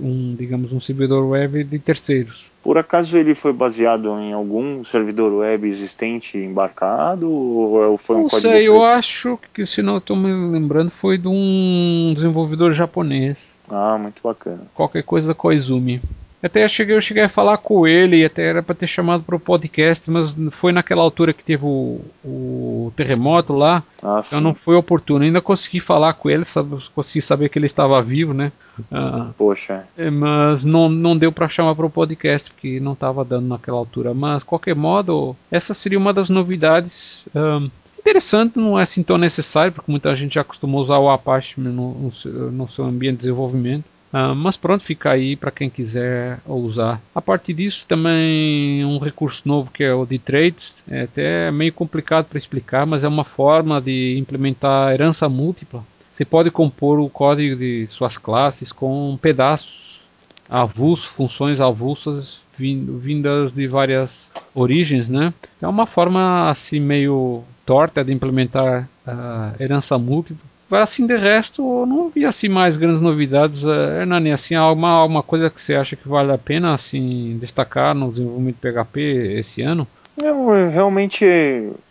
um, 0.00 0.36
digamos, 0.38 0.72
um 0.72 0.78
servidor 0.78 1.26
web 1.26 1.64
de 1.64 1.76
terceiros. 1.80 2.48
Por 2.62 2.78
acaso 2.78 3.18
ele 3.18 3.34
foi 3.34 3.52
baseado 3.52 4.16
em 4.20 4.32
algum 4.32 4.84
servidor 4.84 5.32
web 5.32 5.68
existente 5.68 6.38
embarcado 6.38 7.28
ou 7.28 7.98
foi 7.98 8.14
um 8.14 8.22
não 8.22 8.28
código? 8.28 8.48
Não 8.48 8.54
sei, 8.54 8.68
eu 8.68 8.84
acho 8.84 9.36
que 9.52 9.66
se 9.66 9.82
não 9.82 9.96
estou 9.96 10.16
me 10.16 10.30
lembrando 10.52 10.90
foi 10.90 11.18
de 11.18 11.26
um 11.26 12.12
desenvolvedor 12.14 12.70
japonês. 12.70 13.56
Ah, 13.68 13.98
muito 13.98 14.22
bacana. 14.22 14.62
Qualquer 14.72 15.02
coisa 15.02 15.26
da 15.26 15.34
Koizumi. 15.34 16.00
Até 16.46 16.64
eu 16.64 16.68
cheguei, 16.68 16.96
eu 16.96 17.00
cheguei 17.00 17.24
a 17.24 17.28
falar 17.28 17.58
com 17.58 17.86
ele, 17.86 18.24
até 18.24 18.46
era 18.46 18.62
para 18.62 18.74
ter 18.74 18.86
chamado 18.86 19.24
para 19.24 19.34
o 19.34 19.40
podcast, 19.40 20.08
mas 20.10 20.34
foi 20.52 20.70
naquela 20.70 21.02
altura 21.02 21.32
que 21.32 21.42
teve 21.42 21.64
o, 21.64 22.00
o 22.24 22.92
terremoto 22.94 23.52
lá, 23.52 23.82
ah, 24.00 24.22
então 24.24 24.40
não 24.40 24.54
foi 24.54 24.76
oportuno. 24.76 25.24
Ainda 25.24 25.40
consegui 25.40 25.80
falar 25.80 26.12
com 26.14 26.30
ele, 26.30 26.44
sabe, 26.44 26.76
consegui 26.94 27.20
saber 27.20 27.48
que 27.48 27.58
ele 27.58 27.66
estava 27.66 28.00
vivo, 28.00 28.32
né? 28.32 28.52
Ah, 28.92 29.30
Poxa. 29.36 29.84
É, 29.98 30.08
mas 30.08 30.64
não, 30.64 30.88
não 30.88 31.16
deu 31.16 31.32
para 31.32 31.48
chamar 31.48 31.74
para 31.74 31.86
o 31.86 31.90
podcast, 31.90 32.52
porque 32.52 32.78
não 32.78 32.92
estava 32.92 33.24
dando 33.24 33.48
naquela 33.48 33.78
altura. 33.78 34.14
Mas, 34.14 34.40
de 34.40 34.44
qualquer 34.44 34.76
modo, 34.76 35.34
essa 35.50 35.74
seria 35.74 35.98
uma 35.98 36.12
das 36.12 36.28
novidades. 36.28 37.26
Um, 37.34 37.68
interessante, 37.98 38.56
não 38.56 38.78
é 38.78 38.82
assim 38.82 39.02
tão 39.02 39.18
necessário, 39.18 39.72
porque 39.72 39.90
muita 39.90 40.14
gente 40.14 40.36
já 40.36 40.42
acostumou 40.42 40.80
usar 40.80 40.98
o 40.98 41.10
Apache 41.10 41.60
no, 41.60 41.72
no, 41.72 42.50
no 42.52 42.68
seu 42.68 42.84
ambiente 42.84 43.14
de 43.14 43.18
desenvolvimento. 43.18 43.84
Uh, 44.12 44.34
mas 44.34 44.56
pronto, 44.56 44.82
fica 44.82 45.10
aí 45.10 45.36
para 45.36 45.50
quem 45.50 45.68
quiser 45.68 46.38
usar. 46.46 47.00
A 47.14 47.20
partir 47.20 47.52
disso, 47.52 47.86
também 47.86 48.84
um 48.84 48.98
recurso 48.98 49.42
novo 49.44 49.70
que 49.70 49.84
é 49.84 49.92
o 49.92 50.06
de 50.06 50.18
trades. 50.18 50.74
É 50.88 51.02
até 51.02 51.50
meio 51.50 51.72
complicado 51.72 52.26
para 52.26 52.38
explicar, 52.38 52.86
mas 52.86 53.04
é 53.04 53.08
uma 53.08 53.24
forma 53.24 53.80
de 53.80 54.16
implementar 54.18 54.92
herança 54.92 55.28
múltipla. 55.28 55.84
Você 56.12 56.24
pode 56.24 56.50
compor 56.50 56.98
o 56.98 57.10
código 57.10 57.56
de 57.56 57.86
suas 57.88 58.16
classes 58.16 58.72
com 58.72 59.18
pedaços 59.20 60.00
avulsos, 60.48 61.06
funções 61.06 61.60
avulsas 61.60 62.40
vindas 62.58 63.52
de 63.52 63.66
várias 63.66 64.30
origens, 64.54 65.08
né? 65.08 65.34
É 65.60 65.68
uma 65.68 65.86
forma 65.86 66.48
assim 66.48 66.80
meio 66.80 67.44
torta 67.66 68.02
de 68.02 68.14
implementar 68.14 68.88
uh, 69.06 69.62
herança 69.62 69.98
múltipla 69.98 70.55
Assim, 70.70 71.06
de 71.06 71.16
resto, 71.16 71.86
não 71.86 72.08
vi 72.08 72.24
assim 72.24 72.48
mais 72.48 72.76
grandes 72.76 73.00
novidades. 73.00 73.64
É, 73.64 74.00
Hernani, 74.00 74.32
assim, 74.32 74.54
alguma, 74.54 74.90
alguma 74.90 75.22
coisa 75.22 75.48
que 75.48 75.60
você 75.60 75.74
acha 75.74 75.94
que 75.94 76.08
vale 76.08 76.32
a 76.32 76.38
pena 76.38 76.74
assim 76.74 77.38
destacar 77.40 77.94
no 77.94 78.10
desenvolvimento 78.10 78.56
do 78.56 78.60
PHP 78.60 79.00
esse 79.38 79.62
ano? 79.62 79.86
Não, 80.16 80.54
é, 80.54 80.68
realmente 80.68 81.24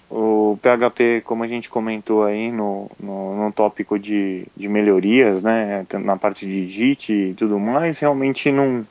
o 0.10 0.58
PHP, 0.62 1.22
como 1.26 1.44
a 1.44 1.48
gente 1.48 1.70
comentou 1.70 2.24
aí 2.24 2.52
no, 2.52 2.90
no, 3.00 3.44
no 3.44 3.52
tópico 3.52 3.98
de, 3.98 4.46
de 4.56 4.68
melhorias, 4.68 5.42
né, 5.42 5.86
na 5.94 6.18
parte 6.18 6.46
de 6.46 6.68
JIT 6.68 7.12
e 7.14 7.34
tudo 7.34 7.60
mais, 7.60 8.00
realmente 8.00 8.52
não, 8.52 8.86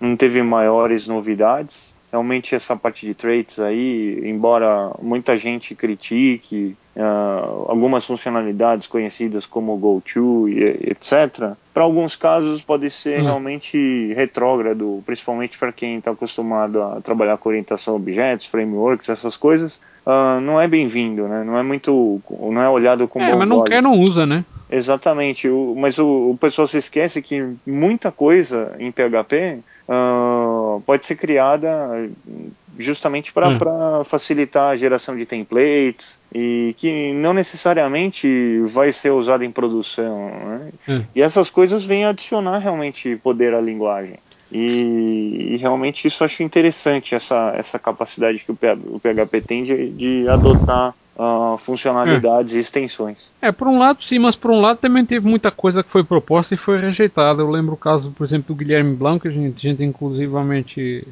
não 0.00 0.16
teve 0.16 0.42
maiores 0.42 1.06
novidades. 1.06 1.94
Realmente 2.10 2.54
essa 2.54 2.76
parte 2.76 3.04
de 3.04 3.14
traits 3.14 3.58
aí, 3.58 4.20
embora 4.24 4.92
muita 5.02 5.36
gente 5.36 5.74
critique, 5.74 6.76
uh, 6.96 7.70
algumas 7.70 8.04
funcionalidades 8.04 8.86
conhecidas 8.86 9.46
como 9.46 9.76
GoTo 9.76 10.48
e 10.48 10.90
etc. 10.90 11.54
Para 11.72 11.82
alguns 11.82 12.16
casos 12.16 12.62
pode 12.62 12.90
ser 12.90 13.20
hum. 13.20 13.24
realmente 13.24 14.12
retrógrado, 14.14 15.02
principalmente 15.04 15.58
para 15.58 15.72
quem 15.72 15.96
está 15.98 16.12
acostumado 16.12 16.82
a 16.82 17.00
trabalhar 17.00 17.36
com 17.36 17.48
orientação 17.48 17.94
a 17.94 17.96
objetos, 17.96 18.46
frameworks, 18.46 19.08
essas 19.08 19.36
coisas. 19.36 19.74
Uh, 20.06 20.38
não 20.42 20.60
é 20.60 20.68
bem-vindo, 20.68 21.26
né? 21.26 21.42
Não 21.44 21.56
é 21.56 21.62
muito, 21.62 22.20
não 22.30 22.60
é 22.60 22.68
olhado 22.68 23.08
como. 23.08 23.24
É, 23.24 23.34
mas 23.34 23.48
não 23.48 23.64
quer, 23.64 23.82
não 23.82 23.94
usa, 23.94 24.26
né? 24.26 24.44
Exatamente. 24.70 25.48
O, 25.48 25.74
mas 25.78 25.98
o, 25.98 26.32
o 26.32 26.38
pessoal 26.38 26.68
se 26.68 26.76
esquece 26.76 27.22
que 27.22 27.54
muita 27.66 28.12
coisa 28.12 28.74
em 28.78 28.92
PHP 28.92 29.60
uh, 29.88 29.92
ah, 29.92 30.80
pode 30.84 31.06
ser 31.06 31.14
criada 31.14 31.70
justamente 32.78 33.32
para 33.32 33.48
hum. 33.48 34.04
facilitar 34.04 34.70
a 34.70 34.76
geração 34.76 35.16
de 35.16 35.26
templates 35.26 36.18
e 36.34 36.74
que 36.76 37.12
não 37.12 37.32
necessariamente 37.32 38.60
vai 38.66 38.92
ser 38.92 39.10
usado 39.10 39.44
em 39.44 39.50
produção. 39.50 40.30
Né? 40.30 40.72
Hum. 40.88 41.02
E 41.14 41.22
essas 41.22 41.50
coisas 41.50 41.84
vêm 41.84 42.04
adicionar 42.04 42.58
realmente 42.58 43.16
poder 43.16 43.54
à 43.54 43.60
linguagem. 43.60 44.18
E, 44.52 45.54
e, 45.54 45.56
realmente 45.56 46.06
isso 46.06 46.22
eu 46.22 46.26
acho 46.26 46.42
interessante, 46.42 47.14
essa, 47.14 47.52
essa 47.56 47.78
capacidade 47.78 48.38
que 48.38 48.52
o 48.52 49.00
PHP 49.00 49.40
tem 49.40 49.64
de, 49.64 49.90
de 49.90 50.28
adotar 50.28 50.94
uh, 51.16 51.56
funcionalidades 51.58 52.54
é. 52.54 52.58
e 52.58 52.60
extensões. 52.60 53.30
É, 53.40 53.50
por 53.50 53.68
um 53.68 53.78
lado 53.78 54.02
sim, 54.02 54.18
mas 54.18 54.36
por 54.36 54.50
um 54.50 54.60
lado 54.60 54.78
também 54.78 55.04
teve 55.04 55.26
muita 55.26 55.50
coisa 55.50 55.82
que 55.82 55.90
foi 55.90 56.04
proposta 56.04 56.54
e 56.54 56.58
foi 56.58 56.80
rejeitada. 56.80 57.42
Eu 57.42 57.50
lembro 57.50 57.74
o 57.74 57.78
caso, 57.78 58.12
por 58.12 58.24
exemplo, 58.24 58.54
do 58.54 58.58
Guilherme 58.58 58.94
Blanco, 58.94 59.22
que 59.22 59.28
a 59.28 59.30
gente, 59.30 59.66
a 59.66 59.70
gente 59.70 59.82
inclusivamente 59.82 61.06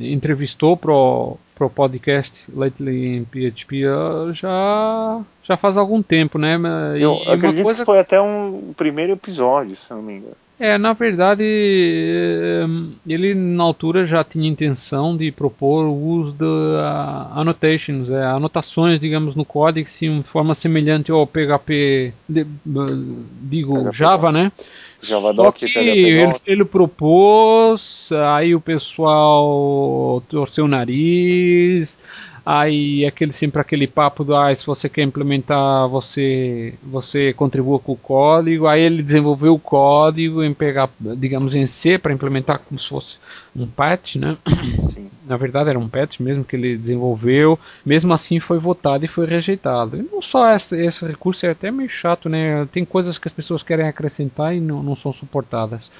entrevistou 0.00 0.76
pro, 0.76 1.36
pro 1.54 1.68
podcast 1.68 2.44
Lately 2.54 3.16
in 3.16 3.24
PHP 3.24 3.82
já, 4.32 5.20
já 5.42 5.56
faz 5.56 5.76
algum 5.76 6.02
tempo, 6.02 6.38
né? 6.38 6.58
E, 6.96 7.02
Eu 7.02 7.14
acredito 7.28 7.64
coisa... 7.64 7.80
que 7.80 7.86
foi 7.86 7.98
até 7.98 8.20
um 8.20 8.72
primeiro 8.76 9.12
episódio, 9.12 9.76
se 9.76 9.90
não 9.90 10.02
me 10.02 10.14
engano. 10.14 10.36
É, 10.60 10.76
na 10.76 10.92
verdade, 10.92 11.44
eh, 11.44 12.66
ele 13.06 13.32
na 13.32 13.62
altura 13.62 14.04
já 14.04 14.24
tinha 14.24 14.48
intenção 14.48 15.16
de 15.16 15.30
propor 15.30 15.84
o 15.84 15.94
uso 15.94 16.32
de 16.32 16.44
uh, 16.44 17.38
annotations, 17.38 18.10
é, 18.10 18.24
anotações, 18.24 18.98
digamos, 18.98 19.36
no 19.36 19.44
código 19.44 19.88
de 19.88 20.22
forma 20.24 20.56
semelhante 20.56 21.12
ao 21.12 21.24
PHP, 21.24 22.12
de, 22.28 22.44
digo, 23.42 23.84
PHP. 23.84 23.96
Java, 23.96 24.32
né? 24.32 24.50
Só 25.00 25.52
que 25.52 25.66
ele, 25.78 26.34
ele, 26.46 26.64
propôs, 26.64 28.10
aí 28.34 28.54
o 28.54 28.60
pessoal 28.60 30.20
torceu 30.28 30.64
o 30.64 30.68
nariz, 30.68 31.96
Aí 32.50 33.04
aquele 33.04 33.30
sempre 33.30 33.60
aquele 33.60 33.86
papo 33.86 34.24
do 34.24 34.34
ah, 34.34 34.54
se 34.54 34.64
você 34.64 34.88
quer 34.88 35.02
implementar, 35.02 35.86
você 35.86 36.72
você 36.82 37.30
contribua 37.34 37.78
com 37.78 37.92
o 37.92 37.96
código. 37.96 38.66
Aí 38.66 38.80
ele 38.80 39.02
desenvolveu 39.02 39.52
o 39.52 39.58
código 39.58 40.42
em 40.42 40.54
pegar, 40.54 40.88
digamos, 40.98 41.54
em 41.54 41.66
C 41.66 41.98
para 41.98 42.10
implementar 42.10 42.60
como 42.60 42.80
se 42.80 42.88
fosse 42.88 43.18
um 43.54 43.66
patch, 43.66 44.16
né? 44.16 44.38
Sim. 44.94 45.10
Na 45.28 45.36
verdade 45.36 45.70
era 45.70 45.78
um 45.78 45.88
patch 45.88 46.20
mesmo 46.20 46.44
que 46.44 46.56
ele 46.56 46.76
desenvolveu. 46.76 47.58
Mesmo 47.84 48.12
assim 48.12 48.40
foi 48.40 48.58
votado 48.58 49.04
e 49.04 49.08
foi 49.08 49.26
rejeitado. 49.26 49.96
E 49.96 50.02
não 50.02 50.22
só 50.22 50.54
esse, 50.54 50.76
esse 50.76 51.06
recurso 51.06 51.46
é 51.46 51.50
até 51.50 51.70
meio 51.70 51.88
chato, 51.88 52.28
né? 52.28 52.66
Tem 52.72 52.84
coisas 52.84 53.18
que 53.18 53.28
as 53.28 53.32
pessoas 53.32 53.62
querem 53.62 53.86
acrescentar 53.86 54.54
e 54.54 54.60
não, 54.60 54.82
não 54.82 54.96
são 54.96 55.12
suportadas. 55.12 55.90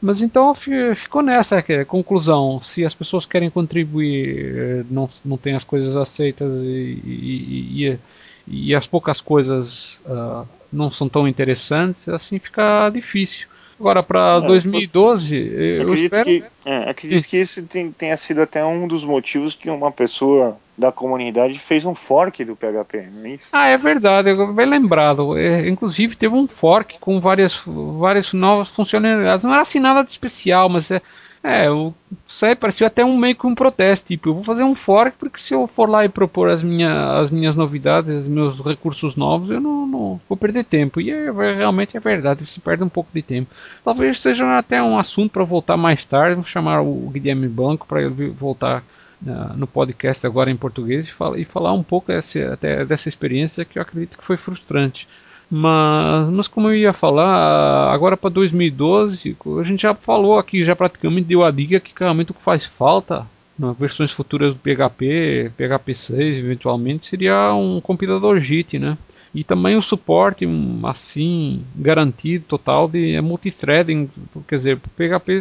Mas 0.00 0.20
então 0.20 0.54
ficou 0.94 1.22
nessa 1.22 1.62
conclusão. 1.84 2.60
Se 2.60 2.84
as 2.84 2.94
pessoas 2.94 3.24
querem 3.24 3.50
contribuir, 3.50 4.56
eh, 4.56 4.84
não, 4.90 5.08
não 5.24 5.36
tem 5.38 5.54
as 5.54 5.64
coisas 5.64 5.96
aceitas 5.96 6.52
e, 6.62 7.00
e, 7.04 7.88
e, 7.88 7.98
e 8.46 8.74
as 8.74 8.86
poucas 8.86 9.20
coisas 9.20 9.98
uh, 10.06 10.46
não 10.72 10.90
são 10.90 11.08
tão 11.08 11.26
interessantes, 11.26 12.08
assim 12.08 12.38
fica 12.38 12.90
difícil. 12.90 13.48
Agora, 13.78 14.02
para 14.02 14.40
é, 14.42 14.46
2012, 14.46 15.36
eu 15.36 15.82
acredito 15.82 16.04
espero... 16.04 16.24
Que, 16.24 16.44
é, 16.64 16.90
acredito 16.90 17.28
que 17.28 17.36
esse 17.36 17.62
tenha 17.98 18.16
sido 18.16 18.40
até 18.40 18.64
um 18.64 18.88
dos 18.88 19.04
motivos 19.04 19.54
que 19.54 19.68
uma 19.68 19.92
pessoa 19.92 20.58
da 20.76 20.92
comunidade 20.92 21.58
fez 21.58 21.84
um 21.84 21.94
fork 21.94 22.44
do 22.44 22.56
PHP, 22.56 23.08
não 23.12 23.24
é 23.24 23.28
isso? 23.30 23.48
Ah, 23.52 23.68
é 23.68 23.76
verdade, 23.76 24.34
bem 24.52 24.66
lembrado. 24.66 25.36
É, 25.36 25.68
inclusive 25.68 26.16
teve 26.16 26.34
um 26.34 26.46
fork 26.46 26.98
com 26.98 27.20
várias, 27.20 27.62
várias 27.66 28.32
novas 28.32 28.68
funcionalidades. 28.68 29.44
Não 29.44 29.52
era 29.52 29.62
assim 29.62 29.80
nada 29.80 30.02
de 30.02 30.10
especial, 30.10 30.68
mas 30.68 30.90
é, 30.90 31.00
é, 31.46 31.70
o 31.70 31.94
aí 32.42 32.56
parecia 32.56 32.88
até 32.88 33.04
um 33.04 33.16
meio 33.16 33.36
que 33.36 33.46
um 33.46 33.54
protesto, 33.54 34.08
tipo, 34.08 34.28
eu 34.28 34.34
vou 34.34 34.42
fazer 34.42 34.64
um 34.64 34.74
fork 34.74 35.16
porque 35.16 35.38
se 35.38 35.54
eu 35.54 35.66
for 35.68 35.88
lá 35.88 36.04
e 36.04 36.08
propor 36.08 36.48
as, 36.48 36.60
minha, 36.60 37.18
as 37.18 37.30
minhas 37.30 37.54
novidades, 37.54 38.22
os 38.22 38.26
meus 38.26 38.60
recursos 38.60 39.14
novos, 39.14 39.50
eu 39.50 39.60
não, 39.60 39.86
não 39.86 40.20
vou 40.28 40.36
perder 40.36 40.64
tempo. 40.64 41.00
E 41.00 41.10
é, 41.10 41.30
realmente 41.30 41.96
é 41.96 42.00
verdade, 42.00 42.44
você 42.44 42.60
perde 42.60 42.82
um 42.82 42.88
pouco 42.88 43.12
de 43.12 43.22
tempo. 43.22 43.54
Talvez 43.84 44.18
seja 44.18 44.58
até 44.58 44.82
um 44.82 44.98
assunto 44.98 45.30
para 45.30 45.44
voltar 45.44 45.76
mais 45.76 46.04
tarde, 46.04 46.34
vou 46.34 46.44
chamar 46.44 46.80
o 46.80 47.10
Guilherme 47.10 47.48
Blanco 47.48 47.86
para 47.86 48.02
ele 48.02 48.28
voltar 48.30 48.82
uh, 49.22 49.56
no 49.56 49.68
podcast 49.68 50.26
agora 50.26 50.50
em 50.50 50.56
português 50.56 51.06
e, 51.06 51.12
fala, 51.12 51.38
e 51.38 51.44
falar 51.44 51.72
um 51.72 51.82
pouco 51.82 52.10
esse, 52.10 52.42
até 52.42 52.84
dessa 52.84 53.08
experiência 53.08 53.64
que 53.64 53.78
eu 53.78 53.82
acredito 53.82 54.18
que 54.18 54.24
foi 54.24 54.36
frustrante. 54.36 55.06
Mas, 55.48 56.28
mas 56.30 56.48
como 56.48 56.68
eu 56.68 56.74
ia 56.74 56.92
falar, 56.92 57.92
agora 57.92 58.16
para 58.16 58.30
2012, 58.30 59.36
a 59.60 59.62
gente 59.62 59.82
já 59.82 59.94
falou 59.94 60.38
aqui, 60.38 60.64
já 60.64 60.74
praticamente 60.74 61.28
deu 61.28 61.44
a 61.44 61.50
dica 61.50 61.78
que 61.78 61.92
realmente 61.96 62.32
o 62.32 62.34
que 62.34 62.42
faz 62.42 62.66
falta 62.66 63.26
nas 63.58 63.76
versões 63.78 64.10
futuras 64.10 64.54
do 64.54 64.60
PHP, 64.60 65.52
PHP 65.56 65.94
6 65.94 66.38
eventualmente, 66.38 67.06
seria 67.06 67.54
um 67.54 67.80
compilador 67.80 68.38
JIT, 68.38 68.78
né? 68.78 68.98
E 69.34 69.44
também 69.44 69.76
o 69.76 69.82
suporte 69.82 70.46
assim 70.82 71.62
garantido 71.74 72.46
total 72.46 72.88
de 72.88 73.14
é 73.14 73.20
multithreading, 73.20 74.08
quer 74.48 74.56
dizer, 74.56 74.76
o 74.76 74.80
PHP 74.80 75.40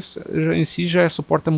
em 0.53 0.65
si 0.65 0.85
já 0.85 1.07
suporta 1.09 1.51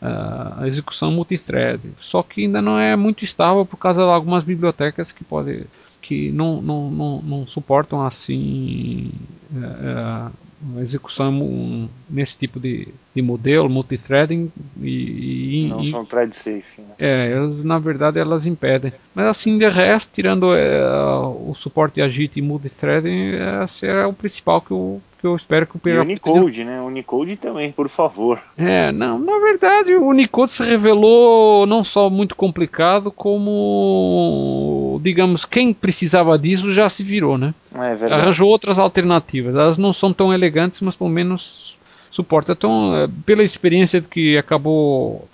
a 0.00 0.66
execução 0.66 1.10
multithread, 1.10 1.82
só 1.98 2.22
que 2.22 2.42
ainda 2.42 2.62
não 2.62 2.78
é 2.78 2.94
muito 2.94 3.24
estável 3.24 3.66
por 3.66 3.76
causa 3.76 4.00
de 4.00 4.10
algumas 4.10 4.44
bibliotecas 4.44 5.10
que 5.10 5.24
podem 5.24 5.64
que 6.02 6.30
não, 6.32 6.60
não, 6.60 6.90
não, 6.90 7.22
não 7.22 7.46
suportam 7.46 8.04
assim 8.04 9.10
é, 9.54 10.28
é 10.28 10.42
execução 10.80 11.88
nesse 12.08 12.36
tipo 12.38 12.60
de, 12.60 12.88
de 13.14 13.22
modelo, 13.22 13.68
multithreading 13.68 14.50
e, 14.80 15.64
e 15.64 15.68
não 15.68 15.82
e, 15.82 15.90
são 15.90 16.04
thread 16.04 16.36
safe. 16.36 16.64
Né? 16.78 16.94
É, 16.98 17.32
elas, 17.32 17.64
na 17.64 17.78
verdade 17.78 18.18
elas 18.18 18.46
impedem. 18.46 18.92
Mas 19.14 19.26
assim 19.26 19.58
de 19.58 19.68
resto, 19.68 20.10
tirando 20.12 20.54
é, 20.54 20.80
o 20.84 21.54
suporte 21.54 22.00
a 22.00 22.08
JIT 22.08 22.38
e 22.38 22.42
multithreading, 22.42 23.32
esse 23.64 23.86
é 23.86 24.06
o 24.06 24.12
principal 24.12 24.60
que 24.60 24.72
eu 24.72 25.00
que 25.22 25.26
eu 25.28 25.36
espero 25.36 25.68
que 25.68 25.76
o 25.76 25.78
PHP. 25.78 25.90
E 25.90 25.98
Unicode, 26.00 26.52
tenha... 26.52 26.64
né? 26.64 26.80
Unicode 26.80 27.36
também, 27.36 27.70
por 27.70 27.88
favor. 27.88 28.42
É, 28.58 28.90
não, 28.90 29.20
na 29.20 29.38
verdade 29.38 29.94
o 29.94 30.08
Unicode 30.08 30.50
se 30.50 30.64
revelou 30.64 31.64
não 31.64 31.84
só 31.84 32.10
muito 32.10 32.34
complicado, 32.34 33.12
como 33.12 34.81
digamos, 35.00 35.44
quem 35.44 35.72
precisava 35.72 36.38
disso 36.38 36.72
já 36.72 36.88
se 36.88 37.02
virou, 37.02 37.38
né? 37.38 37.54
É 37.74 37.94
verdade. 37.94 38.22
Arranjou 38.22 38.48
outras 38.48 38.78
alternativas. 38.78 39.54
Elas 39.54 39.78
não 39.78 39.92
são 39.92 40.12
tão 40.12 40.32
elegantes, 40.32 40.80
mas 40.80 40.96
pelo 40.96 41.10
menos 41.10 41.76
suporta. 42.10 42.52
Então, 42.52 42.94
é, 42.94 43.08
pela 43.24 43.42
experiência 43.42 44.00
de 44.00 44.08
que 44.08 44.36
acabou 44.36 45.26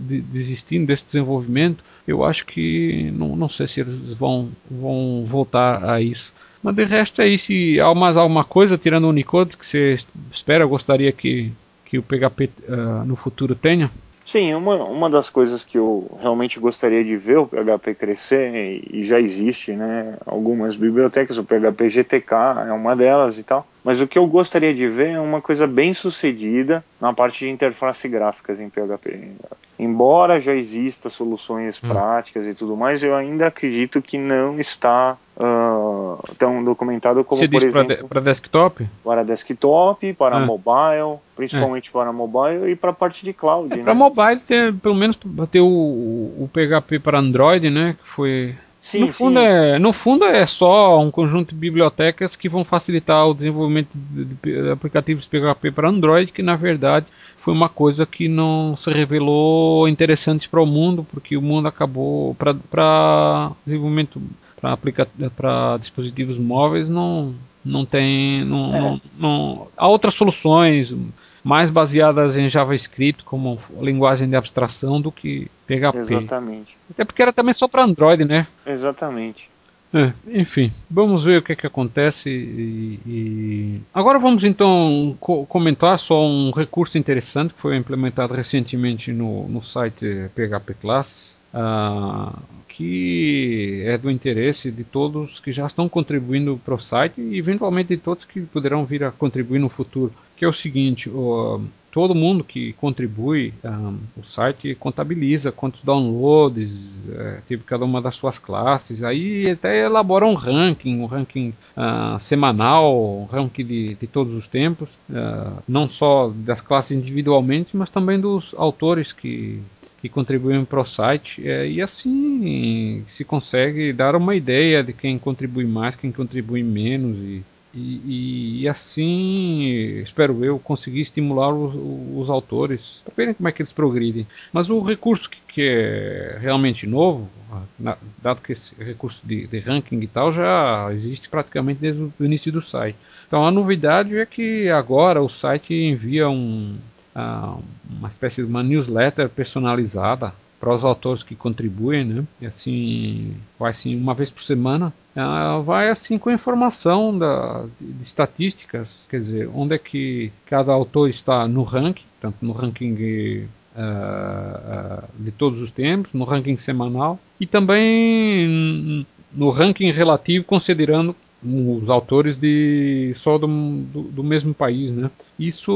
desistindo 0.00 0.86
desse 0.86 1.06
desenvolvimento, 1.06 1.82
eu 2.06 2.24
acho 2.24 2.46
que 2.46 3.10
não, 3.16 3.34
não 3.34 3.48
sei 3.48 3.66
se 3.66 3.80
eles 3.80 4.12
vão, 4.12 4.50
vão 4.70 5.24
voltar 5.26 5.82
a 5.82 6.00
isso. 6.00 6.32
Mas 6.62 6.74
de 6.74 6.84
resto 6.84 7.22
é 7.22 7.28
isso. 7.28 7.52
Há 7.82 7.94
mais 7.94 8.16
alguma 8.16 8.44
coisa, 8.44 8.76
tirando 8.76 9.04
o 9.04 9.08
Unicode, 9.08 9.56
que 9.56 9.64
você 9.64 9.98
espera, 10.30 10.66
gostaria 10.66 11.10
que, 11.10 11.50
que 11.86 11.98
o 11.98 12.02
PHP 12.02 12.44
uh, 12.44 12.50
ah, 12.72 13.04
no 13.06 13.16
futuro 13.16 13.54
tenha? 13.54 13.90
Sim, 14.30 14.54
uma, 14.54 14.76
uma 14.76 15.10
das 15.10 15.28
coisas 15.28 15.64
que 15.64 15.76
eu 15.76 16.08
realmente 16.20 16.60
gostaria 16.60 17.02
de 17.02 17.16
ver 17.16 17.38
o 17.38 17.48
PHP 17.48 17.96
crescer, 17.96 18.80
e 18.88 19.02
já 19.04 19.20
existe, 19.20 19.72
né, 19.72 20.18
algumas 20.24 20.76
bibliotecas, 20.76 21.36
o 21.36 21.42
PHP 21.42 21.90
GTK 21.90 22.34
é 22.68 22.72
uma 22.72 22.94
delas 22.94 23.38
e 23.38 23.42
tal, 23.42 23.66
mas 23.82 24.00
o 24.00 24.06
que 24.06 24.16
eu 24.16 24.24
gostaria 24.28 24.72
de 24.72 24.86
ver 24.86 25.14
é 25.14 25.20
uma 25.20 25.40
coisa 25.40 25.66
bem 25.66 25.92
sucedida 25.92 26.84
na 27.00 27.12
parte 27.12 27.40
de 27.40 27.50
interface 27.50 28.06
gráficas 28.06 28.60
em 28.60 28.70
PHP. 28.70 29.32
Embora 29.76 30.40
já 30.40 30.54
exista 30.54 31.10
soluções 31.10 31.82
hum. 31.82 31.88
práticas 31.88 32.46
e 32.46 32.54
tudo 32.54 32.76
mais, 32.76 33.02
eu 33.02 33.16
ainda 33.16 33.48
acredito 33.48 34.00
que 34.00 34.16
não 34.16 34.60
está 34.60 35.18
uh, 35.40 36.22
tão 36.38 36.62
documentado 36.62 37.24
como, 37.24 37.40
Você 37.40 37.48
por 37.48 37.62
exemplo... 37.62 38.08
Para 38.08 38.20
desktop? 38.20 38.86
Para 39.02 39.24
desktop, 39.24 40.12
para 40.12 40.36
ah. 40.36 40.40
mobile, 40.40 41.18
principalmente 41.34 41.88
é. 41.88 41.92
para 41.92 42.12
mobile 42.12 42.70
e 42.70 42.76
para 42.76 42.90
a 42.90 42.94
parte 42.94 43.24
de 43.24 43.32
cloud. 43.32 43.72
É, 43.72 43.78
né? 43.78 43.82
Para 43.82 43.94
mobile, 43.94 44.40
ter, 44.40 44.74
pelo 44.74 44.94
menos 44.94 45.18
ter 45.50 45.60
o, 45.60 45.66
o 45.66 46.50
PHP 46.52 46.98
para 46.98 47.18
Android, 47.18 47.70
né, 47.70 47.96
que 48.00 48.06
foi 48.06 48.54
Sim, 48.80 49.00
no, 49.00 49.12
fundo 49.12 49.38
sim. 49.38 49.46
É, 49.46 49.78
no 49.78 49.92
fundo 49.92 50.24
é 50.24 50.46
só 50.46 50.98
um 51.00 51.10
conjunto 51.10 51.50
de 51.50 51.60
bibliotecas 51.60 52.34
que 52.34 52.48
vão 52.48 52.64
facilitar 52.64 53.28
o 53.28 53.34
desenvolvimento 53.34 53.94
de 53.94 54.70
aplicativos 54.70 55.26
PHP 55.26 55.70
para 55.70 55.88
Android, 55.88 56.32
que 56.32 56.42
na 56.42 56.56
verdade 56.56 57.06
foi 57.36 57.52
uma 57.52 57.68
coisa 57.68 58.06
que 58.06 58.26
não 58.26 58.74
se 58.76 58.90
revelou 58.90 59.86
interessante 59.86 60.48
para 60.48 60.62
o 60.62 60.66
mundo, 60.66 61.06
porque 61.10 61.36
o 61.36 61.42
mundo 61.42 61.68
acabou 61.68 62.34
para 62.34 63.52
desenvolvimento 63.64 64.20
para 64.60 65.76
dispositivos 65.78 66.38
móveis 66.38 66.88
não 66.88 67.34
não 67.64 67.84
tem 67.84 68.44
não, 68.44 68.74
é. 68.74 68.80
não, 68.80 69.00
não, 69.18 69.68
há 69.76 69.88
outras 69.88 70.14
soluções 70.14 70.94
mais 71.42 71.70
baseadas 71.70 72.36
em 72.36 72.48
JavaScript 72.48 73.24
como 73.24 73.58
linguagem 73.80 74.28
de 74.28 74.36
abstração 74.36 75.00
do 75.00 75.10
que 75.10 75.50
PHP. 75.66 75.98
Exatamente. 75.98 76.76
Até 76.90 77.04
porque 77.04 77.22
era 77.22 77.32
também 77.32 77.54
só 77.54 77.66
para 77.66 77.84
Android, 77.84 78.24
né? 78.24 78.46
Exatamente. 78.66 79.48
É, 79.92 80.12
enfim, 80.28 80.70
vamos 80.88 81.24
ver 81.24 81.38
o 81.38 81.42
que, 81.42 81.52
é 81.52 81.56
que 81.56 81.66
acontece. 81.66 82.30
E, 82.30 83.00
e... 83.06 83.80
Agora 83.92 84.18
vamos 84.18 84.44
então 84.44 85.16
co 85.18 85.44
comentar 85.46 85.98
só 85.98 86.24
um 86.24 86.52
recurso 86.52 86.96
interessante 86.96 87.54
que 87.54 87.60
foi 87.60 87.76
implementado 87.76 88.32
recentemente 88.32 89.12
no, 89.12 89.48
no 89.48 89.60
site 89.60 90.30
PHP 90.34 90.74
Classes. 90.80 91.36
Uh, 91.52 92.38
que 92.68 93.82
é 93.84 93.98
do 93.98 94.10
interesse 94.10 94.70
de 94.70 94.84
todos 94.84 95.38
que 95.38 95.52
já 95.52 95.66
estão 95.66 95.88
contribuindo 95.88 96.58
para 96.64 96.74
o 96.74 96.78
site 96.78 97.20
e 97.20 97.36
eventualmente 97.36 97.88
de 97.88 97.98
todos 97.98 98.24
que 98.24 98.40
poderão 98.40 98.86
vir 98.86 99.04
a 99.04 99.10
contribuir 99.10 99.58
no 99.58 99.68
futuro. 99.68 100.12
Que 100.36 100.44
é 100.44 100.48
o 100.48 100.52
seguinte: 100.52 101.10
o, 101.10 101.60
todo 101.90 102.14
mundo 102.14 102.44
que 102.44 102.72
contribui, 102.74 103.52
um, 103.64 103.98
o 104.16 104.24
site 104.24 104.74
contabiliza 104.76 105.52
quantos 105.52 105.82
downloads 105.82 106.70
é, 107.12 107.40
teve 107.46 107.64
cada 107.64 107.84
uma 107.84 108.00
das 108.00 108.14
suas 108.14 108.38
classes, 108.38 109.02
aí 109.02 109.50
até 109.50 109.84
elabora 109.84 110.24
um 110.24 110.34
ranking, 110.34 111.00
um 111.00 111.06
ranking 111.06 111.52
uh, 111.76 112.18
semanal, 112.18 113.20
um 113.20 113.24
ranking 113.24 113.66
de, 113.66 113.94
de 113.94 114.06
todos 114.06 114.34
os 114.34 114.46
tempos, 114.46 114.90
uh, 115.10 115.62
não 115.68 115.88
só 115.88 116.32
das 116.34 116.60
classes 116.60 116.96
individualmente, 116.96 117.76
mas 117.76 117.90
também 117.90 118.20
dos 118.20 118.54
autores 118.56 119.12
que 119.12 119.60
que 120.00 120.08
contribuem 120.08 120.64
para 120.64 120.80
o 120.80 120.84
site 120.84 121.46
é, 121.46 121.68
e 121.68 121.80
assim 121.80 123.04
se 123.06 123.24
consegue 123.24 123.92
dar 123.92 124.16
uma 124.16 124.34
ideia 124.34 124.82
de 124.82 124.92
quem 124.92 125.18
contribui 125.18 125.64
mais, 125.64 125.96
quem 125.96 126.10
contribui 126.10 126.62
menos 126.62 127.18
e 127.18 127.42
e, 127.72 128.62
e, 128.62 128.68
assim, 128.68 129.62
espero 130.02 130.44
eu, 130.44 130.58
conseguir 130.58 131.02
estimular 131.02 131.52
os, 131.54 131.72
os 132.16 132.28
autores 132.28 133.00
para 133.04 133.14
verem 133.16 133.34
como 133.34 133.48
é 133.48 133.52
que 133.52 133.62
eles 133.62 133.72
progridem. 133.72 134.26
Mas 134.52 134.70
o 134.70 134.80
recurso 134.80 135.30
que, 135.30 135.38
que 135.46 135.62
é 135.62 136.38
realmente 136.40 136.84
novo, 136.84 137.30
na, 137.78 137.96
dado 138.20 138.42
que 138.42 138.52
esse 138.52 138.74
recurso 138.74 139.22
de, 139.24 139.46
de, 139.46 139.58
ranking 139.60 140.00
e 140.00 140.06
tal 140.08 140.32
já 140.32 140.88
existe 140.92 141.28
praticamente 141.28 141.80
desde 141.80 142.02
o 142.02 142.12
início 142.24 142.50
do 142.50 142.60
site. 142.60 142.96
Então 143.28 143.46
a 143.46 143.52
novidade 143.52 144.18
é 144.18 144.26
que 144.26 144.68
agora 144.68 145.22
o 145.22 145.28
site 145.28 145.72
envia 145.72 146.28
um, 146.28 146.76
uh, 147.14 147.62
uma 147.88 148.08
espécie 148.08 148.42
de 148.42 148.48
uma 148.48 148.62
newsletter 148.62 149.28
personalizada 149.28 150.32
para 150.58 150.74
os 150.74 150.84
autores 150.84 151.22
que 151.22 151.34
contribuem, 151.34 152.04
né? 152.04 152.24
E 152.40 152.46
assim, 152.46 153.34
vai 153.58 153.70
assim 153.70 153.96
uma 153.96 154.14
vez 154.14 154.30
por 154.30 154.42
semana, 154.42 154.92
uh, 155.16 155.62
vai 155.62 155.88
assim 155.88 156.18
com 156.18 156.30
informação 156.30 157.16
da, 157.16 157.64
de, 157.80 158.02
estatísticas, 158.02 159.06
quer 159.08 159.20
dizer, 159.20 159.50
onde 159.54 159.74
é 159.74 159.78
que 159.78 160.30
cada 160.44 160.72
autor 160.72 161.08
está 161.08 161.48
no 161.48 161.62
ranking, 161.62 162.04
tanto 162.20 162.44
no 162.44 162.52
ranking 162.52 163.48
uh, 163.74 165.02
de 165.18 165.30
todos 165.32 165.62
os 165.62 165.70
tempos, 165.70 166.12
no 166.12 166.24
ranking 166.24 166.58
semanal 166.58 167.18
e 167.40 167.46
também 167.46 169.06
no 169.32 169.48
ranking 169.48 169.90
relativo, 169.90 170.44
considerando 170.44 171.16
os 171.42 171.88
autores 171.88 172.36
de 172.36 173.12
só 173.14 173.38
do, 173.38 173.46
do, 173.46 174.22
mesmo 174.22 174.52
país, 174.52 174.92
né? 174.92 175.10
Isso 175.38 175.72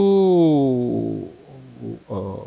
uh, 2.08 2.46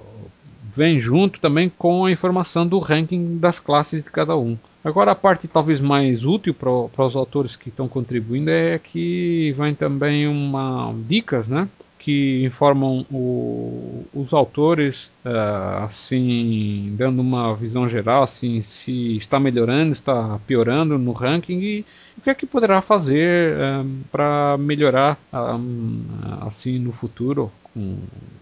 vem 0.76 1.00
junto 1.00 1.40
também 1.40 1.72
com 1.76 2.06
a 2.06 2.12
informação 2.12 2.68
do 2.68 2.78
ranking 2.80 3.38
das 3.38 3.60
classes 3.60 4.04
de 4.04 4.12
cada 4.12 4.38
um. 4.38 4.58
Agora 4.84 5.12
a 5.12 5.16
parte 5.16 5.48
talvez 5.48 5.82
mais 5.82 6.24
útil 6.24 6.54
para 6.54 7.06
os 7.06 7.16
autores 7.16 7.56
que 7.56 7.70
estão 7.70 7.88
contribuindo 7.88 8.50
é 8.50 8.78
que 8.78 9.52
vem 9.58 9.74
também 9.74 10.28
uma 10.28 10.94
dicas, 11.08 11.48
né? 11.48 11.68
que 12.08 12.46
informam 12.46 13.06
o, 13.12 14.06
os 14.14 14.32
autores, 14.32 15.12
uh, 15.26 15.84
assim, 15.84 16.96
dando 16.98 17.20
uma 17.20 17.54
visão 17.54 17.86
geral, 17.86 18.24
assim, 18.24 18.62
se 18.62 19.18
está 19.18 19.38
melhorando, 19.42 19.92
está 19.92 20.40
piorando 20.48 20.98
no 20.98 21.12
ranking 21.12 21.60
e 21.60 21.86
o 22.18 22.22
que 22.22 22.30
é 22.30 22.36
que 22.36 22.46
poderá 22.46 22.82
fazer 22.82 23.56
um, 23.56 23.60
eh, 23.60 23.86
para 24.12 24.58
melhorar, 24.58 25.20
um, 25.32 26.02
assim, 26.42 26.80
no 26.80 26.92
futuro, 26.92 27.52
com, 27.74 27.98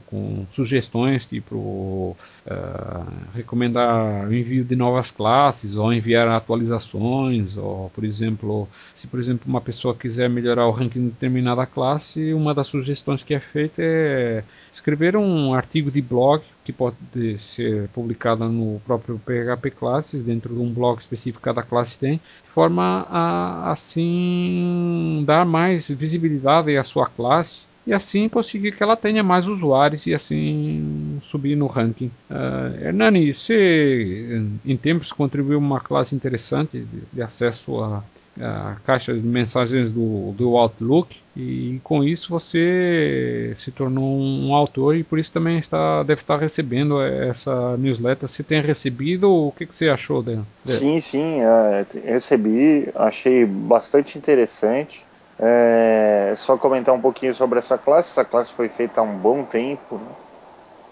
com 0.05 0.45
sugestões, 0.53 1.26
tipo 1.26 2.15
uh, 2.45 3.05
recomendar 3.34 4.28
o 4.28 4.34
envio 4.34 4.63
de 4.63 4.76
novas 4.76 5.11
classes 5.11 5.76
ou 5.76 5.91
enviar 5.91 6.28
atualizações, 6.30 7.57
ou 7.57 7.89
por 7.93 8.05
exemplo, 8.05 8.67
se 8.93 9.07
por 9.07 9.19
exemplo 9.19 9.45
uma 9.47 9.59
pessoa 9.59 9.93
quiser 9.93 10.30
melhorar 10.30 10.67
o 10.67 10.71
ranking 10.71 11.01
de 11.01 11.09
determinada 11.09 11.65
classe, 11.65 12.34
uma 12.34 12.53
das 12.53 12.67
sugestões 12.67 13.23
que 13.23 13.34
é 13.34 13.39
feita 13.39 13.82
é 13.82 14.43
escrever 14.73 15.17
um 15.17 15.53
artigo 15.53 15.91
de 15.91 16.01
blog 16.01 16.41
que 16.66 16.74
pode 16.74 17.38
ser 17.38 17.88
publicado 17.89 18.49
no 18.49 18.82
próprio 18.86 19.22
PHP 19.24 19.70
Classes, 19.70 20.24
dentro 20.24 20.53
de 20.53 20.59
um 20.59 20.74
blog 20.74 20.99
específico 20.99 21.38
que 21.38 21.45
cada 21.45 21.61
classe 21.61 21.97
tem, 21.97 22.20
de 22.41 22.49
forma 22.49 23.05
a 23.07 23.72
assim 23.72 25.24
dar 25.28 25.45
mais 25.45 25.88
visibilidade 25.88 26.76
à 26.76 26.84
sua 26.84 27.05
classe 27.05 27.66
e 27.86 27.93
assim 27.93 28.28
conseguir 28.28 28.72
que 28.72 28.82
ela 28.82 28.97
tenha 28.97 29.22
mais 29.22 29.47
usuários 29.47 30.07
e 30.07 30.13
assim 30.13 31.20
subir 31.22 31.55
no 31.55 31.68
ranking. 31.68 32.09
Uh, 32.32 32.84
Hernani, 32.84 33.32
você 33.32 34.41
em 34.66 34.76
tempos 34.76 35.11
contribuiu 35.11 35.59
uma 35.59 35.80
classe 35.80 36.16
interessante 36.16 36.80
de, 36.80 37.01
de 37.13 37.22
acesso 37.22 37.80
a, 37.80 38.03
a 38.41 38.75
caixa 38.86 39.13
de 39.13 39.25
mensagens 39.25 39.91
do, 39.91 40.31
do 40.33 40.57
Outlook 40.57 41.21
e 41.36 41.79
com 41.83 42.03
isso 42.03 42.29
você 42.29 43.53
se 43.55 43.71
tornou 43.71 44.19
um 44.19 44.53
autor 44.53 44.95
e 44.95 45.03
por 45.03 45.19
isso 45.19 45.31
também 45.31 45.57
está, 45.57 46.03
deve 46.03 46.21
estar 46.21 46.38
recebendo 46.38 47.01
essa 47.01 47.77
newsletter. 47.77 48.27
Você 48.27 48.43
tem 48.43 48.61
recebido? 48.61 49.31
O 49.31 49.51
que, 49.51 49.65
que 49.65 49.75
você 49.75 49.89
achou 49.89 50.21
dela? 50.21 50.45
Sim, 50.65 50.99
sim, 50.99 51.41
é, 51.41 51.86
recebi, 52.05 52.89
achei 52.95 53.45
bastante 53.45 54.17
interessante. 54.17 55.05
É, 55.38 56.33
só 56.38 56.57
comentar 56.57 56.95
um 56.95 57.01
pouquinho 57.01 57.36
sobre 57.36 57.59
essa 57.59 57.77
classe. 57.77 58.11
Essa 58.11 58.23
classe 58.23 58.51
foi 58.53 58.69
feita 58.69 59.01
há 59.01 59.03
um 59.03 59.17
bom 59.17 59.43
tempo, 59.43 59.95
né? 59.95 60.24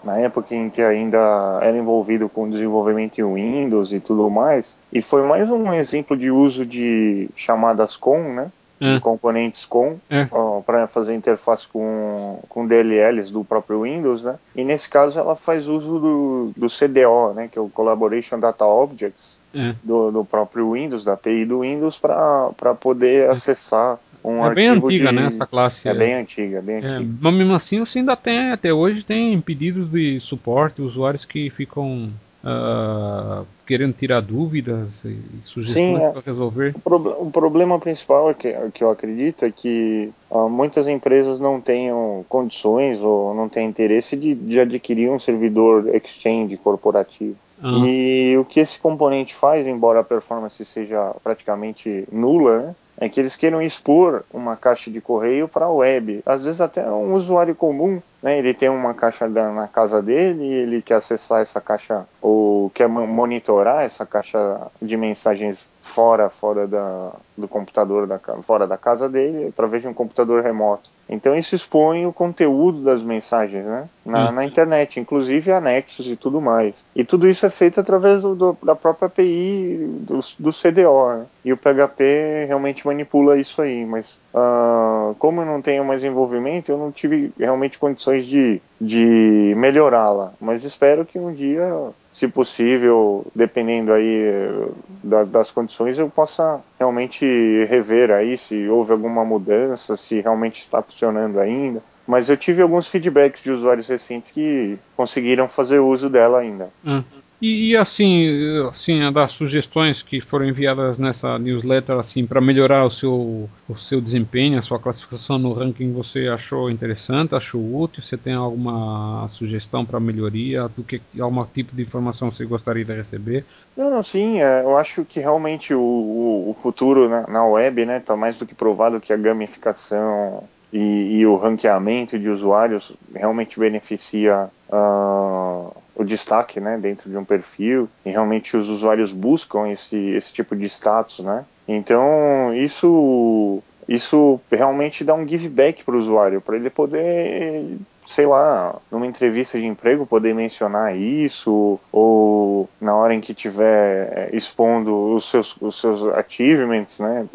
Na 0.04 0.18
época 0.18 0.54
em 0.54 0.68
que 0.68 0.82
ainda 0.82 1.58
era 1.62 1.76
envolvido 1.76 2.28
com 2.28 2.48
desenvolvimento 2.48 3.18
em 3.18 3.34
Windows 3.34 3.92
e 3.92 4.00
tudo 4.00 4.28
mais. 4.30 4.76
E 4.92 5.00
foi 5.00 5.22
mais 5.22 5.50
um 5.50 5.72
exemplo 5.72 6.16
de 6.16 6.30
uso 6.30 6.64
de 6.64 7.28
chamadas 7.36 7.96
com, 7.96 8.34
né? 8.34 8.50
É. 8.80 8.98
Componentes 8.98 9.64
com, 9.64 9.96
é. 10.10 10.28
para 10.66 10.86
fazer 10.86 11.14
interface 11.14 11.66
com, 11.68 12.40
com 12.48 12.66
DLLs 12.66 13.32
do 13.32 13.44
próprio 13.44 13.82
Windows, 13.82 14.24
né? 14.24 14.36
E 14.54 14.64
nesse 14.64 14.88
caso 14.88 15.18
ela 15.18 15.36
faz 15.36 15.68
uso 15.68 15.98
do, 15.98 16.52
do 16.56 16.66
CDO, 16.66 17.32
né? 17.34 17.48
Que 17.50 17.58
é 17.58 17.62
o 17.62 17.68
Collaboration 17.68 18.38
Data 18.38 18.66
Objects, 18.66 19.38
é. 19.54 19.74
do, 19.82 20.10
do, 20.10 20.24
próprio 20.24 20.72
Windows, 20.72 21.04
da 21.04 21.12
API 21.12 21.44
do 21.44 21.60
Windows, 21.60 21.96
para 21.96 22.74
poder 22.78 23.28
é. 23.28 23.30
acessar 23.30 23.98
um 24.24 24.44
é 24.44 24.54
bem 24.54 24.68
antiga, 24.68 25.10
de... 25.10 25.14
né, 25.14 25.26
essa 25.26 25.46
classe. 25.46 25.86
É, 25.86 25.90
é 25.90 25.94
bem 25.94 26.14
antiga, 26.14 26.62
bem 26.62 26.76
é, 26.76 26.78
antiga. 26.78 27.14
Mas 27.20 27.34
mesmo 27.34 27.54
assim, 27.54 27.78
você 27.78 27.98
ainda 27.98 28.16
tem, 28.16 28.52
até 28.52 28.72
hoje, 28.72 29.04
tem 29.04 29.38
pedidos 29.40 29.90
de 29.90 30.18
suporte, 30.20 30.80
usuários 30.80 31.24
que 31.24 31.50
ficam 31.50 32.10
uh, 32.44 33.46
querendo 33.66 33.94
tirar 33.94 34.20
dúvidas 34.20 35.04
e 35.04 35.18
sugestões 35.42 36.02
é. 36.02 36.10
para 36.10 36.22
resolver. 36.24 36.74
O, 36.74 36.80
pro, 36.80 36.96
o, 37.26 37.30
problema 37.30 37.78
principal 37.78 38.30
é 38.30 38.34
que, 38.34 38.52
que 38.72 38.84
eu 38.84 38.90
acredito 38.90 39.44
é 39.44 39.50
que 39.50 40.10
uh, 40.30 40.48
muitas 40.48 40.88
empresas 40.88 41.38
não 41.38 41.60
tenham 41.60 42.24
condições 42.28 43.00
ou 43.02 43.34
não 43.34 43.48
têm 43.48 43.68
interesse 43.68 44.16
de, 44.16 44.34
de 44.34 44.60
adquirir 44.60 45.10
um 45.10 45.18
servidor 45.18 45.88
Exchange 45.94 46.56
corporativo. 46.56 47.36
Uhum. 47.62 47.86
E 47.86 48.36
o 48.36 48.44
que 48.44 48.60
esse 48.60 48.78
componente 48.78 49.34
faz, 49.34 49.66
embora 49.66 50.00
a 50.00 50.04
performance 50.04 50.62
seja 50.64 51.14
praticamente 51.22 52.04
nula, 52.12 52.58
né, 52.58 52.74
é 52.98 53.08
que 53.08 53.20
eles 53.20 53.36
queiram 53.36 53.60
expor 53.60 54.24
uma 54.32 54.56
caixa 54.56 54.90
de 54.90 55.00
correio 55.00 55.48
para 55.48 55.66
a 55.66 55.70
web. 55.70 56.22
Às 56.24 56.44
vezes 56.44 56.60
até 56.60 56.86
um 56.88 57.14
usuário 57.14 57.54
comum, 57.54 58.00
né, 58.24 58.38
ele 58.38 58.54
tem 58.54 58.70
uma 58.70 58.94
caixa 58.94 59.28
na 59.28 59.68
casa 59.68 60.00
dele 60.00 60.42
e 60.42 60.52
ele 60.54 60.80
quer 60.80 60.94
acessar 60.94 61.42
essa 61.42 61.60
caixa 61.60 62.06
ou 62.22 62.70
quer 62.70 62.88
monitorar 62.88 63.84
essa 63.84 64.06
caixa 64.06 64.62
de 64.80 64.96
mensagens 64.96 65.58
fora 65.82 66.30
fora 66.30 66.66
da, 66.66 67.12
do 67.36 67.46
computador 67.46 68.06
da, 68.06 68.18
fora 68.42 68.66
da 68.66 68.78
casa 68.78 69.10
dele 69.10 69.48
através 69.48 69.82
de 69.82 69.88
um 69.88 69.92
computador 69.92 70.42
remoto. 70.42 70.88
Então 71.06 71.36
isso 71.36 71.54
expõe 71.54 72.06
o 72.06 72.14
conteúdo 72.14 72.82
das 72.82 73.02
mensagens 73.02 73.62
né? 73.62 73.90
na, 74.06 74.30
hum. 74.30 74.32
na, 74.32 74.44
internet, 74.46 74.98
inclusive 74.98 75.52
anexos 75.52 76.06
e 76.06 76.16
tudo 76.16 76.40
mais. 76.40 76.82
E 76.96 77.04
tudo 77.04 77.28
isso 77.28 77.44
é 77.44 77.50
feito 77.50 77.78
através 77.78 78.22
do, 78.22 78.34
do, 78.34 78.56
da 78.62 78.74
própria 78.74 79.06
API 79.06 79.86
do, 80.00 80.20
do 80.38 80.50
CDO. 80.50 81.18
Né? 81.18 81.26
E 81.44 81.52
o 81.52 81.58
PHP 81.58 82.46
realmente 82.46 82.86
manipula 82.86 83.36
isso 83.36 83.60
aí. 83.60 83.84
Mas 83.84 84.18
uh, 84.34 85.14
como 85.18 85.40
eu 85.40 85.46
não 85.46 85.62
tenho 85.62 85.84
mais 85.84 86.02
envolvimento, 86.02 86.70
eu 86.70 86.76
não 86.76 86.90
tive 86.90 87.32
realmente 87.38 87.78
condições 87.78 88.26
de, 88.26 88.60
de 88.80 89.54
melhorá-la. 89.56 90.32
Mas 90.40 90.64
espero 90.64 91.06
que 91.06 91.18
um 91.18 91.32
dia 91.32 91.92
se 92.12 92.28
possível, 92.28 93.26
dependendo 93.34 93.92
aí 93.92 94.22
eh, 94.22 94.68
da, 95.02 95.24
das 95.24 95.50
condições, 95.50 95.98
eu 95.98 96.08
possa 96.08 96.60
realmente 96.78 97.24
rever 97.68 98.12
aí 98.12 98.38
se 98.38 98.68
houve 98.68 98.92
alguma 98.92 99.24
mudança, 99.24 99.96
se 99.96 100.20
realmente 100.20 100.62
está 100.62 100.80
funcionando 100.80 101.40
ainda. 101.40 101.82
Mas 102.06 102.28
eu 102.28 102.36
tive 102.36 102.62
alguns 102.62 102.86
feedbacks 102.86 103.42
de 103.42 103.50
usuários 103.50 103.88
recentes 103.88 104.30
que 104.30 104.78
conseguiram 104.96 105.48
fazer 105.48 105.80
uso 105.80 106.08
dela 106.08 106.38
ainda. 106.38 106.68
Uhum. 106.84 107.02
E, 107.44 107.72
e, 107.72 107.76
assim, 107.76 108.26
assim, 108.66 109.12
das 109.12 109.32
sugestões 109.32 110.00
que 110.00 110.18
foram 110.18 110.46
enviadas 110.46 110.96
nessa 110.96 111.38
newsletter, 111.38 111.98
assim, 111.98 112.26
para 112.26 112.40
melhorar 112.40 112.86
o 112.86 112.90
seu, 112.90 113.50
o 113.68 113.76
seu 113.76 114.00
desempenho, 114.00 114.58
a 114.58 114.62
sua 114.62 114.78
classificação 114.78 115.38
no 115.38 115.52
ranking, 115.52 115.92
você 115.92 116.26
achou 116.26 116.70
interessante, 116.70 117.34
achou 117.34 117.60
útil? 117.60 118.02
Você 118.02 118.16
tem 118.16 118.32
alguma 118.32 119.28
sugestão 119.28 119.84
para 119.84 120.00
melhoria? 120.00 120.68
Do 120.74 120.82
que 120.82 121.02
algum 121.20 121.44
tipo 121.44 121.76
de 121.76 121.82
informação 121.82 122.30
você 122.30 122.46
gostaria 122.46 122.82
de 122.82 122.94
receber? 122.94 123.44
Não, 123.76 123.90
não 123.90 124.02
sim, 124.02 124.40
é, 124.40 124.62
eu 124.62 124.78
acho 124.78 125.04
que 125.04 125.20
realmente 125.20 125.74
o, 125.74 125.82
o, 125.82 126.50
o 126.50 126.56
futuro 126.62 127.10
na, 127.10 127.26
na, 127.26 127.44
web, 127.44 127.84
né, 127.84 127.98
está 127.98 128.16
mais 128.16 128.38
do 128.38 128.46
que 128.46 128.54
provado 128.54 129.02
que 129.02 129.12
a 129.12 129.18
gamificação 129.18 130.44
e, 130.72 131.18
e 131.18 131.26
o 131.26 131.36
ranqueamento 131.36 132.18
de 132.18 132.30
usuários 132.30 132.90
realmente 133.14 133.60
beneficia 133.60 134.48
uh, 134.70 135.83
o 135.94 136.04
destaque 136.04 136.60
né, 136.60 136.78
dentro 136.78 137.08
de 137.08 137.16
um 137.16 137.24
perfil 137.24 137.88
e 138.04 138.10
realmente 138.10 138.56
os 138.56 138.68
usuários 138.68 139.12
buscam 139.12 139.68
esse, 139.68 139.96
esse 139.96 140.32
tipo 140.32 140.56
de 140.56 140.66
status, 140.66 141.20
né? 141.20 141.44
Então 141.66 142.54
isso 142.54 143.62
isso 143.88 144.40
realmente 144.50 145.04
dá 145.04 145.14
um 145.14 145.28
give 145.28 145.48
back 145.48 145.84
para 145.84 145.94
o 145.94 145.98
usuário, 145.98 146.40
para 146.40 146.56
ele 146.56 146.70
poder 146.70 147.78
sei 148.06 148.26
lá, 148.26 148.76
numa 148.90 149.06
entrevista 149.06 149.58
de 149.58 149.66
emprego 149.66 150.06
poder 150.06 150.34
mencionar 150.34 150.96
isso, 150.96 151.78
ou 151.90 152.68
na 152.80 152.94
hora 152.94 153.14
em 153.14 153.20
que 153.20 153.32
tiver 153.32 154.12
é, 154.12 154.36
expondo 154.36 155.14
os 155.14 155.30
seus, 155.30 155.56
os 155.60 155.80
seus 155.80 156.02
achievements, 156.14 156.98
né, 156.98 157.26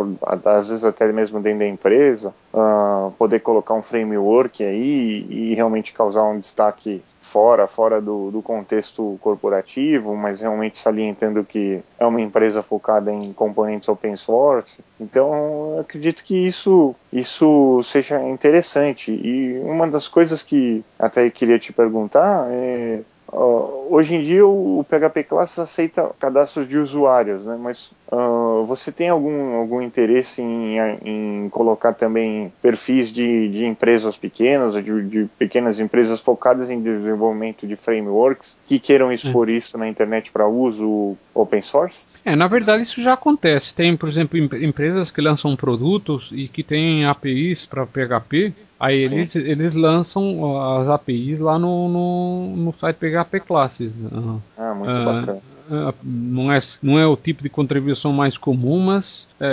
às 0.45 0.67
vezes 0.67 0.83
até 0.83 1.11
mesmo 1.11 1.41
dentro 1.41 1.59
da 1.59 1.67
empresa, 1.67 2.33
uh, 2.53 3.11
poder 3.17 3.39
colocar 3.39 3.73
um 3.73 3.81
framework 3.81 4.63
aí 4.63 5.25
e 5.29 5.53
realmente 5.55 5.93
causar 5.93 6.23
um 6.23 6.39
destaque 6.39 7.01
fora, 7.29 7.67
fora 7.67 8.01
do, 8.01 8.31
do 8.31 8.41
contexto 8.41 9.19
corporativo, 9.21 10.15
mas 10.15 10.41
realmente 10.41 10.79
salientando 10.79 11.43
que 11.43 11.79
é 11.99 12.05
uma 12.05 12.19
empresa 12.19 12.63
focada 12.63 13.11
em 13.11 13.31
componentes 13.31 13.87
open 13.87 14.15
source. 14.15 14.79
Então, 14.99 15.77
acredito 15.79 16.23
que 16.23 16.35
isso, 16.35 16.95
isso 17.13 17.81
seja 17.83 18.21
interessante. 18.23 19.11
E 19.11 19.59
uma 19.59 19.87
das 19.87 20.07
coisas 20.07 20.41
que 20.41 20.83
até 20.97 21.29
queria 21.29 21.59
te 21.59 21.71
perguntar 21.71 22.47
é 22.49 23.01
Uh, 23.31 23.93
hoje 23.93 24.15
em 24.15 24.23
dia 24.23 24.45
o, 24.45 24.83
PHP 24.89 25.23
Classes 25.23 25.59
aceita 25.59 26.09
cadastros 26.19 26.67
de 26.67 26.77
usuários, 26.77 27.45
né? 27.45 27.57
mas 27.61 27.91
uh, 28.11 28.65
você 28.65 28.91
tem 28.91 29.09
algum, 29.09 29.55
algum 29.55 29.81
interesse 29.81 30.41
em, 30.41 30.77
em 31.05 31.49
colocar 31.49 31.93
também 31.93 32.51
perfis 32.59 33.11
de, 33.11 33.49
de 33.49 33.65
empresas 33.65 34.17
pequenas, 34.17 34.73
de, 34.83 35.03
de 35.03 35.25
pequenas 35.37 35.79
empresas 35.79 36.19
focadas 36.19 36.71
em 36.71 36.81
desenvolvimento 36.81 37.67
de 37.67 37.75
frameworks 37.75 38.55
que 38.65 38.79
queiram 38.79 39.11
expor 39.11 39.47
hum. 39.47 39.51
isso 39.51 39.77
na 39.77 39.87
internet 39.87 40.31
para 40.31 40.47
uso 40.47 41.15
open 41.33 41.61
source? 41.61 41.97
É, 42.25 42.35
na 42.35 42.47
verdade 42.47 42.83
isso 42.83 43.01
já 43.01 43.13
acontece. 43.13 43.73
Tem, 43.75 43.95
por 43.95 44.09
exemplo, 44.09 44.39
empresas 44.39 45.11
que 45.11 45.21
lançam 45.21 45.55
produtos 45.55 46.31
e 46.33 46.47
que 46.47 46.63
têm 46.63 47.05
APIs 47.05 47.67
para 47.67 47.85
PHP 47.85 48.53
Aí 48.79 49.03
eles, 49.03 49.35
eles 49.35 49.73
lançam 49.73 50.57
as 50.79 50.87
APIs 50.87 51.39
lá 51.39 51.59
no, 51.59 51.89
no, 51.89 52.55
no 52.55 52.73
site 52.73 52.95
PHP 52.95 53.41
Classes. 53.41 53.91
Ah, 54.57 54.73
muito 54.73 54.97
ah, 54.97 55.05
bacana. 55.05 55.39
Ah, 55.69 55.93
não, 56.01 56.51
é, 56.51 56.59
não 56.81 56.97
é 56.97 57.05
o 57.05 57.17
tipo 57.17 57.43
de 57.43 57.49
contribuição 57.49 58.13
mais 58.13 58.37
comum, 58.37 58.79
mas 58.79 59.27
é, 59.39 59.47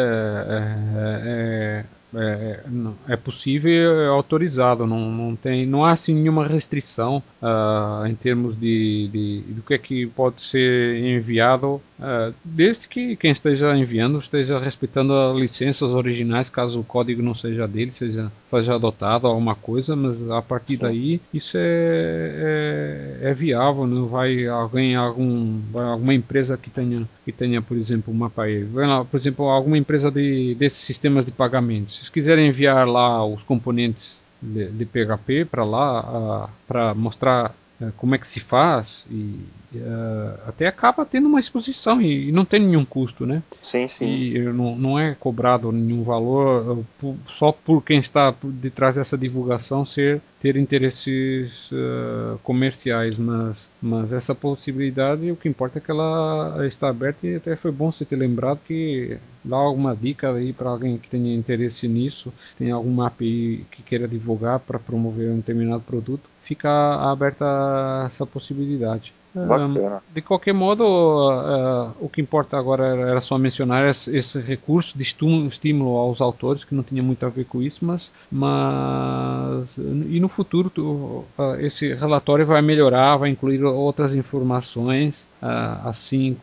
é, 0.49 1.85
é 1.85 1.97
é, 2.15 2.61
é, 3.09 3.13
é 3.13 3.17
possível 3.17 4.01
é 4.01 4.07
autorizado, 4.07 4.87
não, 4.87 5.11
não, 5.11 5.37
tem, 5.37 5.67
não 5.67 5.85
há 5.85 5.91
assim 5.91 6.15
nenhuma 6.15 6.47
restrição 6.47 7.23
uh, 7.43 8.07
em 8.07 8.15
termos 8.15 8.59
de, 8.59 9.09
de, 9.09 9.41
do 9.53 9.63
que 9.63 9.75
é 9.75 9.79
que 9.79 10.07
pode 10.07 10.41
ser 10.41 10.99
enviado, 11.05 11.81
uh, 11.99 12.35
desde 12.45 12.89
que 12.89 13.17
quem 13.17 13.31
esteja 13.31 13.77
enviando 13.77 14.19
esteja 14.19 14.59
respeitando 14.59 15.13
as 15.13 15.39
licenças 15.39 15.91
originais, 15.91 16.49
caso 16.49 16.81
o 16.81 16.85
código 16.85 17.23
não 17.23 17.35
seja 17.35 17.67
dele, 17.67 17.91
seja, 17.91 18.31
seja 18.51 18.75
adotado 18.75 19.27
alguma 19.27 19.55
coisa, 19.55 19.97
mas 19.97 20.29
a 20.31 20.43
partir 20.43 20.77
daí 20.77 21.21
isso 21.33 21.57
é, 21.57 23.21
é, 23.23 23.31
é 23.31 23.35
viável, 23.35 23.87
não 23.87 24.07
vai 24.07 24.47
alguém, 24.47 24.95
algum, 24.95 25.61
alguma 25.75 26.15
empresa 26.15 26.57
que 26.57 26.71
tenha, 26.71 27.09
que 27.25 27.33
tenha, 27.33 27.61
por 27.61 27.77
exemplo, 27.77 28.13
uma 28.13 28.27
API, 28.27 28.67
por 29.11 29.19
exemplo, 29.19 29.47
alguma 29.49 29.79
empresa 29.79 30.11
de, 30.11 30.55
desses 30.55 30.81
sistemas 30.81 31.25
de 31.25 31.33
pagamentos 31.33 31.97
vocês 31.97 32.09
quiserem 32.09 32.49
enviar 32.49 32.87
lá 32.87 33.25
os 33.25 33.43
componentes 33.43 34.23
de, 34.41 34.69
de 34.69 34.85
PHP 34.85 35.47
para 35.47 35.65
lá, 35.65 36.51
para 36.67 36.95
mostrar 36.95 37.55
uh, 37.81 37.93
como 37.97 38.15
é 38.15 38.19
que 38.19 38.27
se 38.27 38.41
faz, 38.41 39.07
e 39.11 39.41
uh, 39.75 40.41
até 40.47 40.67
acaba 40.67 41.05
tendo 41.05 41.29
uma 41.29 41.41
exposição 41.41 42.01
e, 42.01 42.29
e, 42.29 42.33
não 42.33 42.45
tem 42.45 42.61
nenhum 42.61 42.85
custo, 42.85 43.27
né? 43.27 43.43
Sim, 43.63 43.89
sim. 43.89 44.05
E 44.05 44.39
não, 44.41 44.77
não 44.77 44.99
é 44.99 45.15
cobrado 45.15 45.71
nenhum 45.73 46.03
valor 46.03 46.85
por, 46.99 47.17
só 47.27 47.53
por 47.53 47.83
quem 47.83 47.99
está 47.99 48.33
por 48.33 48.51
detrás 48.51 48.95
dessa 48.95 49.17
divulgação 49.17 49.85
ser 49.85 50.21
ter 50.41 50.57
interesses 50.57 51.73
uh, 51.73 52.39
comerciais, 52.43 53.17
mas, 53.17 53.69
mas 53.81 54.13
essa 54.13 54.35
possibilidade, 54.35 55.31
o 55.31 55.37
que 55.37 55.49
importa 55.49 55.79
é 55.79 55.81
que 55.81 55.91
ela 55.91 56.65
está 56.67 56.89
aberta 56.89 57.27
e 57.27 57.37
até 57.37 57.57
foi 57.57 57.73
bom 57.73 57.91
você 57.91 58.05
ter 58.05 58.17
lembrado 58.17 58.61
que 58.65 59.19
dá 59.43 59.57
alguma 59.57 59.97
dica 59.97 60.33
aí 60.33 60.53
para 60.53 60.71
alguém 60.71 60.99
que 60.99 61.09
tenha 61.09 61.35
interesse 61.35 61.89
nisso, 61.89 62.33
tem 62.57 62.71
alguma 62.71 63.07
API 63.07 63.65
que 63.71 63.83
queira 63.83 64.07
divulgar 64.07 64.61
para 64.61 64.79
promover 64.79 65.31
um 65.31 65.37
determinado 65.37 65.83
produto, 65.83 66.29
fica 66.47 66.71
aberta 67.11 67.45
essa 68.07 68.25
possibilidade. 68.25 69.13
Bacana. 69.35 70.03
de 70.15 70.23
qualquer 70.23 70.55
modo, 70.55 70.83
uh, 70.83 71.93
o 72.01 72.09
que 72.09 72.23
importa 72.23 72.57
agora 72.57 72.87
era 72.87 73.21
só 73.21 73.37
mencionar 73.37 73.87
esse, 73.87 74.17
esse, 74.17 74.41
recurso 74.41 74.97
de 74.97 75.03
estímulo 75.03 75.95
aos 75.99 76.23
autores, 76.23 76.65
que 76.65 76.75
não 76.75 76.83
tinha 76.83 77.03
muito 77.03 77.27
a 77.27 77.29
ver 77.29 77.45
com 77.45 77.61
isso, 77.61 77.85
mas, 77.85 78.11
mas 78.33 79.77
e 79.77 80.19
no 80.19 80.29
futuro 80.29 80.71
tu, 80.71 80.83
uh, 81.39 81.55
esse 81.59 81.93
relatório 81.93 82.47
vai 82.47 82.63
melhorar, 82.63 83.19
vai 83.19 83.29
incluir 83.29 83.63
outras 83.63 84.15
informações 84.15 85.27
assim 85.41 86.37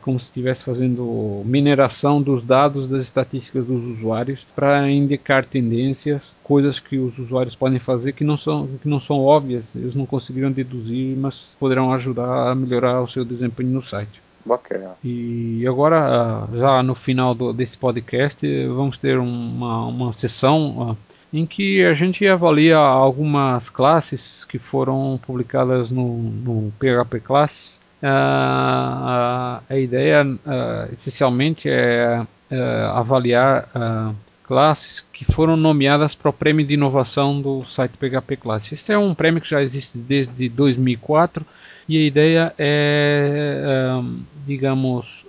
como 0.00 0.18
se 0.18 0.26
estivesse 0.26 0.64
fazendo 0.64 1.42
mineração 1.44 2.20
dos 2.20 2.44
dados 2.44 2.88
das 2.88 3.02
estatísticas 3.02 3.64
dos 3.64 3.84
usuários 3.84 4.46
para 4.56 4.90
indicar 4.90 5.44
tendências, 5.44 6.32
coisas 6.42 6.80
que 6.80 6.98
os 6.98 7.18
usuários 7.18 7.54
podem 7.54 7.78
fazer 7.78 8.12
que 8.12 8.24
não 8.24 8.36
são 8.36 8.66
que 8.80 8.88
não 8.88 9.00
são 9.00 9.20
óbvias, 9.20 9.74
eles 9.74 9.94
não 9.94 10.06
conseguiram 10.06 10.50
deduzir, 10.50 11.16
mas 11.16 11.56
poderão 11.60 11.92
ajudar 11.92 12.50
a 12.50 12.54
melhorar 12.54 13.02
o 13.02 13.08
seu 13.08 13.24
desempenho 13.24 13.70
no 13.70 13.82
site. 13.82 14.20
Bacana. 14.44 14.92
E 15.04 15.64
agora, 15.68 16.48
já 16.54 16.82
no 16.82 16.94
final 16.94 17.34
do, 17.34 17.52
desse 17.52 17.76
podcast, 17.76 18.46
vamos 18.68 18.96
ter 18.96 19.18
uma, 19.18 19.86
uma 19.86 20.12
sessão 20.12 20.96
em 21.30 21.44
que 21.44 21.84
a 21.84 21.92
gente 21.92 22.26
avalia 22.26 22.78
algumas 22.78 23.68
classes 23.68 24.46
que 24.46 24.58
foram 24.58 25.20
publicadas 25.22 25.90
no, 25.90 26.16
no 26.16 26.72
PHP 26.78 27.20
Classes 27.20 27.77
Uh, 28.02 29.60
a 29.68 29.76
ideia 29.76 30.24
uh, 30.24 30.92
essencialmente 30.92 31.68
é 31.68 32.20
uh, 32.20 32.56
avaliar 32.94 33.68
classes 34.44 35.04
que 35.12 35.24
foram 35.24 35.56
nomeadas 35.56 36.14
para 36.14 36.30
o 36.30 36.32
prêmio 36.32 36.64
de 36.64 36.74
inovação 36.74 37.40
do 37.40 37.60
site 37.62 37.98
PHP 37.98 38.36
Classes. 38.36 38.72
Este 38.72 38.92
é 38.92 38.98
um 38.98 39.14
prêmio 39.14 39.42
que 39.42 39.50
já 39.50 39.62
existe 39.62 39.98
desde 39.98 40.48
2004 40.48 41.44
e 41.86 41.98
a 41.98 42.00
ideia 42.00 42.54
é, 42.56 44.00
digamos, 44.46 45.26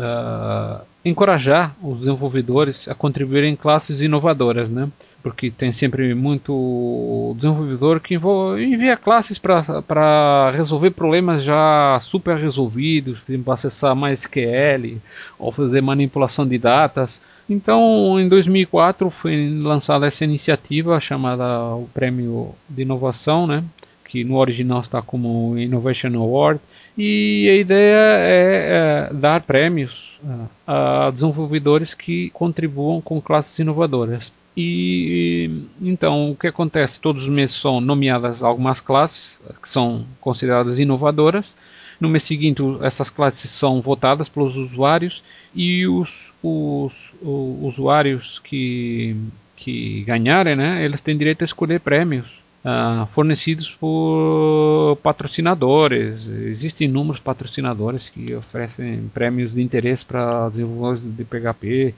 um, 0.00 0.80
encorajar 1.04 1.74
os 1.82 2.00
desenvolvedores 2.00 2.88
a 2.88 2.94
contribuírem 2.94 3.52
em 3.52 3.56
classes 3.56 4.00
inovadoras, 4.00 4.68
né? 4.68 4.88
Porque 5.22 5.50
tem 5.50 5.72
sempre 5.72 6.14
muito 6.14 7.34
desenvolvedor 7.36 8.00
que 8.00 8.14
envia 8.14 8.96
classes 8.96 9.38
para 9.38 10.50
resolver 10.50 10.90
problemas 10.90 11.42
já 11.42 11.98
super 12.00 12.36
resolvidos, 12.36 13.20
tipo 13.26 13.52
acessar 13.52 13.94
MySQL 13.94 14.98
ou 15.38 15.52
fazer 15.52 15.80
manipulação 15.80 16.46
de 16.46 16.58
datas. 16.58 17.20
Então, 17.48 18.18
em 18.18 18.28
2004 18.28 19.10
foi 19.10 19.58
lançada 19.58 20.06
essa 20.06 20.24
iniciativa 20.24 21.00
chamada 21.00 21.74
o 21.74 21.88
Prêmio 21.92 22.54
de 22.68 22.82
Inovação, 22.82 23.46
né? 23.46 23.64
Que 24.10 24.24
no 24.24 24.38
original 24.38 24.80
está 24.80 25.00
como 25.00 25.56
Innovation 25.56 26.12
Award, 26.16 26.60
e 26.98 27.48
a 27.48 27.54
ideia 27.54 27.96
é, 27.96 29.08
é 29.08 29.14
dar 29.14 29.40
prêmios 29.42 30.18
é, 30.26 30.34
a 30.66 31.10
desenvolvedores 31.12 31.94
que 31.94 32.28
contribuam 32.30 33.00
com 33.00 33.20
classes 33.20 33.56
inovadoras. 33.60 34.32
E 34.56 35.62
então 35.80 36.32
o 36.32 36.36
que 36.36 36.48
acontece? 36.48 37.00
Todos 37.00 37.22
os 37.22 37.28
meses 37.28 37.54
são 37.54 37.80
nomeadas 37.80 38.42
algumas 38.42 38.80
classes 38.80 39.38
que 39.62 39.68
são 39.68 40.04
consideradas 40.20 40.80
inovadoras. 40.80 41.54
No 42.00 42.08
mês 42.08 42.24
seguinte, 42.24 42.60
essas 42.82 43.10
classes 43.10 43.48
são 43.48 43.80
votadas 43.80 44.28
pelos 44.28 44.56
usuários 44.56 45.22
e 45.54 45.86
os, 45.86 46.32
os, 46.42 46.92
os 47.22 47.74
usuários 47.74 48.40
que, 48.40 49.14
que 49.54 50.02
ganharem, 50.02 50.56
né, 50.56 50.84
eles 50.84 51.00
têm 51.00 51.16
direito 51.16 51.42
a 51.42 51.44
escolher 51.44 51.78
prêmios 51.78 52.39
uh, 52.64 53.06
fornecidos 53.06 53.74
por 53.74 54.96
patrocinadores. 55.02 56.28
Existem 56.28 56.88
inúmeros 56.88 57.20
patrocinadores 57.20 58.08
que 58.08 58.34
oferecem 58.34 59.10
prêmios 59.12 59.54
de 59.54 59.62
interesse 59.62 60.04
para 60.04 60.48
desenvolvedores 60.48 61.06
de 61.06 61.24
PHP, 61.24 61.94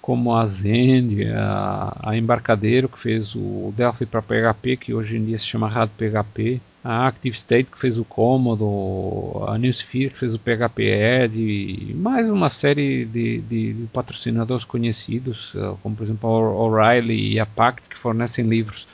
como 0.00 0.34
a 0.34 0.44
Zend, 0.46 1.24
a, 1.32 1.96
a 2.02 2.16
Embarcadeiro, 2.16 2.88
que 2.88 2.98
fez 2.98 3.34
o 3.34 3.72
Delphi 3.76 4.04
para 4.04 4.20
PHP, 4.20 4.76
que 4.76 4.94
hoje 4.94 5.16
em 5.16 5.24
dia 5.24 5.38
se 5.38 5.46
chama 5.46 5.68
Rad 5.68 5.90
PHP, 5.96 6.60
a 6.84 7.06
Active 7.06 7.36
State, 7.36 7.70
que 7.70 7.78
fez 7.78 7.96
o 7.96 8.04
Cômodo, 8.04 9.44
a 9.46 9.56
Newsphere, 9.56 10.10
que 10.10 10.18
fez 10.18 10.34
o 10.34 10.38
PHP 10.40 10.82
Ed, 10.82 11.38
e 11.38 11.94
mais 11.94 12.28
uma 12.28 12.50
série 12.50 13.04
de, 13.04 13.38
de, 13.42 13.72
de 13.74 13.86
patrocinadores 13.92 14.64
conhecidos, 14.64 15.52
ah, 15.56 15.76
como 15.80 15.94
por 15.94 16.02
exemplo 16.02 16.28
a 16.28 16.64
O'Reilly 16.64 17.34
e 17.34 17.38
a 17.38 17.46
Pact, 17.46 17.88
que 17.88 17.96
fornecem 17.96 18.44
livros 18.44 18.88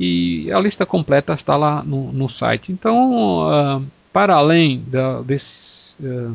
e 0.00 0.50
a 0.50 0.58
lista 0.58 0.86
completa 0.86 1.34
está 1.34 1.58
lá 1.58 1.82
no, 1.84 2.10
no 2.10 2.26
site. 2.26 2.72
Então, 2.72 3.42
uh, 3.46 3.84
para 4.10 4.34
além 4.34 4.82
da, 4.86 5.20
desses 5.20 5.94
uh, 6.00 6.34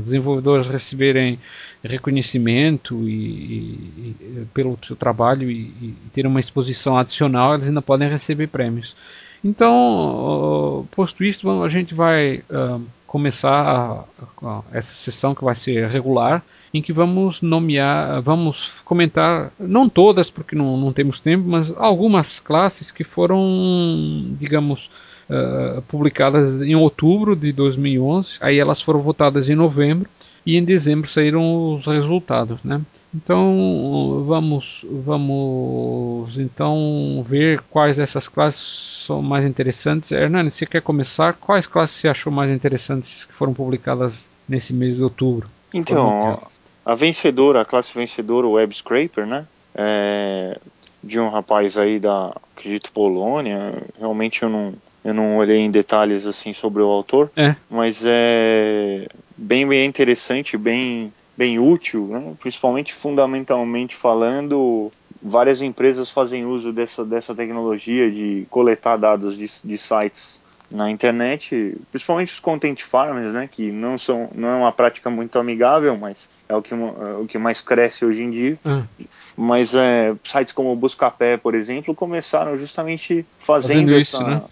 desenvolvedores 0.00 0.66
receberem 0.66 1.38
reconhecimento 1.84 3.08
e, 3.08 3.12
e, 3.12 4.16
e 4.20 4.46
pelo 4.52 4.76
seu 4.82 4.96
trabalho 4.96 5.48
e, 5.48 5.60
e, 5.80 5.94
ter 6.12 6.26
uma 6.26 6.40
exposição 6.40 6.98
adicional, 6.98 7.54
eles 7.54 7.68
ainda 7.68 7.80
podem 7.80 8.08
receber 8.08 8.48
prêmios. 8.48 8.96
Então, 9.44 10.84
posto 10.90 11.22
isso, 11.22 11.48
a 11.62 11.68
gente 11.68 11.94
vai 11.94 12.42
uh, 12.50 12.82
começar 13.14 14.04
a, 14.42 14.44
a, 14.44 14.62
essa 14.72 14.92
sessão 14.92 15.36
que 15.36 15.44
vai 15.44 15.54
ser 15.54 15.86
regular, 15.86 16.42
em 16.74 16.82
que 16.82 16.92
vamos 16.92 17.40
nomear, 17.40 18.20
vamos 18.20 18.80
comentar, 18.80 19.52
não 19.56 19.88
todas, 19.88 20.32
porque 20.32 20.56
não, 20.56 20.76
não 20.76 20.92
temos 20.92 21.20
tempo, 21.20 21.44
mas 21.46 21.72
algumas 21.76 22.40
classes 22.40 22.90
que 22.90 23.04
foram, 23.04 24.34
digamos, 24.36 24.90
uh, 25.30 25.80
publicadas 25.82 26.60
em 26.60 26.74
outubro 26.74 27.36
de 27.36 27.52
2011. 27.52 28.38
Aí 28.40 28.58
elas 28.58 28.82
foram 28.82 29.00
votadas 29.00 29.48
em 29.48 29.54
novembro 29.54 30.10
e 30.44 30.56
em 30.56 30.64
dezembro 30.64 31.08
saíram 31.08 31.72
os 31.72 31.86
resultados, 31.86 32.64
né? 32.64 32.80
Então 33.14 34.24
vamos 34.26 34.84
vamos 34.90 36.36
então 36.36 37.22
ver 37.24 37.60
quais 37.70 37.96
dessas 37.96 38.26
classes 38.26 39.04
são 39.06 39.22
mais 39.22 39.46
interessantes. 39.46 40.10
Hernani, 40.10 40.50
você 40.50 40.66
quer 40.66 40.82
começar? 40.82 41.34
Quais 41.34 41.66
classes 41.66 41.96
você 41.96 42.08
achou 42.08 42.32
mais 42.32 42.50
interessantes 42.50 43.24
que 43.24 43.32
foram 43.32 43.54
publicadas 43.54 44.28
nesse 44.48 44.72
mês 44.72 44.96
de 44.96 45.02
outubro? 45.02 45.48
Então, 45.72 46.40
a 46.84 46.94
vencedora, 46.94 47.60
a 47.60 47.64
classe 47.64 47.92
vencedora, 47.94 48.46
o 48.46 48.52
Web 48.52 48.74
Scraper, 48.74 49.26
né? 49.26 49.46
É, 49.74 50.58
de 51.02 51.20
um 51.20 51.28
rapaz 51.28 51.76
aí 51.76 52.00
da, 52.00 52.32
acredito, 52.56 52.90
Polônia. 52.92 53.82
Realmente 53.98 54.42
eu 54.42 54.48
não, 54.48 54.74
eu 55.04 55.14
não 55.14 55.36
olhei 55.36 55.58
em 55.58 55.70
detalhes 55.70 56.26
assim 56.26 56.52
sobre 56.52 56.82
o 56.82 56.86
autor, 56.86 57.30
é. 57.36 57.54
mas 57.70 58.02
é 58.04 59.06
bem, 59.36 59.66
bem 59.66 59.86
interessante, 59.86 60.56
bem 60.56 61.12
bem 61.36 61.58
útil, 61.58 62.06
né? 62.06 62.34
principalmente 62.40 62.94
fundamentalmente 62.94 63.96
falando, 63.96 64.90
várias 65.22 65.60
empresas 65.60 66.10
fazem 66.10 66.44
uso 66.44 66.72
dessa, 66.72 67.04
dessa 67.04 67.34
tecnologia 67.34 68.10
de 68.10 68.46
coletar 68.50 68.96
dados 68.96 69.36
de, 69.36 69.50
de 69.64 69.78
sites 69.78 70.40
na 70.70 70.90
internet, 70.90 71.76
principalmente 71.90 72.32
os 72.32 72.40
content 72.40 72.82
farmers, 72.82 73.32
né, 73.32 73.48
que 73.50 73.70
não 73.70 73.96
são 73.96 74.28
não 74.34 74.48
é 74.48 74.54
uma 74.56 74.72
prática 74.72 75.08
muito 75.08 75.38
amigável, 75.38 75.96
mas 75.96 76.28
é 76.48 76.56
o 76.56 76.62
que, 76.62 76.74
é 76.74 76.76
o 77.20 77.26
que 77.26 77.38
mais 77.38 77.60
cresce 77.60 78.04
hoje 78.04 78.22
em 78.22 78.30
dia. 78.30 78.58
Hum. 78.66 78.82
Mas 79.36 79.74
é, 79.74 80.14
sites 80.24 80.52
como 80.52 80.72
o 80.72 80.76
Buscapé, 80.76 81.36
por 81.36 81.54
exemplo, 81.54 81.94
começaram 81.94 82.56
justamente 82.58 83.24
fazendo, 83.38 83.72
fazendo 83.72 83.92
essa, 83.92 84.00
isso, 84.00 84.22
né? 84.22 84.42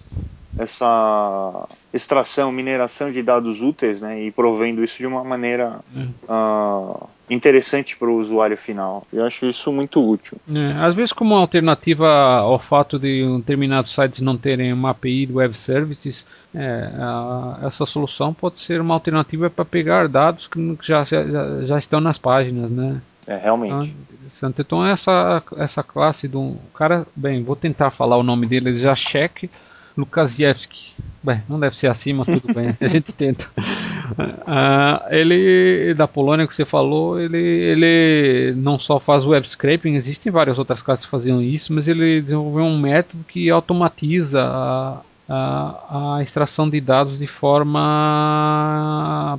Essa 0.58 1.66
extração, 1.92 2.52
mineração 2.52 3.10
de 3.10 3.22
dados 3.22 3.60
úteis, 3.60 4.00
né, 4.00 4.22
e 4.22 4.30
provendo 4.30 4.82
isso 4.84 4.98
de 4.98 5.06
uma 5.06 5.24
maneira 5.24 5.80
uh, 6.28 7.08
interessante 7.30 7.96
para 7.96 8.08
o 8.08 8.18
usuário 8.18 8.56
final. 8.56 9.06
Eu 9.12 9.24
acho 9.24 9.46
isso 9.46 9.72
muito 9.72 10.06
útil. 10.06 10.38
É, 10.52 10.72
às 10.84 10.94
vezes, 10.94 11.12
como 11.12 11.34
alternativa 11.34 12.08
ao 12.08 12.58
fato 12.58 12.98
de 12.98 13.24
determinados 13.38 13.94
sites 13.94 14.20
não 14.20 14.36
terem 14.36 14.72
uma 14.72 14.90
API 14.90 15.26
do 15.26 15.36
Web 15.36 15.56
Services, 15.56 16.26
é, 16.54 16.90
a, 16.98 17.60
essa 17.64 17.86
solução 17.86 18.34
pode 18.34 18.58
ser 18.58 18.80
uma 18.80 18.94
alternativa 18.94 19.48
para 19.48 19.64
pegar 19.64 20.08
dados 20.08 20.46
que 20.46 20.76
já, 20.82 21.04
já, 21.04 21.24
já 21.64 21.78
estão 21.78 22.00
nas 22.00 22.18
páginas, 22.18 22.70
né? 22.70 23.00
É, 23.26 23.36
realmente. 23.36 23.72
Então, 23.72 23.84
interessante. 23.84 24.60
Então, 24.60 24.86
essa, 24.86 25.42
essa 25.56 25.82
classe 25.82 26.26
do 26.26 26.56
cara, 26.74 27.06
bem, 27.14 27.42
vou 27.42 27.56
tentar 27.56 27.90
falar 27.90 28.16
o 28.16 28.22
nome 28.22 28.46
dele, 28.46 28.74
já 28.74 28.94
cheque. 28.94 29.48
Lukasiewski. 29.96 30.92
Bem, 31.22 31.40
não 31.48 31.60
deve 31.60 31.76
ser 31.76 31.86
assim, 31.86 32.12
mas 32.12 32.40
tudo 32.40 32.52
bem, 32.52 32.74
a 32.80 32.88
gente 32.88 33.12
tenta. 33.12 33.48
Uh, 33.56 35.06
ele, 35.14 35.94
da 35.94 36.08
Polônia 36.08 36.46
que 36.46 36.54
você 36.54 36.64
falou, 36.64 37.20
ele, 37.20 37.38
ele 37.38 38.54
não 38.56 38.76
só 38.76 38.98
faz 38.98 39.24
web 39.24 39.46
scraping, 39.46 39.94
existem 39.94 40.32
várias 40.32 40.58
outras 40.58 40.82
classes 40.82 41.04
que 41.04 41.10
faziam 41.10 41.40
isso, 41.40 41.72
mas 41.72 41.86
ele 41.86 42.20
desenvolveu 42.20 42.64
um 42.64 42.76
método 42.76 43.22
que 43.24 43.48
automatiza 43.50 44.42
a, 44.42 45.00
a, 45.28 46.16
a 46.16 46.22
extração 46.22 46.68
de 46.68 46.80
dados 46.80 47.20
de 47.20 47.26
forma 47.26 47.78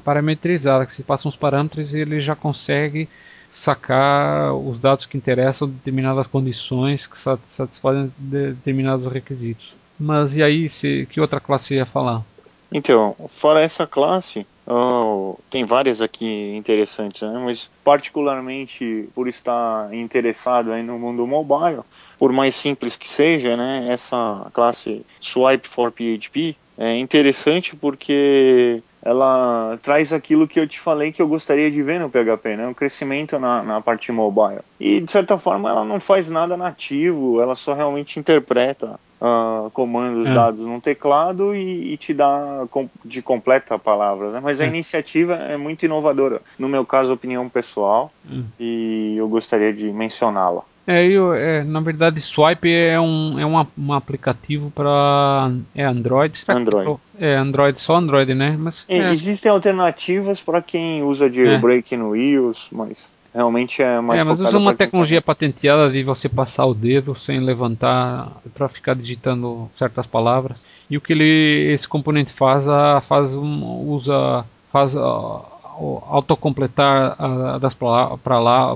parametrizada, 0.06 0.86
que 0.86 0.94
se 0.94 1.04
passam 1.04 1.28
os 1.28 1.36
parâmetros 1.36 1.94
e 1.94 2.00
ele 2.00 2.22
já 2.22 2.36
consegue 2.36 3.10
sacar 3.50 4.54
os 4.56 4.80
dados 4.80 5.06
que 5.06 5.18
interessam 5.18 5.68
determinadas 5.70 6.28
condições 6.28 7.06
que 7.06 7.18
satisfazem 7.18 8.12
determinados 8.18 9.06
requisitos. 9.06 9.83
Mas 10.04 10.36
e 10.36 10.44
aí, 10.44 10.70
se, 10.70 11.08
que 11.10 11.22
outra 11.22 11.40
classe 11.40 11.68
você 11.68 11.76
ia 11.76 11.86
falar? 11.86 12.22
Então, 12.70 13.16
fora 13.30 13.62
essa 13.62 13.88
classe, 13.88 14.46
oh, 14.68 15.38
tem 15.50 15.64
várias 15.64 16.02
aqui 16.02 16.54
interessantes, 16.58 17.22
né? 17.22 17.42
mas 17.46 17.70
particularmente 17.86 19.08
por 19.16 19.30
estar 19.30 19.94
interessado 19.94 20.74
aí 20.74 20.84
no 20.84 21.00
mundo 21.00 21.26
mobile, 21.26 21.82
por 22.20 22.34
mais 22.34 22.54
simples 22.54 22.98
que 22.98 23.08
seja, 23.08 23.56
né, 23.56 23.88
essa 23.90 24.48
classe 24.54 25.06
Swipe 25.22 25.68
for 25.68 25.92
PHP 25.92 26.58
é 26.78 26.98
interessante 26.98 27.76
porque 27.76 28.82
ela 29.02 29.78
traz 29.84 30.12
aquilo 30.12 30.48
que 30.48 30.60
eu 30.60 30.68
te 30.68 30.80
falei 30.80 31.12
que 31.12 31.22
eu 31.22 31.28
gostaria 31.28 31.70
de 31.70 31.84
ver 31.84 32.00
no 32.00 32.10
PHP, 32.10 32.56
né? 32.56 32.68
Um 32.68 32.74
crescimento 32.74 33.38
na, 33.38 33.62
na 33.62 33.82
parte 33.82 34.12
mobile. 34.12 34.62
E 34.80 35.02
de 35.02 35.12
certa 35.12 35.38
forma 35.38 35.70
ela 35.70 35.84
não 35.84 36.00
faz 36.00 36.30
nada 36.30 36.56
nativo, 36.56 37.42
ela 37.42 37.56
só 37.56 37.74
realmente 37.74 38.18
interpreta 38.18 39.00
uh, 39.24 39.70
comandos 39.72 40.30
é. 40.30 40.34
dados 40.34 40.60
no 40.60 40.82
teclado 40.82 41.56
e, 41.56 41.94
e, 41.94 41.98
te 41.98 42.14
dá 42.14 42.66
com, 42.70 42.90
de 43.06 43.22
completa 43.22 43.76
a 43.76 43.80
palavra. 43.80 44.32
Né? 44.32 44.42
Mas 44.44 44.60
a 44.60 44.66
é. 44.66 44.68
iniciativa 44.68 45.36
é 45.36 45.56
muito 45.56 45.84
inovadora. 45.84 46.42
No 46.60 46.68
meu 46.68 46.86
caso, 46.86 47.14
opinião 47.14 47.48
pessoal, 47.48 48.12
hum. 48.30 48.44
e 48.60 49.16
eu 49.18 49.28
gostaria 49.30 49.74
de 49.74 49.86
mencioná-la. 49.86 50.64
É, 50.86 51.06
eu, 51.06 51.34
é, 51.34 51.64
na 51.64 51.80
verdade, 51.80 52.20
Swipe 52.20 52.70
é 52.70 53.00
um, 53.00 53.40
é 53.40 53.46
um, 53.46 53.66
um 53.78 53.94
aplicativo 53.94 54.70
para 54.70 55.50
é 55.74 55.86
Android. 55.86 56.44
Android. 56.50 57.00
É 57.18 57.36
Android, 57.36 57.80
só 57.80 57.96
Android, 57.96 58.34
né? 58.34 58.58
Mas 58.60 58.86
é, 58.90 59.12
existem 59.14 59.50
alternativas 59.50 60.42
para 60.42 60.62
quem 60.62 61.02
usa 61.02 61.32
jailbreak 61.32 61.94
é. 61.94 61.98
no 61.98 62.14
iOS, 62.14 62.68
mas 62.70 63.10
realmente 63.34 63.82
é 63.82 64.00
mais 64.00 64.22
É, 64.22 64.24
mas 64.24 64.40
usa 64.40 64.58
uma 64.58 64.76
tecnologia 64.76 65.22
patenteada 65.22 65.90
de 65.90 66.04
você 66.04 66.30
passar 66.30 66.66
o 66.66 66.74
dedo 66.74 67.16
sem 67.16 67.40
levantar 67.40 68.32
para 68.54 68.70
ficar 68.70 68.96
digitando 68.96 69.70
certas 69.74 70.06
palavras. 70.06 70.58
E 70.90 70.98
o 70.98 71.02
que 71.02 71.14
ele, 71.14 71.72
esse 71.74 71.88
componente 71.88 72.32
faz, 72.32 72.66
faz 73.08 73.34
um, 73.34 73.90
usa 73.90 74.46
faz 74.72 74.96
autocompletar 74.96 77.18
das 77.60 77.76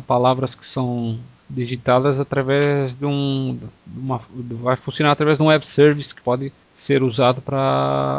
palavras 0.08 0.56
que 0.56 0.66
são 0.66 1.20
digitadas 1.50 2.20
através 2.20 2.94
de 2.94 3.06
um 3.06 3.58
uma, 3.96 4.20
vai 4.36 4.76
funcionar 4.76 5.12
através 5.12 5.38
de 5.38 5.44
um 5.44 5.48
web 5.48 5.66
service 5.66 6.14
que 6.14 6.22
pode 6.22 6.52
ser 6.78 7.02
usado 7.02 7.42
para 7.42 7.58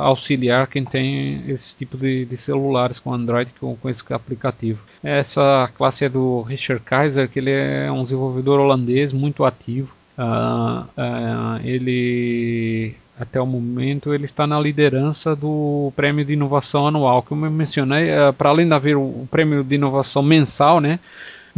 auxiliar 0.02 0.66
quem 0.66 0.84
tem 0.84 1.44
esse 1.48 1.76
tipo 1.76 1.96
de, 1.96 2.24
de 2.24 2.36
celulares 2.36 2.98
com 2.98 3.14
Android 3.14 3.54
com, 3.58 3.76
com, 3.76 3.88
esse 3.88 4.02
aplicativo. 4.12 4.82
Essa 5.02 5.70
classe 5.76 6.04
é 6.04 6.08
do 6.08 6.42
Richard 6.42 6.82
Kaiser, 6.84 7.28
que 7.28 7.38
ele 7.38 7.52
é 7.52 7.90
um 7.90 8.02
desenvolvedor 8.02 8.58
holandês 8.58 9.12
muito 9.12 9.44
ativo. 9.44 9.94
Uh, 10.18 10.82
uh, 10.82 11.60
ele 11.62 12.96
até 13.18 13.40
o 13.40 13.46
momento 13.46 14.12
ele 14.12 14.24
está 14.24 14.46
na 14.46 14.58
liderança 14.58 15.34
do 15.34 15.92
prêmio 15.94 16.24
de 16.24 16.32
inovação 16.32 16.88
anual 16.88 17.22
que 17.22 17.30
eu 17.30 17.36
mencionei. 17.36 18.10
Uh, 18.10 18.32
para 18.32 18.50
além 18.50 18.66
de 18.66 18.74
haver 18.74 18.96
o, 18.96 19.28
prêmio 19.30 19.62
de 19.62 19.76
inovação 19.76 20.20
mensal, 20.20 20.80
né? 20.80 20.98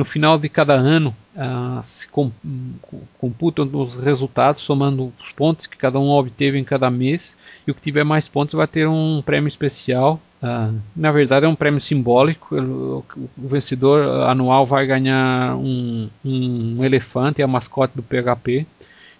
No 0.00 0.04
final 0.06 0.38
de 0.38 0.48
cada 0.48 0.72
ano 0.72 1.14
uh, 1.36 1.84
se 1.84 2.08
computam 3.18 3.68
os 3.70 3.96
resultados, 3.96 4.62
somando 4.62 5.12
os 5.20 5.30
pontos 5.30 5.66
que 5.66 5.76
cada 5.76 6.00
um 6.00 6.08
obteve 6.08 6.58
em 6.58 6.64
cada 6.64 6.90
mês, 6.90 7.36
e 7.66 7.70
o 7.70 7.74
que 7.74 7.82
tiver 7.82 8.02
mais 8.02 8.26
pontos 8.26 8.54
vai 8.54 8.66
ter 8.66 8.88
um 8.88 9.20
prêmio 9.20 9.46
especial. 9.46 10.18
Uh, 10.42 10.74
na 10.96 11.12
verdade, 11.12 11.44
é 11.44 11.48
um 11.50 11.54
prêmio 11.54 11.82
simbólico. 11.82 12.56
O, 12.56 13.04
o 13.36 13.46
vencedor 13.46 14.22
anual 14.22 14.64
vai 14.64 14.86
ganhar 14.86 15.54
um, 15.56 16.08
um 16.24 16.82
elefante, 16.82 17.42
a 17.42 17.46
mascote 17.46 17.92
do 17.94 18.02
PHP 18.02 18.66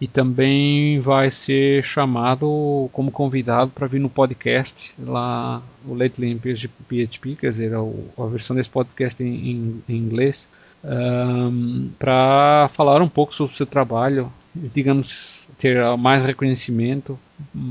e 0.00 0.08
também 0.08 0.98
vai 0.98 1.30
ser 1.30 1.84
chamado 1.84 2.88
como 2.90 3.10
convidado 3.10 3.70
para 3.70 3.86
vir 3.86 3.98
no 3.98 4.08
podcast 4.08 4.94
lá 4.98 5.60
o 5.84 5.92
Lately 5.92 6.30
in 6.30 6.38
PHP, 6.38 7.36
quer 7.38 7.50
dizer, 7.50 7.74
a, 7.74 7.80
a 7.80 8.26
versão 8.28 8.56
desse 8.56 8.70
podcast 8.70 9.22
em, 9.22 9.50
em, 9.50 9.82
em 9.86 9.94
inglês 9.94 10.48
um, 10.84 11.90
para 11.98 12.68
falar 12.72 13.02
um 13.02 13.08
pouco 13.08 13.34
sobre 13.34 13.52
o 13.52 13.56
seu 13.56 13.66
trabalho, 13.66 14.32
digamos, 14.54 15.46
ter 15.58 15.96
mais 15.96 16.22
reconhecimento 16.22 17.18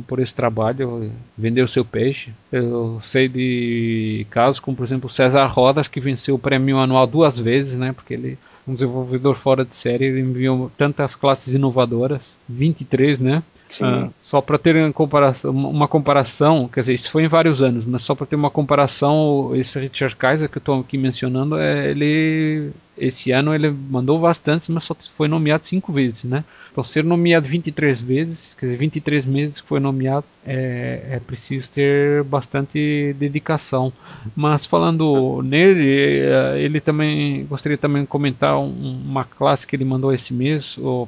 por 0.08 0.20
esse 0.20 0.34
trabalho, 0.34 1.12
vender 1.38 1.62
o 1.62 1.68
seu 1.68 1.84
peixe. 1.84 2.32
Eu 2.52 3.00
sei 3.02 3.28
de 3.28 4.26
casos 4.30 4.60
como, 4.60 4.78
por 4.78 4.84
exemplo, 4.84 5.10
César 5.10 5.46
Rodas, 5.48 5.88
que 5.88 6.00
venceu 6.00 6.36
o 6.36 6.40
prêmio 6.40 6.78
anual 6.78 7.08
duas 7.08 7.40
vezes, 7.40 7.76
né, 7.76 7.94
porque 7.94 8.14
ele 8.14 8.38
um 8.68 8.74
desenvolvedor 8.74 9.36
fora 9.36 9.66
de 9.66 9.74
série, 9.74 10.06
ele 10.06 10.22
enviou 10.22 10.72
tantas 10.78 11.16
classes 11.16 11.54
inovadoras, 11.54 12.22
23, 12.48 13.20
né? 13.20 13.42
Uh, 13.82 14.12
só 14.20 14.42
para 14.42 14.58
ter 14.58 14.76
uma 14.76 14.92
comparação, 14.92 15.52
uma 15.52 15.88
comparação, 15.88 16.68
quer 16.68 16.80
dizer, 16.80 16.94
isso 16.94 17.12
foi 17.12 17.24
em 17.24 17.28
vários 17.28 17.62
anos, 17.62 17.86
mas 17.86 18.02
só 18.02 18.16
para 18.16 18.26
ter 18.26 18.36
uma 18.36 18.50
comparação, 18.50 19.52
esse 19.56 19.80
Richard 19.80 20.16
Kaiser 20.16 20.50
que 20.50 20.58
eu 20.58 20.60
estou 20.60 20.80
aqui 20.80 20.98
mencionando, 20.98 21.58
é, 21.58 21.92
ele 21.92 22.72
esse 23.00 23.32
ano 23.32 23.56
ele 23.56 23.70
mandou 23.70 24.20
bastantes, 24.20 24.68
mas 24.68 24.84
só 24.84 24.96
foi 25.14 25.28
nomeado 25.28 25.66
cinco 25.66 25.92
vezes, 25.92 26.26
né? 26.26 26.44
Então 26.72 26.84
ser 26.84 27.04
nomeado 27.04 27.48
23 27.48 28.02
vezes, 28.02 28.54
quer 28.60 28.66
dizer, 28.66 28.78
23 28.78 29.26
meses 29.26 29.62
que 29.62 29.68
foi 29.68 29.80
nomeado, 29.80 30.26
é, 30.46 31.02
é 31.12 31.20
preciso 31.26 31.72
ter 31.72 32.24
bastante 32.26 33.16
dedicação. 33.18 33.92
Mas 34.36 34.66
falando 34.66 35.42
nele, 35.44 36.20
é, 36.20 36.60
ele 36.60 36.80
também 36.82 37.46
gostaria 37.46 37.78
também 37.78 38.02
de 38.02 38.08
comentar 38.08 38.60
uma 38.60 39.24
classe 39.24 39.66
que 39.66 39.76
ele 39.76 39.86
mandou 39.86 40.12
esse 40.14 40.34
mês, 40.34 40.78
o 40.78 41.08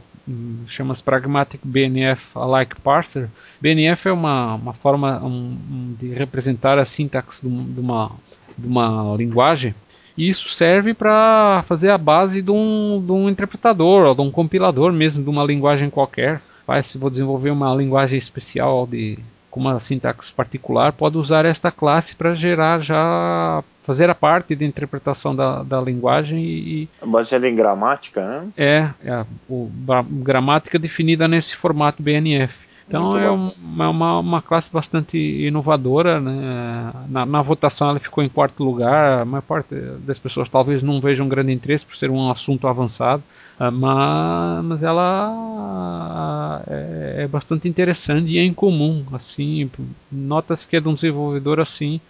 chama-se 0.67 1.03
Pragmatic 1.03 1.61
BNF 1.63 2.37
Alike 2.37 2.79
Parser. 2.81 3.29
BNF 3.59 4.07
é 4.07 4.11
uma, 4.11 4.55
uma 4.55 4.73
forma 4.73 5.23
um, 5.23 5.95
de 5.97 6.13
representar 6.13 6.77
a 6.77 6.85
sintaxe 6.85 7.41
de 7.41 7.79
uma, 7.79 8.11
de 8.57 8.67
uma 8.67 9.15
linguagem 9.17 9.73
e 10.17 10.27
isso 10.27 10.49
serve 10.49 10.93
para 10.93 11.63
fazer 11.65 11.89
a 11.89 11.97
base 11.97 12.41
de 12.41 12.51
um, 12.51 13.01
de 13.03 13.11
um 13.11 13.29
interpretador 13.29 14.05
ou 14.05 14.15
de 14.15 14.21
um 14.21 14.31
compilador 14.31 14.91
mesmo 14.91 15.23
de 15.23 15.29
uma 15.29 15.43
linguagem 15.43 15.89
qualquer. 15.89 16.41
Vai, 16.67 16.83
se 16.83 16.97
vou 16.97 17.09
desenvolver 17.09 17.49
uma 17.49 17.73
linguagem 17.73 18.17
especial 18.17 18.85
de 18.85 19.17
com 19.49 19.59
uma 19.59 19.79
sintaxe 19.81 20.31
particular, 20.31 20.93
pode 20.93 21.17
usar 21.17 21.43
esta 21.43 21.69
classe 21.69 22.15
para 22.15 22.33
gerar 22.33 22.79
já 22.79 23.61
fazer 23.83 24.09
a 24.09 24.15
parte 24.15 24.55
de 24.55 24.65
interpretação 24.65 25.35
da, 25.35 25.63
da 25.63 25.81
linguagem 25.81 26.43
e 26.43 26.89
baseada 27.05 27.49
em 27.49 27.55
gramática, 27.55 28.25
né? 28.25 28.47
É, 28.57 28.89
é 29.03 29.25
o, 29.49 29.69
a 29.89 30.03
gramática 30.07 30.77
definida 30.77 31.27
nesse 31.27 31.55
formato 31.55 32.01
BNF. 32.01 32.71
Então 32.91 33.17
é 33.17 33.29
uma, 33.31 33.89
uma, 33.89 34.19
uma, 34.19 34.41
classe 34.41 34.69
bastante 34.69 35.17
inovadora. 35.17 36.19
Né? 36.19 36.91
Na, 37.07 37.25
na, 37.25 37.41
votação 37.41 37.89
ela 37.89 37.99
ficou 37.99 38.21
em 38.21 38.27
quarto 38.27 38.65
lugar. 38.65 39.21
A 39.21 39.25
maior 39.25 39.41
parte 39.41 39.73
das 40.05 40.19
pessoas 40.19 40.49
talvez 40.49 40.83
não 40.83 40.99
vejam 40.99 41.29
grande 41.29 41.53
interesse 41.53 41.85
por 41.85 41.95
ser 41.95 42.11
um 42.11 42.29
assunto 42.29 42.67
avançado, 42.67 43.23
ah, 43.57 43.71
mas, 43.71 44.65
mas 44.65 44.83
ela 44.83 46.61
é, 46.67 47.23
é, 47.23 47.27
bastante 47.27 47.69
interessante 47.69 48.29
e 48.31 48.37
é 48.37 48.43
incomum. 48.43 49.05
Assim, 49.13 49.71
nota-se 50.11 50.67
que 50.67 50.75
é 50.75 50.81
de 50.81 50.89
um 50.89 50.93
desenvolvedor 50.93 51.61
assim. 51.61 52.01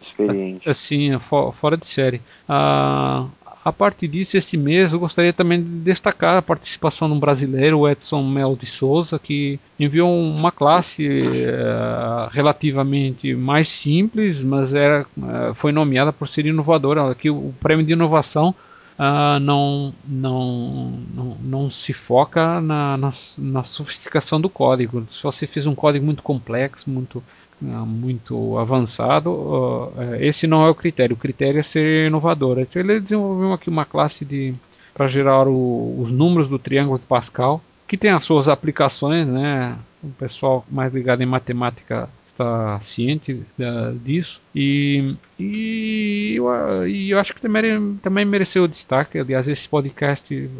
Experiente. 0.00 0.68
Assim, 0.68 1.18
fora 1.18 1.76
de 1.76 1.86
série. 1.86 2.20
Uh, 2.48 3.28
a 3.62 3.72
parte 3.72 4.08
disso, 4.08 4.38
esse 4.38 4.56
mês 4.56 4.92
eu 4.92 4.98
gostaria 4.98 5.32
também 5.32 5.62
de 5.62 5.68
destacar 5.80 6.38
a 6.38 6.42
participação 6.42 7.08
de 7.08 7.14
um 7.14 7.20
brasileiro, 7.20 7.80
o 7.80 7.88
Edson 7.88 8.22
Mel 8.22 8.56
de 8.56 8.64
Souza, 8.64 9.18
que 9.18 9.60
enviou 9.78 10.10
uma 10.10 10.50
classe 10.50 11.20
uh, 11.20 12.28
relativamente 12.30 13.34
mais 13.34 13.68
simples, 13.68 14.42
mas 14.42 14.72
era, 14.72 15.06
uh, 15.18 15.54
foi 15.54 15.72
nomeada 15.72 16.10
por 16.10 16.26
ser 16.26 16.46
inovadora. 16.46 17.10
Aqui 17.10 17.28
o 17.28 17.52
prêmio 17.60 17.84
de 17.84 17.92
inovação 17.92 18.54
uh, 18.98 19.38
não, 19.40 19.92
não, 20.06 20.92
não, 21.14 21.36
não, 21.42 21.70
se 21.70 21.92
foca 21.92 22.62
na, 22.62 22.96
na, 22.96 23.10
na, 23.36 23.62
sofisticação 23.62 24.40
do 24.40 24.48
código. 24.48 25.04
Se 25.06 25.22
você 25.22 25.46
fez 25.46 25.66
um 25.66 25.74
código 25.74 26.04
muito 26.04 26.22
complexo, 26.22 26.88
muito 26.88 27.22
muito 27.60 28.56
avançado, 28.58 29.92
esse 30.18 30.46
não 30.46 30.64
é 30.64 30.70
o 30.70 30.74
critério. 30.74 31.14
O 31.14 31.18
critério 31.18 31.60
é 31.60 31.62
ser 31.62 32.06
inovador. 32.06 32.58
Então 32.58 32.80
ele 32.80 33.00
desenvolveu 33.00 33.52
aqui 33.52 33.68
uma 33.68 33.84
classe 33.84 34.24
de 34.24 34.54
para 34.94 35.06
gerar 35.06 35.46
o, 35.46 35.96
os 35.98 36.10
números 36.10 36.48
do 36.48 36.58
triângulo 36.58 36.98
de 36.98 37.06
Pascal, 37.06 37.62
que 37.86 37.96
tem 37.96 38.10
as 38.10 38.24
suas 38.24 38.48
aplicações, 38.48 39.26
né? 39.26 39.78
O 40.02 40.08
pessoal 40.10 40.64
mais 40.70 40.92
ligado 40.92 41.22
em 41.22 41.26
matemática 41.26 42.08
está 42.40 42.80
ciente 42.80 43.42
da, 43.56 43.92
disso 43.92 44.40
e, 44.54 45.14
e, 45.38 46.34
eu, 46.36 46.88
e 46.88 47.10
eu 47.10 47.18
acho 47.18 47.34
que 47.34 47.40
também, 47.40 47.96
também 47.96 48.24
mereceu 48.24 48.66
destaque. 48.66 49.18
Aliás, 49.18 49.46
esse 49.46 49.68
podcast 49.68 50.50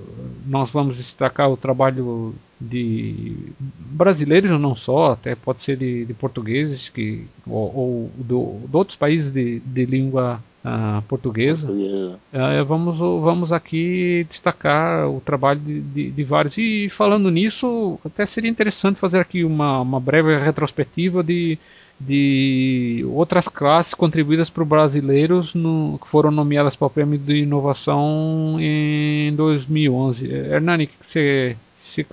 nós 0.46 0.70
vamos 0.70 0.96
destacar 0.96 1.50
o 1.50 1.56
trabalho 1.56 2.34
de 2.60 3.36
brasileiros 3.66 4.50
não 4.60 4.74
só, 4.74 5.12
até 5.12 5.34
pode 5.34 5.62
ser 5.62 5.76
de, 5.76 6.04
de 6.04 6.14
portugueses 6.14 6.88
que, 6.88 7.26
ou, 7.46 7.74
ou 7.74 8.10
do, 8.16 8.60
de 8.68 8.76
outros 8.76 8.96
países 8.96 9.30
de, 9.30 9.60
de 9.60 9.86
língua 9.86 10.42
uh, 10.64 11.02
portuguesa. 11.02 11.70
Uh, 11.70 12.64
vamos, 12.64 12.98
vamos 12.98 13.52
aqui 13.52 14.26
destacar 14.28 15.08
o 15.08 15.20
trabalho 15.20 15.60
de, 15.60 15.80
de, 15.80 16.10
de, 16.10 16.24
vários. 16.24 16.56
E 16.58 16.88
falando 16.88 17.30
nisso, 17.30 17.98
até 18.04 18.26
seria 18.26 18.50
interessante 18.50 18.98
fazer 18.98 19.20
aqui 19.20 19.44
uma, 19.44 19.80
uma 19.80 20.00
breve 20.00 20.36
retrospectiva 20.38 21.22
de, 21.22 21.58
de 21.98 23.04
outras 23.10 23.48
classes 23.48 23.94
contribuídas 23.94 24.50
por 24.50 24.64
brasileiros 24.64 25.54
no, 25.54 25.98
que 26.00 26.08
foram 26.08 26.30
nomeadas 26.30 26.76
para 26.76 26.86
o 26.86 26.90
Prêmio 26.90 27.18
de 27.18 27.42
Inovação 27.42 28.56
em 28.58 29.34
2011. 29.34 30.30
Hernani, 30.30 30.86
que 30.86 30.96
você 31.00 31.56
se 31.78 32.06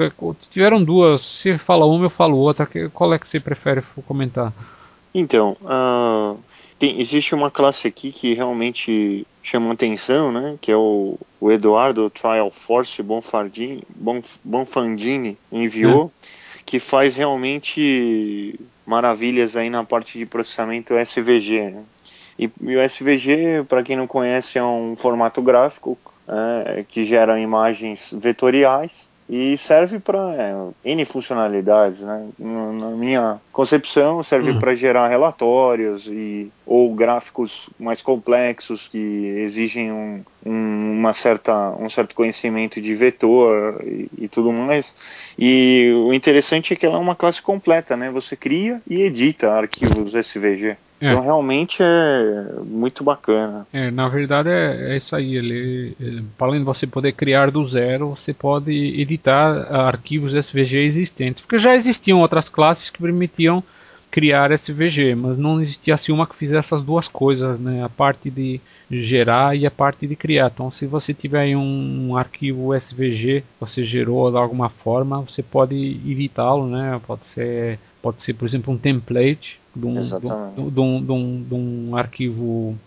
tiveram 0.49 0.83
duas, 0.83 1.21
se 1.21 1.57
fala 1.57 1.85
uma, 1.85 2.05
eu 2.05 2.09
falo 2.09 2.37
outra. 2.37 2.67
Qual 2.93 3.13
é 3.13 3.19
que 3.19 3.27
você 3.27 3.39
prefere 3.39 3.81
comentar? 4.07 4.51
Então, 5.13 5.55
uh, 5.61 6.37
tem, 6.79 6.99
existe 6.99 7.33
uma 7.33 7.49
classe 7.49 7.87
aqui 7.87 8.11
que 8.11 8.33
realmente 8.33 9.25
chama 9.41 9.73
atenção, 9.73 10.31
né? 10.31 10.57
Que 10.61 10.71
é 10.71 10.75
o, 10.75 11.17
o 11.39 11.51
Eduardo 11.51 12.09
Trial 12.09 12.51
Force 12.51 13.01
Bonfardini, 13.01 13.83
Bonf, 13.95 14.37
Bonfandini 14.43 15.37
enviou, 15.51 16.11
é. 16.23 16.59
que 16.65 16.79
faz 16.79 17.15
realmente 17.15 18.59
maravilhas 18.85 19.55
aí 19.55 19.69
na 19.69 19.83
parte 19.83 20.17
de 20.17 20.25
processamento 20.25 20.93
SVG. 20.93 21.71
Né? 21.71 21.83
E, 22.37 22.49
e 22.61 22.75
o 22.75 22.89
SVG, 22.89 23.65
para 23.67 23.83
quem 23.83 23.95
não 23.95 24.07
conhece, 24.07 24.57
é 24.59 24.63
um 24.63 24.95
formato 24.95 25.41
gráfico 25.41 25.97
é, 26.27 26.85
que 26.87 27.05
gera 27.05 27.39
imagens 27.39 28.13
vetoriais 28.13 29.06
e 29.29 29.57
serve 29.57 29.99
para 29.99 30.33
é, 30.35 30.55
N 30.85 31.05
funcionalidades, 31.05 31.99
né? 31.99 32.27
Na 32.39 32.91
minha 32.91 33.41
concepção, 33.51 34.23
serve 34.23 34.51
uhum. 34.51 34.59
para 34.59 34.73
gerar 34.73 35.09
relatórios 35.09 36.07
e, 36.07 36.49
ou 36.65 36.93
gráficos 36.93 37.69
mais 37.77 38.01
complexos 38.01 38.87
que 38.87 38.97
exigem 38.97 39.91
um, 39.91 40.23
um, 40.45 40.99
uma 40.99 41.13
certa, 41.13 41.71
um 41.71 41.89
certo 41.89 42.15
conhecimento 42.15 42.81
de 42.81 42.95
vetor 42.95 43.81
e, 43.83 44.09
e, 44.17 44.27
tudo 44.29 44.53
mais. 44.53 44.95
E 45.37 45.91
o 46.07 46.13
interessante 46.13 46.73
é 46.73 46.75
que 46.77 46.85
ela 46.85 46.95
é 46.95 46.99
uma 46.99 47.15
classe 47.15 47.41
completa, 47.41 47.97
né? 47.97 48.09
Você 48.09 48.35
cria 48.35 48.81
e 48.89 49.01
edita 49.01 49.51
arquivos 49.51 50.13
SVG. 50.13 50.77
É. 50.99 51.07
Então 51.07 51.21
realmente 51.21 51.81
é 51.81 52.45
muito 52.63 53.03
bacana. 53.03 53.67
É, 53.71 53.91
na 53.91 54.07
verdade 54.09 54.49
é, 54.49 54.93
é 54.93 54.97
isso 54.97 55.15
aí. 55.15 55.35
Ele, 55.35 55.95
ele, 55.99 56.25
além 56.39 56.59
de 56.59 56.65
você 56.65 56.87
poder 56.87 57.11
criar 57.13 57.51
do 57.51 57.63
zero, 57.65 58.09
você 58.09 58.33
pode 58.33 58.71
editar 58.71 59.71
arquivos 59.71 60.33
SVG 60.33 60.79
existentes. 60.79 61.41
Porque 61.41 61.59
já 61.59 61.75
existiam 61.75 62.19
outras 62.19 62.49
classes 62.49 62.89
que 62.89 63.01
permitiam 63.01 63.63
criar 64.09 64.51
SVG, 64.51 65.15
mas 65.15 65.37
não 65.37 65.61
existia 65.61 65.93
assim 65.93 66.11
uma 66.11 66.25
que 66.25 66.35
fizesse 66.35 66.73
as 66.73 66.81
duas 66.81 67.07
coisas, 67.07 67.59
né? 67.59 67.83
A 67.83 67.89
parte 67.89 68.31
de 68.31 68.59
gerar 68.89 69.55
e 69.55 69.65
a 69.65 69.71
parte 69.71 70.07
de 70.07 70.15
criar. 70.15 70.49
Então, 70.53 70.71
se 70.71 70.87
você 70.87 71.13
tiver 71.13 71.55
um, 71.55 72.09
um 72.09 72.17
arquivo 72.17 72.73
SVG, 72.73 73.43
você 73.59 73.83
gerou 73.83 74.31
de 74.31 74.37
alguma 74.37 74.69
forma, 74.69 75.21
você 75.21 75.43
pode 75.43 75.75
editá-lo, 76.05 76.67
né? 76.67 76.99
Pode 77.05 77.25
ser, 77.25 77.79
pode 78.01 78.23
ser, 78.23 78.33
por 78.33 78.45
exemplo, 78.45 78.73
um 78.73 78.77
template 78.77 79.59
de 79.77 79.87
um, 79.87 80.69
de 80.69 80.79
um, 80.79 81.03
de 81.03 81.11
um, 81.11 81.43
de 81.43 81.55
um 81.55 81.95
arquivo 81.95 82.77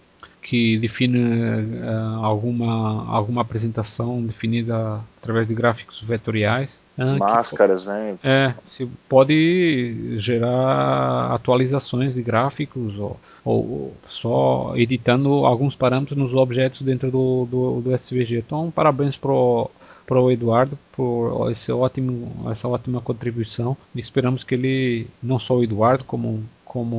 que 0.43 0.79
define 0.79 1.19
uh, 1.19 2.25
alguma, 2.25 3.07
alguma 3.15 3.43
apresentação 3.43 4.23
definida 4.23 5.01
através 5.21 5.47
de 5.47 5.55
gráficos 5.55 6.01
vetoriais. 6.01 6.79
Uh, 6.99 7.19
Máscaras, 7.19 7.87
né? 7.87 8.17
É, 8.23 8.55
se 8.67 8.87
pode 9.09 10.19
gerar 10.19 11.33
atualizações 11.33 12.15
de 12.15 12.23
gráficos 12.23 12.99
ou, 12.99 13.19
ou, 13.45 13.95
só 14.07 14.73
editando 14.77 15.47
alguns 15.47 15.77
parâmetros 15.77 16.19
nos 16.19 16.35
objetos 16.35 16.83
dentro 16.83 17.11
do, 17.11 17.47
do, 17.51 17.81
do 17.81 17.95
SVG. 17.97 18.39
Então, 18.39 18.71
parabéns 18.71 19.17
pro 19.17 19.71
para 20.11 20.21
o 20.21 20.29
Eduardo 20.29 20.77
por 20.91 21.49
esse 21.53 21.71
ótimo, 21.71 22.51
essa 22.51 22.67
ótima 22.67 23.01
contribuição. 23.01 23.77
E 23.95 24.01
esperamos 24.01 24.43
que 24.43 24.57
ele, 24.57 25.07
não 25.23 25.39
só 25.39 25.55
o 25.55 25.63
Eduardo, 25.63 26.03
como 26.03 26.43
como 26.71 26.95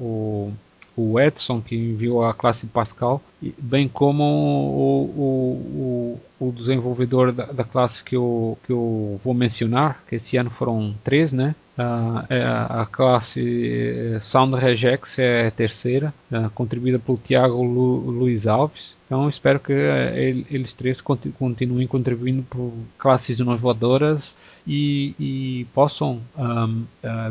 o, 0.00 0.52
o 0.96 1.20
Edson, 1.20 1.60
que 1.60 1.76
enviou 1.76 2.24
a 2.24 2.34
classe 2.34 2.66
Pascal, 2.66 3.22
bem 3.58 3.88
como 3.88 4.24
o, 4.24 6.20
o, 6.40 6.46
o 6.48 6.52
desenvolvedor 6.52 7.32
da, 7.32 7.46
da, 7.46 7.64
classe 7.64 8.02
que 8.02 8.16
eu, 8.16 8.58
que 8.64 8.72
eu 8.72 9.20
vou 9.22 9.32
mencionar, 9.32 10.02
que 10.08 10.16
esse 10.16 10.36
ano 10.36 10.50
foram 10.50 10.94
três, 11.04 11.32
né? 11.32 11.54
Uh, 11.78 12.26
é 12.28 12.42
a 12.42 12.88
classe 12.90 14.12
eh, 14.16 14.18
Sound 14.18 14.56
Regex 14.56 15.16
é 15.20 15.46
a 15.46 15.50
terceira, 15.52 16.12
uh, 16.32 16.50
contribuída 16.50 16.98
pelo 16.98 17.16
Tiago 17.16 17.62
Lu, 17.62 18.10
Luiz 18.10 18.48
Alves. 18.48 18.96
Então 19.06 19.28
espero 19.28 19.60
que 19.60 19.72
uh, 19.72 20.44
eles 20.50 20.74
três 20.74 21.00
continuem 21.00 21.86
contribuindo 21.86 22.42
por 22.42 22.72
classes 22.98 23.38
inovadoras 23.38 24.34
e, 24.66 25.14
e 25.20 25.66
possam, 25.72 26.20
um, 26.36 26.84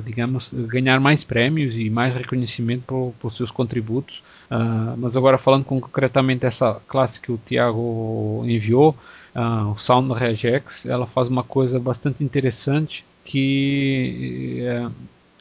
digamos, 0.05 0.53
ganhar 0.53 1.01
mais 1.01 1.25
prêmios 1.25 1.75
e 1.75 1.89
mais 1.89 2.13
reconhecimento 2.15 2.83
por, 2.87 3.13
por 3.19 3.33
seus 3.33 3.51
contributos. 3.51 4.23
Mas 4.97 5.17
agora 5.17 5.37
falando 5.37 5.65
concretamente 5.65 6.41
dessa 6.41 6.79
classe 6.87 7.19
que 7.19 7.31
o 7.31 7.39
Tiago 7.45 8.43
enviou, 8.45 8.95
o 9.35 9.77
Sound 9.77 10.13
Regex, 10.13 10.85
ela 10.85 11.05
faz 11.05 11.27
uma 11.27 11.43
coisa 11.43 11.79
bastante 11.79 12.23
interessante 12.23 13.05
que 13.23 14.59
é, 14.61 14.87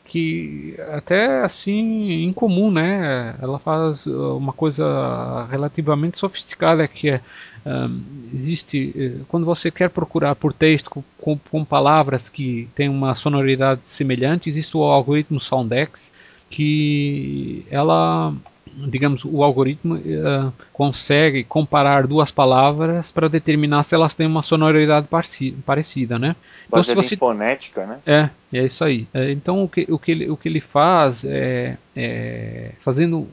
que 0.05 0.77
até 0.93 1.43
assim 1.43 2.25
incomum, 2.25 2.71
né? 2.71 3.37
Ela 3.41 3.59
faz 3.59 4.07
uma 4.07 4.53
coisa 4.53 5.47
relativamente 5.51 6.19
sofisticada 6.19 6.87
que 6.87 7.11
é 7.11 7.21
um, 7.67 8.01
existe 8.33 8.95
eh, 8.97 9.25
quando 9.27 9.45
você 9.45 9.73
quer 9.73 9.91
procurar 9.91 10.37
por 10.37 10.53
texto 10.53 10.89
com, 11.19 11.37
com, 11.37 11.65
palavras 11.65 12.29
que 12.29 12.69
têm 12.77 12.89
uma 12.89 13.13
sonoridade 13.17 13.81
semelhante, 13.89 14.49
existe 14.49 14.77
o 14.77 14.85
algoritmo 14.85 15.41
Soundex 15.41 16.13
que 16.49 17.67
ela 17.69 18.33
digamos, 18.77 19.24
o 19.24 19.43
algoritmo 19.43 19.95
uh, 19.95 20.53
consegue 20.72 21.43
comparar 21.43 22.07
duas 22.07 22.31
palavras 22.31 23.11
para 23.11 23.29
determinar 23.29 23.83
se 23.83 23.95
elas 23.95 24.14
têm 24.14 24.27
uma 24.27 24.43
sonoridade 24.43 25.09
parecida, 25.64 26.18
né? 26.18 26.37
Então, 26.68 26.83
se 26.83 26.95
você 26.95 27.16
fonética, 27.16 27.87
né? 27.87 27.99
É, 28.07 28.31
é 28.53 28.64
isso 28.64 28.85
aí. 28.85 29.07
É, 29.14 29.33
então, 29.33 29.64
o 29.64 29.68
que, 29.68 29.87
o, 29.89 29.99
que 29.99 30.11
ele, 30.11 30.31
o 30.31 30.37
que 30.37 30.49
ele 30.49 30.61
faz 30.61 31.24
é, 31.24 31.79
é 31.97 32.72
fazendo 32.79 33.27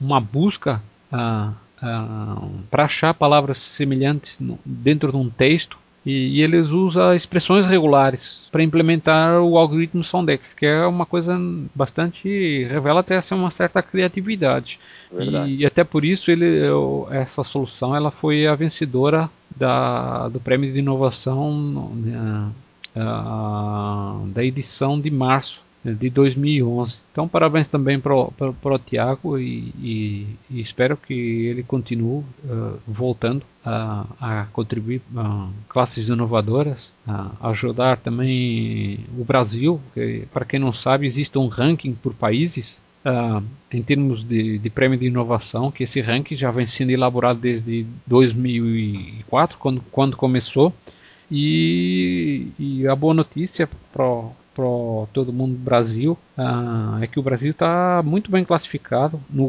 uma 0.00 0.20
busca 0.20 0.82
uh, 1.12 1.50
uh, 1.82 2.50
para 2.70 2.84
achar 2.84 3.14
palavras 3.14 3.56
semelhantes 3.56 4.36
no, 4.38 4.58
dentro 4.64 5.10
de 5.10 5.16
um 5.16 5.30
texto, 5.30 5.78
e, 6.10 6.38
e, 6.38 6.42
eles 6.42 6.70
usam 6.70 7.14
expressões 7.14 7.66
regulares 7.66 8.48
para 8.50 8.62
implementar 8.62 9.40
o 9.40 9.56
algoritmo 9.56 10.02
Soundex, 10.02 10.52
que 10.52 10.66
é 10.66 10.84
uma 10.84 11.06
coisa 11.06 11.38
bastante 11.74 12.64
revela 12.64 13.00
até 13.00 13.16
assim, 13.16 13.34
uma 13.34 13.50
certa 13.50 13.82
criatividade. 13.82 14.80
E, 15.12 15.60
e, 15.60 15.66
até 15.66 15.84
por 15.84 16.04
isso 16.04 16.30
ele, 16.30 16.62
essa 17.10 17.44
solução 17.44 17.94
ela 17.94 18.10
foi 18.10 18.46
a 18.46 18.54
vencedora 18.54 19.30
da, 19.56 20.28
do 20.28 20.40
prêmio 20.40 20.72
de 20.72 20.80
inovação 20.80 21.92
da 24.32 24.44
edição 24.44 25.00
de 25.00 25.10
março 25.10 25.62
de 25.84 26.10
2011. 26.10 27.00
Então, 27.10 27.26
parabéns 27.26 27.66
também 27.66 27.98
para 27.98 28.14
o 28.14 28.78
Tiago 28.78 29.38
e, 29.38 29.72
e, 29.78 30.26
e, 30.50 30.60
espero 30.60 30.96
que 30.96 31.14
ele 31.14 31.62
continue 31.62 32.22
uh, 32.44 32.78
voltando 32.86 33.42
a, 33.64 34.06
a 34.20 34.46
contribuir 34.52 35.00
a 35.16 35.48
classes 35.68 36.08
inovadoras, 36.08 36.92
a 37.06 37.48
ajudar 37.48 37.98
também 37.98 39.00
o 39.18 39.24
Brasil. 39.24 39.80
Para 40.32 40.44
quem 40.44 40.60
não 40.60 40.72
sabe, 40.72 41.06
existe 41.06 41.38
um 41.38 41.48
ranking 41.48 41.94
por 41.94 42.14
países 42.14 42.78
uh, 43.04 43.42
em 43.72 43.82
termos 43.82 44.22
de, 44.22 44.58
de, 44.58 44.70
prêmio 44.70 44.98
de 44.98 45.06
inovação, 45.06 45.70
que 45.70 45.84
esse 45.84 46.00
ranking 46.00 46.36
já 46.36 46.50
vem 46.50 46.66
sendo 46.66 46.90
elaborado 46.90 47.38
desde 47.40 47.86
2004, 48.06 49.58
quando, 49.58 49.80
quando 49.90 50.16
começou. 50.16 50.72
E, 51.32 52.48
e 52.58 52.88
a 52.88 52.96
boa 52.96 53.14
notícia 53.14 53.68
para 53.92 54.04
para 54.60 55.12
todo 55.12 55.32
mundo 55.32 55.52
do 55.52 55.64
Brasil 55.64 56.18
uh, 56.36 57.02
é 57.02 57.06
que 57.06 57.18
o 57.18 57.22
Brasil 57.22 57.50
está 57.50 58.02
muito 58.04 58.30
bem 58.30 58.44
classificado 58.44 59.18
no 59.30 59.48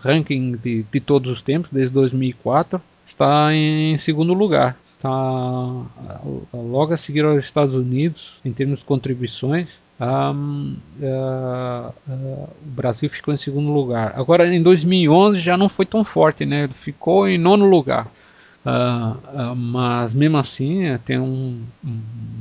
ranking 0.00 0.52
de, 0.52 0.84
de, 0.90 1.00
todos 1.00 1.30
os 1.30 1.42
tempos, 1.42 1.68
desde 1.70 1.92
2004, 1.92 2.80
está 3.06 3.54
em 3.54 3.98
segundo 3.98 4.32
lugar. 4.32 4.76
Está 4.96 5.10
logo 6.54 6.94
a 6.94 6.96
seguir 6.96 7.24
aos 7.24 7.44
Estados 7.44 7.74
Unidos 7.74 8.32
em 8.42 8.52
termos 8.52 8.78
de 8.78 8.84
contribuições. 8.86 9.68
Um, 10.00 10.76
uh, 11.00 11.92
uh, 12.08 12.48
o 12.64 12.70
Brasil 12.70 13.08
ficou 13.10 13.32
em 13.32 13.36
segundo 13.36 13.70
lugar. 13.70 14.14
Agora 14.16 14.46
em 14.46 14.62
2011 14.62 15.38
já 15.38 15.56
não 15.56 15.68
foi 15.68 15.84
tão 15.84 16.02
forte, 16.02 16.46
né? 16.46 16.68
Ficou 16.68 17.28
em 17.28 17.36
nono 17.36 17.66
lugar. 17.66 18.08
Uh, 18.66 19.54
mas 19.54 20.12
mesmo 20.12 20.36
assim 20.38 20.86
é, 20.86 20.98
tem 20.98 21.20
um, 21.20 21.62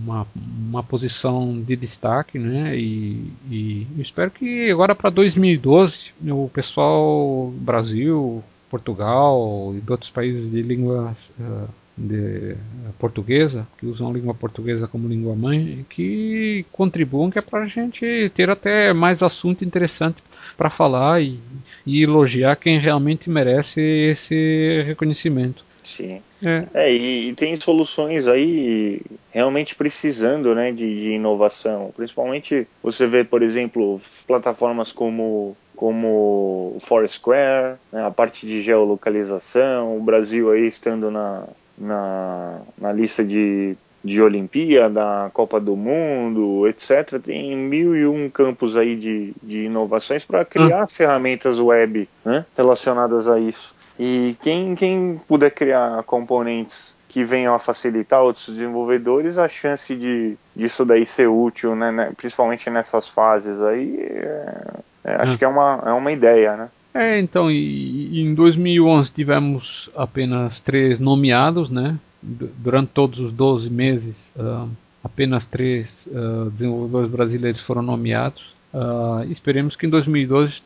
uma, 0.04 0.26
uma 0.36 0.82
posição 0.82 1.62
de 1.62 1.76
destaque, 1.76 2.40
né? 2.40 2.76
E, 2.76 3.32
e 3.48 3.88
espero 4.00 4.32
que 4.32 4.72
agora 4.72 4.96
para 4.96 5.12
2012 5.12 6.14
o 6.28 6.50
pessoal 6.50 7.54
Brasil, 7.58 8.44
Portugal 8.72 9.72
e 9.78 9.82
de 9.82 9.92
outros 9.92 10.10
países 10.10 10.50
de 10.50 10.64
língua 10.64 11.16
uh, 11.40 11.68
de, 11.96 12.56
portuguesa 12.98 13.68
que 13.78 13.86
usam 13.86 14.10
a 14.10 14.14
língua 14.14 14.34
portuguesa 14.34 14.88
como 14.88 15.08
língua 15.08 15.36
mãe 15.36 15.86
que 15.88 16.66
contribuam 16.72 17.30
que 17.30 17.38
é 17.38 17.42
para 17.42 17.60
a 17.60 17.68
gente 17.68 18.32
ter 18.34 18.50
até 18.50 18.92
mais 18.94 19.22
assunto 19.22 19.64
interessante 19.64 20.24
para 20.58 20.72
falar 20.72 21.22
e, 21.22 21.40
e 21.86 22.02
elogiar 22.02 22.56
quem 22.56 22.80
realmente 22.80 23.30
merece 23.30 23.80
esse 23.80 24.82
reconhecimento. 24.88 25.64
Sim. 25.86 26.22
É, 26.44 26.66
é 26.74 26.94
e, 26.94 27.30
e, 27.30 27.34
tem 27.36 27.56
soluções 27.60 28.28
aí 28.28 29.02
realmente 29.32 29.76
precisando 29.76 30.56
né, 30.56 30.72
de, 30.72 31.02
de, 31.02 31.12
inovação. 31.12 31.94
Principalmente 31.96 32.68
você 32.82 33.06
vê, 33.06 33.24
por 33.24 33.42
exemplo, 33.42 34.02
plataformas 34.28 34.92
como 34.92 35.56
como 35.76 36.78
o 36.78 36.80
Foursquare, 36.82 37.76
né, 37.92 38.06
a 38.06 38.10
parte 38.10 38.48
de 38.48 38.62
geolocalização, 38.62 39.98
o 39.98 40.02
Brasil 40.02 40.50
aí 40.50 40.66
estando 40.68 41.12
na, 41.12 41.44
na, 41.78 42.62
na 42.78 42.94
lista 42.94 43.22
de, 43.26 43.76
de 44.02 44.22
Olimpíada, 44.22 45.30
Copa 45.34 45.60
do 45.60 45.76
Mundo, 45.76 46.66
etc. 46.66 47.20
Tem 47.22 47.58
mil 47.58 47.94
e 47.94 48.08
um 48.08 48.30
campos 48.30 48.78
aí 48.78 48.96
de, 48.96 49.34
de 49.44 49.66
inovações 49.66 50.24
para 50.24 50.46
criar 50.46 50.86
hum. 50.86 50.88
ferramentas 50.88 51.60
web 51.60 52.08
né, 52.24 52.46
relacionadas 52.56 53.28
a 53.28 53.38
isso. 53.38 53.75
E 54.00 54.36
quem, 54.42 54.76
quem 54.76 55.20
puder 55.28 55.52
criar 55.52 56.04
componentes 56.04 56.94
que 57.08 57.24
venham 57.24 57.56
a 57.56 57.60
facilitar 57.60 58.22
outros 58.22 58.48
desenvolvedores, 58.48 59.38
a 59.38 59.48
chance 59.48 59.96
de 59.96 60.36
disso 60.54 60.84
daí 60.84 61.06
ser 61.06 61.28
útil, 61.28 61.74
né, 61.74 61.90
né 61.90 62.12
principalmente 62.18 62.70
nessas 62.70 63.08
fases 63.08 63.62
aí, 63.62 63.98
é, 64.02 64.64
é, 65.06 65.16
acho 65.16 65.36
é. 65.36 65.38
que 65.38 65.46
é 65.46 65.48
uma, 65.48 65.82
é 65.86 65.92
uma 65.92 66.12
ideia, 66.12 66.58
né? 66.58 66.70
É, 66.94 67.20
então, 67.20 67.52
e, 67.52 68.20
e 68.20 68.22
em 68.22 68.34
2011 68.34 69.12
tivemos 69.12 69.90
apenas 69.96 70.60
três 70.60 71.00
nomeados, 71.00 71.70
né? 71.70 71.98
Durante 72.22 72.90
todos 72.90 73.20
os 73.20 73.32
12 73.32 73.70
meses, 73.70 74.34
uh, 74.36 74.68
apenas 75.04 75.46
três 75.46 76.08
uh, 76.08 76.50
desenvolvedores 76.50 77.10
brasileiros 77.10 77.62
foram 77.62 77.82
nomeados. 77.82 78.55
Uh, 78.76 79.24
esperemos 79.32 79.78
que 79.78 79.86
em 79.86 79.90
2012 79.90 80.64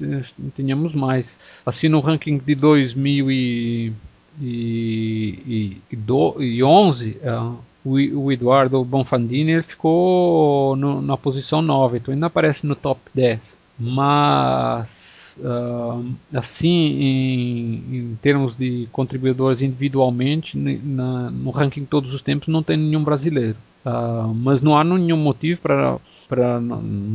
tenhamos 0.55 0.95
mais. 0.95 1.39
Assim, 1.63 1.87
no 1.87 1.99
ranking 1.99 2.39
de 2.39 2.55
2011, 2.55 3.93
uh, 7.21 7.55
o, 7.85 7.91
o 8.23 8.31
Eduardo 8.31 8.83
Bonfandini 8.83 9.61
ficou 9.61 10.75
no, 10.75 11.03
na 11.03 11.15
posição 11.15 11.61
9, 11.61 11.99
então 11.99 12.11
ainda 12.11 12.25
aparece 12.25 12.65
no 12.65 12.75
top 12.75 12.99
10. 13.13 13.59
Mas, 13.77 15.37
uh, 15.39 16.03
assim, 16.33 16.67
em, 16.67 17.83
em, 17.95 18.17
termos 18.23 18.57
de 18.57 18.89
contribuidores 18.91 19.61
individualmente, 19.61 20.57
na, 20.57 21.29
no 21.29 21.51
ranking 21.51 21.85
todos 21.85 22.11
os 22.11 22.21
tempos 22.21 22.47
não 22.47 22.63
tem 22.63 22.75
nenhum 22.75 23.03
brasileiro. 23.03 23.55
Uh, 23.85 24.33
mas 24.33 24.61
não 24.61 24.77
há 24.77 24.83
nenhum 24.83 25.17
motivo 25.17 25.61
para 25.61 26.59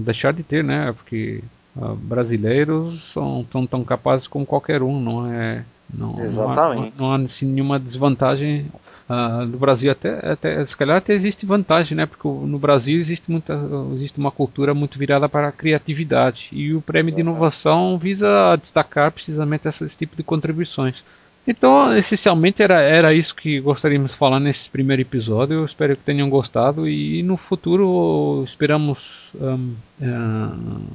deixar 0.05 0.33
de 0.33 0.43
ter, 0.43 0.65
né? 0.65 0.93
Porque 0.93 1.43
uh, 1.77 1.95
brasileiros 1.95 3.05
são 3.05 3.45
tão, 3.51 3.67
tão 3.67 3.85
capazes 3.85 4.27
como 4.27 4.47
qualquer 4.47 4.83
um, 4.83 5.01
não 5.01 5.33
é? 5.33 5.65
Não, 5.93 6.19
Exatamente. 6.21 6.95
Não 6.97 7.07
há, 7.07 7.19
não 7.19 7.23
há 7.23 7.25
assim, 7.25 7.47
nenhuma 7.47 7.79
desvantagem 7.79 8.67
uh, 9.09 9.45
no 9.47 9.59
Brasil. 9.59 9.93
Até, 9.93 10.31
até, 10.31 10.65
se 10.65 10.77
calhar 10.77 10.97
até 10.97 11.13
existe 11.13 11.45
vantagem, 11.45 11.97
né? 11.97 12.07
Porque 12.07 12.27
no 12.27 12.59
Brasil 12.59 12.99
existe, 12.99 13.31
muita, 13.31 13.59
existe 13.93 14.19
uma 14.19 14.31
cultura 14.31 14.75
muito 14.75 14.99
virada 14.99 15.29
para 15.29 15.49
a 15.49 15.53
criatividade. 15.53 16.49
E 16.53 16.75
o 16.75 16.81
prêmio 16.81 17.15
de 17.15 17.21
inovação 17.21 17.99
visa 17.99 18.57
destacar 18.57 19.13
precisamente 19.13 19.69
esse 19.69 19.97
tipo 19.97 20.17
de 20.17 20.23
contribuições. 20.23 21.05
Então, 21.47 21.95
essencialmente 21.95 22.63
era, 22.63 22.81
era 22.81 23.13
isso 23.13 23.35
que 23.35 23.61
gostaríamos 23.61 24.13
de 24.13 24.17
falar 24.17 24.41
nesse 24.41 24.69
primeiro 24.71 25.03
episódio. 25.03 25.59
Eu 25.59 25.65
espero 25.65 25.95
que 25.95 26.03
tenham 26.03 26.31
gostado 26.31 26.89
e 26.89 27.23
no 27.23 27.37
futuro 27.37 28.43
esperamos 28.45 29.31
um, 29.35 29.75
um, 30.01 30.87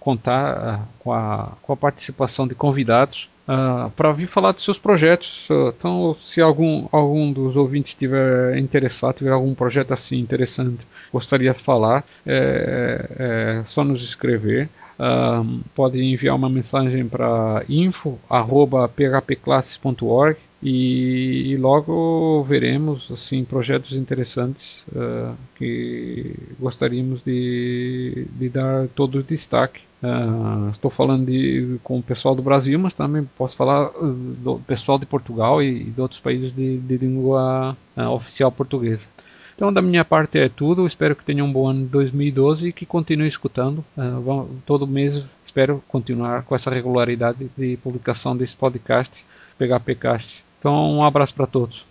contar 0.00 0.80
uh, 0.80 0.88
com, 0.98 1.12
a, 1.12 1.52
com 1.60 1.72
a 1.72 1.76
participação 1.76 2.48
de 2.48 2.54
convidados 2.54 3.28
uh, 3.46 3.90
para 3.90 4.10
vir 4.10 4.26
falar 4.26 4.52
dos 4.52 4.64
seus 4.64 4.78
projetos. 4.78 5.48
Então, 5.76 6.14
se 6.14 6.40
algum, 6.40 6.88
algum 6.90 7.30
dos 7.30 7.54
ouvintes 7.54 7.90
estiver 7.90 8.56
interessado, 8.56 9.16
tiver 9.16 9.32
algum 9.32 9.54
projeto 9.54 9.92
assim 9.92 10.18
interessante, 10.18 10.86
gostaria 11.12 11.52
de 11.52 11.60
falar, 11.60 12.04
é, 12.26 13.58
é 13.60 13.64
só 13.66 13.84
nos 13.84 14.02
escrever. 14.02 14.70
Uh, 14.98 15.60
pode 15.74 16.00
enviar 16.00 16.34
uma 16.36 16.48
mensagem 16.48 17.06
para 17.08 17.64
info@phpclasses.org 17.68 20.38
e, 20.62 21.52
e, 21.52 21.56
logo 21.56 22.44
veremos 22.44 23.10
assim 23.10 23.44
projetos 23.44 23.94
interessantes 23.94 24.86
uh, 24.88 25.34
que 25.56 26.36
gostaríamos 26.60 27.22
de, 27.22 28.26
de 28.38 28.48
dar 28.48 28.86
todo 28.94 29.18
o 29.18 29.22
destaque. 29.22 29.80
Uh, 30.02 30.70
estou 30.70 30.90
falando 30.90 31.26
de, 31.26 31.78
com 31.82 31.98
o 31.98 32.02
pessoal 32.02 32.36
do 32.36 32.42
Brasil, 32.42 32.78
mas 32.78 32.92
também 32.92 33.24
posso 33.36 33.56
falar 33.56 33.90
do 34.38 34.60
pessoal 34.60 34.98
de 34.98 35.06
Portugal 35.06 35.62
e, 35.62 35.84
de 35.84 36.00
outros 36.00 36.20
países 36.20 36.54
de, 36.54 36.78
de 36.78 36.98
língua 36.98 37.76
oficial 38.12 38.52
portuguesa. 38.52 39.08
Então, 39.54 39.72
da 39.72 39.80
minha 39.80 40.04
parte 40.04 40.38
é 40.38 40.48
tudo. 40.48 40.86
Espero 40.86 41.14
que 41.14 41.24
tenham 41.24 41.46
um 41.46 41.52
bom 41.52 41.68
ano 41.68 41.84
de 41.84 41.90
2012 41.90 42.68
e 42.68 42.72
que 42.72 42.84
continuem 42.84 43.28
escutando. 43.28 43.84
Uh, 43.96 44.48
todo 44.66 44.86
mês 44.86 45.24
espero 45.44 45.82
continuar 45.86 46.42
com 46.42 46.54
essa 46.54 46.70
regularidade 46.70 47.48
de 47.56 47.76
publicação 47.76 48.36
desse 48.36 48.56
podcast, 48.56 49.24
PHPcast. 49.56 50.44
Então, 50.58 50.96
um 50.96 51.02
abraço 51.04 51.34
para 51.34 51.46
todos. 51.46 51.86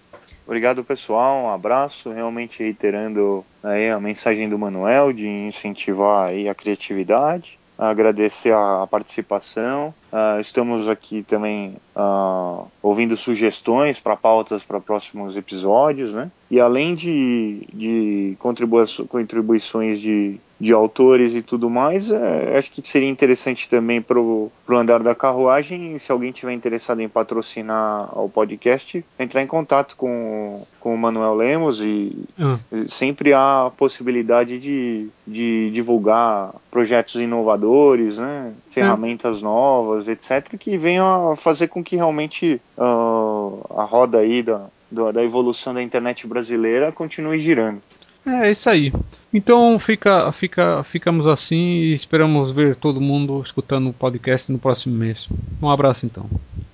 Obrigado, 0.46 0.84
pessoal. 0.84 1.46
Um 1.46 1.50
abraço. 1.50 2.12
Realmente 2.12 2.60
reiterando 2.62 3.46
aí 3.64 3.90
a 3.90 4.00
mensagem 4.00 4.50
do 4.50 4.60
Manuel 4.60 5.14
de 5.14 5.26
incentivar 5.26 6.28
aí 6.28 6.50
a 6.50 6.56
criatividade 6.56 7.58
agradecer 7.78 8.54
a, 8.54 8.88
participação. 8.90 9.94
Uh, 10.12 10.40
estamos 10.40 10.88
aqui 10.88 11.24
também 11.24 11.76
uh, 11.96 12.68
ouvindo 12.82 13.18
sugestões 13.18 14.00
para 14.00 14.16
pautas 14.16 14.64
para 14.64 14.80
próximos 14.80 15.36
episódios, 15.36 16.14
né? 16.14 16.32
E 16.52 16.60
além 16.60 16.96
de, 16.96 17.68
de 17.74 18.38
contribuições 18.40 20.00
de 20.00 20.40
de 20.64 20.72
autores 20.72 21.34
e 21.36 21.42
tudo 21.42 21.70
mais, 21.70 22.10
é, 22.10 22.58
acho 22.58 22.72
que 22.72 22.88
seria 22.88 23.10
interessante 23.10 23.68
também 23.68 24.02
para 24.02 24.18
o 24.18 24.50
andar 24.70 25.04
da 25.04 25.14
carruagem, 25.14 26.00
se 26.00 26.10
alguém 26.10 26.32
tiver 26.32 26.54
interessado 26.54 27.02
em 27.02 27.10
patrocinar 27.10 28.18
o 28.18 28.30
podcast, 28.30 29.04
entrar 29.20 29.44
em 29.44 29.48
contato 29.48 29.98
com, 29.98 30.66
com 30.80 30.96
o 30.96 30.98
Manuel 30.98 31.36
Lemos 31.36 31.82
e 31.82 32.18
uhum. 32.40 32.88
sempre 32.88 33.34
há 33.34 33.66
a 33.66 33.72
possibilidade 33.72 34.58
de, 34.58 35.10
de 35.28 35.70
divulgar 35.72 36.56
projetos 36.72 37.16
inovadores, 37.16 38.18
né, 38.18 38.54
ferramentas 38.72 39.42
uhum. 39.42 39.50
novas, 39.50 40.08
etc., 40.08 40.56
que 40.58 40.78
venham 40.78 41.34
a 41.34 41.36
fazer 41.36 41.68
com 41.68 41.84
que 41.84 41.98
realmente 41.98 42.62
uh, 42.78 43.66
a 43.78 43.84
roda 43.84 44.20
aí 44.20 44.42
da, 44.42 44.68
da 45.12 45.22
evolução 45.22 45.74
da 45.74 45.84
internet 45.84 46.26
brasileira 46.26 46.90
continue 46.90 47.42
girando. 47.42 47.82
É 48.26 48.50
isso 48.50 48.70
aí. 48.70 48.94
Então 49.34 49.78
fica, 49.78 50.32
fica, 50.32 50.84
ficamos 50.84 51.28
assim 51.28 51.56
e 51.56 51.94
esperamos 51.94 52.52
ver 52.52 52.76
todo 52.76 53.02
mundo 53.02 53.42
escutando 53.42 53.90
o 53.90 53.94
podcast 53.94 54.52
no 54.52 54.60
próximo 54.60 54.96
mês. 54.96 55.28
Um 55.62 55.70
abraço 55.70 56.06
então. 56.06 56.30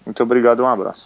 Muito 0.06 0.22
obrigado, 0.22 0.62
um 0.62 0.68
abraço. 0.68 1.06